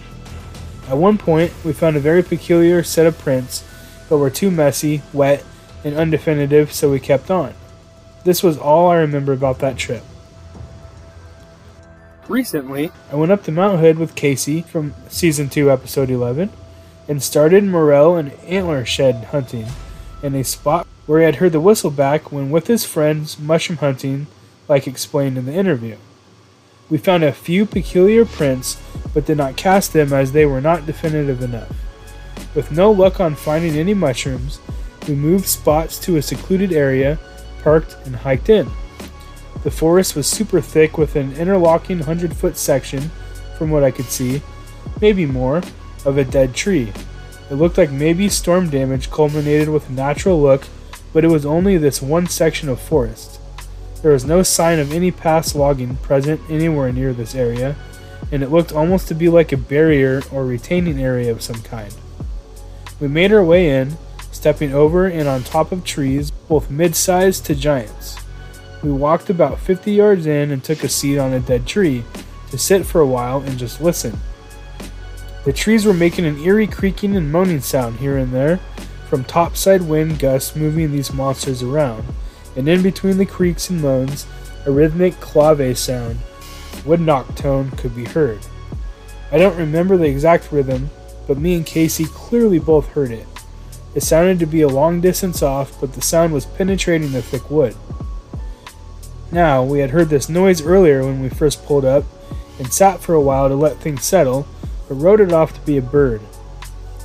At 0.89 0.99
one 0.99 1.19
point, 1.19 1.53
we 1.65 1.73
found 1.73 1.97
a 1.97 2.01
very 2.01 2.25
peculiar 2.25 2.83
set 2.83 3.07
of 3.07 3.19
prints, 3.19 3.65
but 4.09 4.19
were 4.19 4.31
too 4.31 4.51
messy, 4.51 5.03
wet, 5.13 5.45
and 5.85 5.97
undefinitive, 5.97 6.73
so 6.73 6.91
we 6.91 7.01
kept 7.01 7.31
on. 7.31 7.55
This 8.25 8.43
was 8.43 8.59
all 8.59 8.89
I 8.91 8.97
remember 8.97 9.33
about 9.33 9.59
that 9.61 9.77
trip. 9.77 10.03
Recently, 12.29 12.93
I 13.11 13.17
went 13.17 13.33
up 13.33 13.43
to 13.45 13.53
Mount 13.53 13.81
Hood 13.81 13.99
with 13.99 14.15
Casey 14.15 14.63
from 14.63 14.95
season 15.09 15.49
2, 15.49 15.71
episode 15.71 16.09
11, 16.09 16.51
and 17.09 17.23
started 17.23 17.65
morel 17.65 18.17
and 18.17 18.33
antler 18.45 18.85
shed 18.85 19.25
hunting 19.33 19.67
in 20.23 20.35
a 20.35 20.45
spot 20.45 20.87
where 21.07 21.19
he 21.19 21.25
had 21.25 21.37
heard 21.37 21.53
the 21.53 21.61
whistle 21.61 21.91
back 21.91 22.31
when 22.31 22.51
with 22.51 22.69
his 22.69 22.85
friends 22.85 23.39
mushroom 23.39 23.79
hunting, 23.79 24.29
like 24.69 24.87
explained 24.87 25.37
in 25.37 25.47
the 25.47 25.53
interview. 25.53 25.97
We 26.89 26.99
found 26.99 27.25
a 27.25 27.33
few 27.33 27.67
peculiar 27.67 28.25
prints, 28.25 28.81
but 29.13 29.27
did 29.27 29.39
not 29.39 29.57
cast 29.57 29.93
them 29.93 30.13
as 30.13 30.33
they 30.33 30.47
were 30.47 30.61
not 30.61 30.87
definitive 30.87 31.43
enough. 31.43 31.73
With 32.55 32.71
no 32.71 32.91
luck 32.91 33.19
on 33.19 33.35
finding 33.35 33.77
any 33.77 33.95
mushrooms, 33.95 34.61
we 35.09 35.15
moved 35.15 35.47
spots 35.47 35.99
to 36.01 36.17
a 36.17 36.23
secluded 36.23 36.73
area, 36.73 37.19
parked, 37.63 37.97
and 38.05 38.17
hiked 38.17 38.49
in. 38.49 38.71
The 39.65 39.71
forest 39.71 40.17
was 40.17 40.27
super 40.27 40.61
thick 40.61 40.99
with 40.99 41.17
an 41.17 41.33
interlocking 41.35 41.99
100 41.99 42.37
foot 42.37 42.57
section, 42.57 43.11
from 43.57 43.71
what 43.71 43.85
I 43.85 43.91
could 43.91 44.07
see, 44.07 44.43
maybe 45.01 45.27
more, 45.27 45.63
of 46.05 46.19
a 46.19 46.25
dead 46.25 46.55
tree. 46.55 46.93
It 47.51 47.55
looked 47.55 47.79
like 47.79 47.91
maybe 47.91 48.29
storm 48.29 48.71
damage 48.71 49.11
culminated 49.11 49.69
with 49.69 49.89
a 49.89 49.93
natural 49.93 50.41
look, 50.41 50.65
but 51.13 51.25
it 51.25 51.29
was 51.29 51.47
only 51.47 51.77
this 51.77 52.03
one 52.03 52.27
section 52.27 52.69
of 52.69 52.81
forest. 52.81 53.39
There 54.03 54.13
was 54.13 54.25
no 54.25 54.43
sign 54.43 54.79
of 54.79 54.93
any 54.93 55.11
past 55.11 55.55
logging 55.55 55.97
present 55.97 56.41
anywhere 56.51 56.93
near 56.93 57.13
this 57.13 57.35
area, 57.35 57.77
and 58.33 58.43
it 58.43 58.51
looked 58.51 58.73
almost 58.73 59.07
to 59.09 59.15
be 59.15 59.29
like 59.29 59.53
a 59.53 59.57
barrier 59.57 60.23
or 60.33 60.45
retaining 60.45 61.01
area 61.01 61.31
of 61.31 61.43
some 61.43 61.63
kind. 61.63 61.95
We 62.99 63.07
made 63.07 63.33
our 63.33 63.45
way 63.45 63.69
in, 63.69 63.97
stepping 64.43 64.75
over 64.75 65.07
and 65.07 65.29
on 65.29 65.41
top 65.45 65.71
of 65.71 65.85
trees, 65.85 66.33
both 66.33 66.69
mid 66.69 66.97
sized 66.97 67.47
to 67.47 67.55
giants. 67.55 68.19
We 68.83 68.91
walked 68.91 69.31
about 69.31 69.61
50 69.61 69.93
yards 69.93 70.27
in 70.27 70.51
and 70.51 70.65
took 70.65 70.83
a 70.83 70.89
seat 70.89 71.17
on 71.17 71.33
a 71.33 71.39
dead 71.39 71.65
tree 71.65 72.03
to 72.51 72.59
sit 72.59 72.85
for 72.85 73.01
a 73.01 73.07
while 73.07 73.41
and 73.43 73.57
just 73.57 73.81
listen. 73.81 74.19
The 75.45 75.53
trees 75.53 75.87
were 75.87 75.95
making 75.95 76.25
an 76.27 76.41
eerie 76.41 76.67
creaking 76.67 77.15
and 77.15 77.31
moaning 77.31 77.61
sound 77.61 78.01
here 78.01 78.19
and 78.19 78.33
there 78.33 78.57
from 79.09 79.23
topside 79.23 79.83
wind 79.83 80.19
gusts 80.19 80.57
moving 80.57 80.91
these 80.91 81.13
monsters 81.13 81.63
around, 81.63 82.05
and 82.57 82.69
in 82.69 82.83
between 82.83 83.19
the 83.19 83.27
creaks 83.27 83.71
and 83.71 83.81
moans, 83.81 84.27
a 84.67 84.73
rhythmic 84.73 85.21
clave 85.21 85.79
sound, 85.79 86.19
wood 86.85 87.01
knock 87.01 87.33
tone, 87.37 87.71
could 87.77 87.95
be 87.95 88.07
heard. 88.07 88.41
I 89.31 89.39
don't 89.39 89.57
remember 89.57 89.97
the 89.97 90.09
exact 90.09 90.51
rhythm, 90.51 90.91
but 91.29 91.39
me 91.39 91.55
and 91.55 91.65
Casey 91.65 92.07
clearly 92.07 92.59
both 92.59 92.89
heard 92.89 93.13
it. 93.13 93.29
It 93.95 94.03
sounded 94.03 94.39
to 94.39 94.47
be 94.47 94.63
a 94.63 94.69
long 94.69 95.01
distance 95.01 95.43
off, 95.43 95.79
but 95.81 95.93
the 95.93 96.01
sound 96.01 96.33
was 96.33 96.47
penetrating 96.47 97.13
the 97.13 97.23
thick 97.23 97.51
wood. 97.51 97.77
Now, 99.31 99.63
we 99.63 99.81
had 99.81 99.91
heard 99.91 100.09
this 100.09 100.29
noise 100.29 100.63
earlier 100.63 101.03
when 101.03 101.23
we 101.23 101.29
first 101.29 101.65
pulled 101.65 101.85
up 101.85 102.05
and 102.59 102.73
sat 102.73 103.01
for 103.01 103.15
a 103.15 103.21
while 103.21 103.49
to 103.49 103.55
let 103.55 103.79
things 103.79 104.05
settle, 104.05 104.47
but 104.89 104.95
wrote 104.95 105.21
it 105.21 105.33
off 105.33 105.55
to 105.55 105.61
be 105.61 105.77
a 105.77 105.83
bird. 105.83 106.21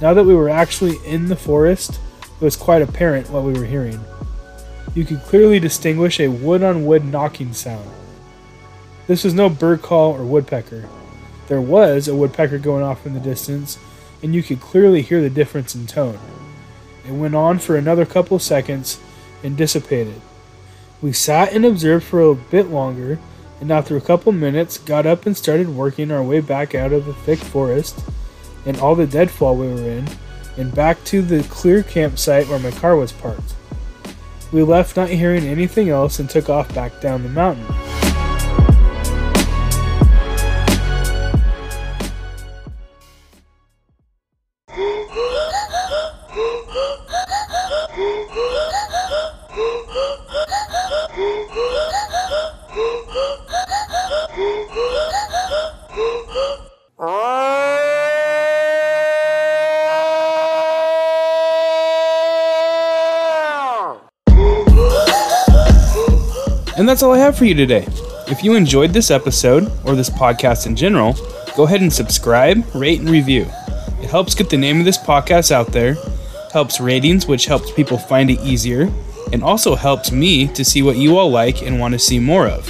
Now 0.01 0.13
that 0.13 0.25
we 0.25 0.35
were 0.35 0.49
actually 0.49 0.97
in 1.05 1.27
the 1.27 1.35
forest, 1.35 1.99
it 2.39 2.43
was 2.43 2.55
quite 2.55 2.81
apparent 2.81 3.29
what 3.29 3.43
we 3.43 3.53
were 3.53 3.65
hearing. 3.65 3.99
You 4.93 5.05
could 5.05 5.21
clearly 5.21 5.59
distinguish 5.59 6.19
a 6.19 6.27
wood 6.27 6.63
on 6.63 6.85
wood 6.85 7.05
knocking 7.05 7.53
sound. 7.53 7.89
This 9.07 9.23
was 9.23 9.33
no 9.33 9.49
bird 9.49 9.81
call 9.81 10.13
or 10.13 10.23
woodpecker. 10.25 10.87
There 11.47 11.61
was 11.61 12.07
a 12.07 12.15
woodpecker 12.15 12.57
going 12.57 12.83
off 12.83 13.05
in 13.05 13.13
the 13.13 13.19
distance, 13.19 13.77
and 14.21 14.35
you 14.35 14.43
could 14.43 14.59
clearly 14.59 15.01
hear 15.01 15.21
the 15.21 15.29
difference 15.29 15.75
in 15.75 15.87
tone. 15.87 16.19
It 17.07 17.13
went 17.13 17.35
on 17.35 17.59
for 17.59 17.75
another 17.75 18.05
couple 18.05 18.37
seconds 18.39 18.99
and 19.43 19.55
dissipated. 19.55 20.21
We 21.01 21.13
sat 21.13 21.53
and 21.53 21.65
observed 21.65 22.05
for 22.05 22.21
a 22.21 22.35
bit 22.35 22.67
longer, 22.67 23.19
and 23.61 23.71
after 23.71 23.95
a 23.95 24.01
couple 24.01 24.31
minutes 24.31 24.77
got 24.77 25.05
up 25.05 25.25
and 25.25 25.37
started 25.37 25.69
working 25.69 26.11
our 26.11 26.23
way 26.23 26.41
back 26.41 26.75
out 26.75 26.91
of 26.91 27.05
the 27.05 27.13
thick 27.13 27.39
forest 27.39 27.99
and 28.65 28.77
all 28.79 28.95
the 28.95 29.07
deadfall 29.07 29.55
we 29.55 29.67
were 29.67 29.89
in, 29.89 30.07
and 30.57 30.75
back 30.75 31.01
to 31.05 31.21
the 31.21 31.43
clear 31.43 31.83
campsite 31.83 32.47
where 32.47 32.59
my 32.59 32.71
car 32.71 32.97
was 32.97 33.11
parked. 33.13 33.53
We 34.51 34.63
left 34.63 34.97
not 34.97 35.09
hearing 35.09 35.45
anything 35.45 35.89
else 35.89 36.19
and 36.19 36.29
took 36.29 36.49
off 36.49 36.73
back 36.73 36.99
down 36.99 37.23
the 37.23 37.29
mountain. 37.29 37.65
That's 66.97 67.03
all 67.03 67.13
I 67.13 67.19
have 67.19 67.37
for 67.37 67.45
you 67.45 67.53
today. 67.53 67.85
If 68.27 68.43
you 68.43 68.55
enjoyed 68.55 68.91
this 68.91 69.11
episode, 69.11 69.71
or 69.85 69.93
this 69.93 70.09
podcast 70.09 70.65
in 70.65 70.75
general, 70.75 71.15
go 71.55 71.65
ahead 71.65 71.81
and 71.81 71.93
subscribe, 71.93 72.65
rate, 72.73 72.99
and 72.99 73.07
review. 73.11 73.43
It 74.01 74.09
helps 74.09 74.33
get 74.33 74.49
the 74.49 74.57
name 74.57 74.79
of 74.79 74.85
this 74.85 74.97
podcast 74.97 75.51
out 75.51 75.67
there, 75.67 75.95
helps 76.51 76.79
ratings, 76.79 77.27
which 77.27 77.45
helps 77.45 77.71
people 77.71 77.99
find 77.99 78.31
it 78.31 78.39
easier, 78.39 78.91
and 79.31 79.43
also 79.43 79.75
helps 79.75 80.11
me 80.11 80.47
to 80.53 80.65
see 80.65 80.81
what 80.81 80.97
you 80.97 81.15
all 81.19 81.29
like 81.29 81.61
and 81.61 81.79
want 81.79 81.91
to 81.91 81.99
see 81.99 82.17
more 82.17 82.47
of. 82.47 82.65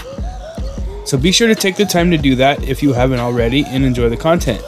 So 1.05 1.17
be 1.17 1.31
sure 1.31 1.47
to 1.47 1.55
take 1.55 1.77
the 1.77 1.85
time 1.85 2.11
to 2.11 2.17
do 2.17 2.35
that 2.35 2.61
if 2.63 2.83
you 2.83 2.91
haven't 2.91 3.21
already 3.21 3.63
and 3.63 3.85
enjoy 3.85 4.09
the 4.09 4.17
content. 4.17 4.61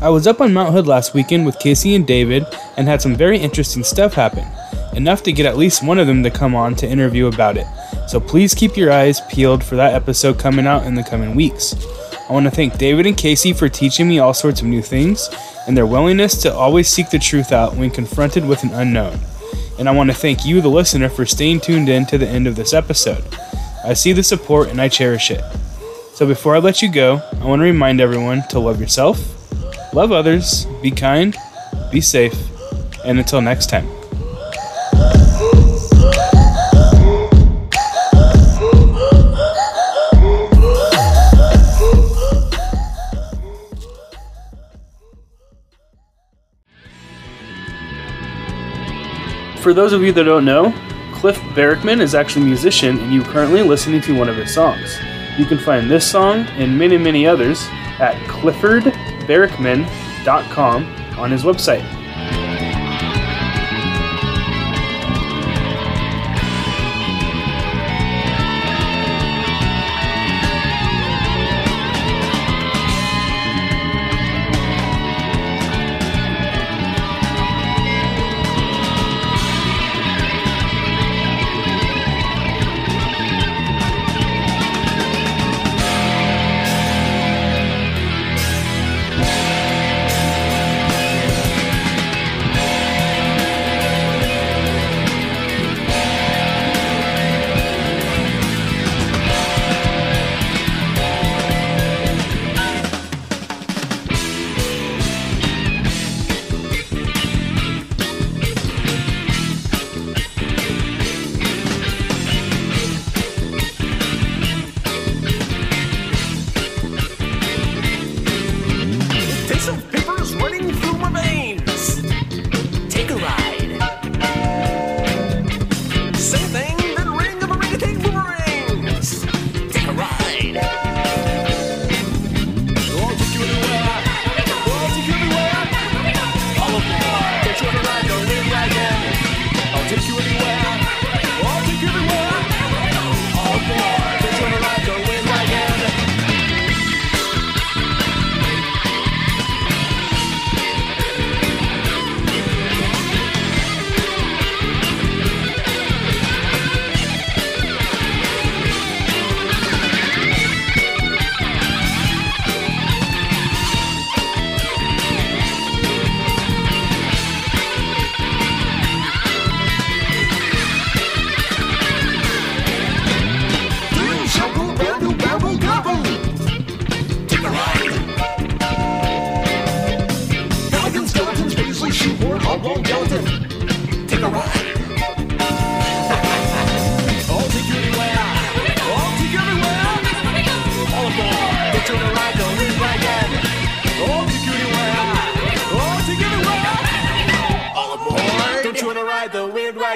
I 0.00 0.08
was 0.08 0.26
up 0.26 0.40
on 0.40 0.52
Mount 0.52 0.72
Hood 0.74 0.88
last 0.88 1.14
weekend 1.14 1.46
with 1.46 1.60
Casey 1.60 1.94
and 1.94 2.04
David 2.04 2.44
and 2.76 2.88
had 2.88 3.00
some 3.00 3.14
very 3.14 3.38
interesting 3.38 3.84
stuff 3.84 4.14
happen, 4.14 4.44
enough 4.96 5.22
to 5.22 5.32
get 5.32 5.46
at 5.46 5.56
least 5.56 5.86
one 5.86 6.00
of 6.00 6.08
them 6.08 6.24
to 6.24 6.32
come 6.32 6.56
on 6.56 6.74
to 6.74 6.88
interview 6.88 7.28
about 7.28 7.56
it. 7.56 7.66
So 8.08 8.20
please 8.20 8.54
keep 8.54 8.76
your 8.76 8.92
eyes 8.92 9.20
peeled 9.30 9.64
for 9.64 9.76
that 9.76 9.94
episode 9.94 10.38
coming 10.38 10.66
out 10.66 10.84
in 10.84 10.94
the 10.94 11.02
coming 11.02 11.34
weeks. 11.34 11.74
I 12.28 12.32
want 12.32 12.44
to 12.44 12.50
thank 12.50 12.78
David 12.78 13.06
and 13.06 13.16
Casey 13.16 13.52
for 13.52 13.68
teaching 13.68 14.08
me 14.08 14.18
all 14.18 14.34
sorts 14.34 14.60
of 14.60 14.66
new 14.66 14.82
things 14.82 15.28
and 15.66 15.76
their 15.76 15.86
willingness 15.86 16.40
to 16.42 16.54
always 16.54 16.88
seek 16.88 17.10
the 17.10 17.18
truth 17.18 17.52
out 17.52 17.74
when 17.76 17.90
confronted 17.90 18.46
with 18.46 18.62
an 18.64 18.72
unknown. 18.72 19.18
And 19.78 19.88
I 19.88 19.92
want 19.92 20.10
to 20.10 20.16
thank 20.16 20.44
you, 20.44 20.60
the 20.60 20.68
listener, 20.68 21.08
for 21.08 21.24
staying 21.24 21.60
tuned 21.60 21.88
in 21.88 22.06
to 22.06 22.18
the 22.18 22.28
end 22.28 22.46
of 22.46 22.56
this 22.56 22.72
episode. 22.72 23.24
I 23.84 23.94
see 23.94 24.12
the 24.12 24.22
support 24.22 24.68
and 24.68 24.80
I 24.80 24.88
cherish 24.88 25.30
it. 25.30 25.42
So 26.14 26.26
before 26.26 26.54
I 26.54 26.58
let 26.58 26.82
you 26.82 26.92
go, 26.92 27.20
I 27.40 27.44
want 27.46 27.60
to 27.60 27.64
remind 27.64 28.00
everyone 28.00 28.46
to 28.48 28.60
love 28.60 28.80
yourself, 28.80 29.18
love 29.92 30.12
others, 30.12 30.66
be 30.82 30.90
kind, 30.90 31.36
be 31.90 32.00
safe, 32.00 32.36
and 33.04 33.18
until 33.18 33.40
next 33.40 33.68
time. 33.68 33.88
For 49.62 49.72
those 49.72 49.92
of 49.92 50.02
you 50.02 50.12
that 50.12 50.24
don't 50.24 50.44
know, 50.44 50.74
Cliff 51.12 51.38
Barackman 51.54 52.00
is 52.00 52.16
actually 52.16 52.42
a 52.42 52.46
musician 52.46 52.98
and 52.98 53.14
you're 53.14 53.22
currently 53.22 53.62
listening 53.62 54.00
to 54.00 54.18
one 54.18 54.28
of 54.28 54.36
his 54.36 54.52
songs. 54.52 54.98
You 55.38 55.46
can 55.46 55.56
find 55.56 55.88
this 55.88 56.10
song 56.10 56.40
and 56.56 56.76
many, 56.76 56.98
many 56.98 57.28
others 57.28 57.68
at 58.00 58.16
cliffordbarackman.com 58.26 60.84
on 61.16 61.30
his 61.30 61.44
website. 61.44 62.01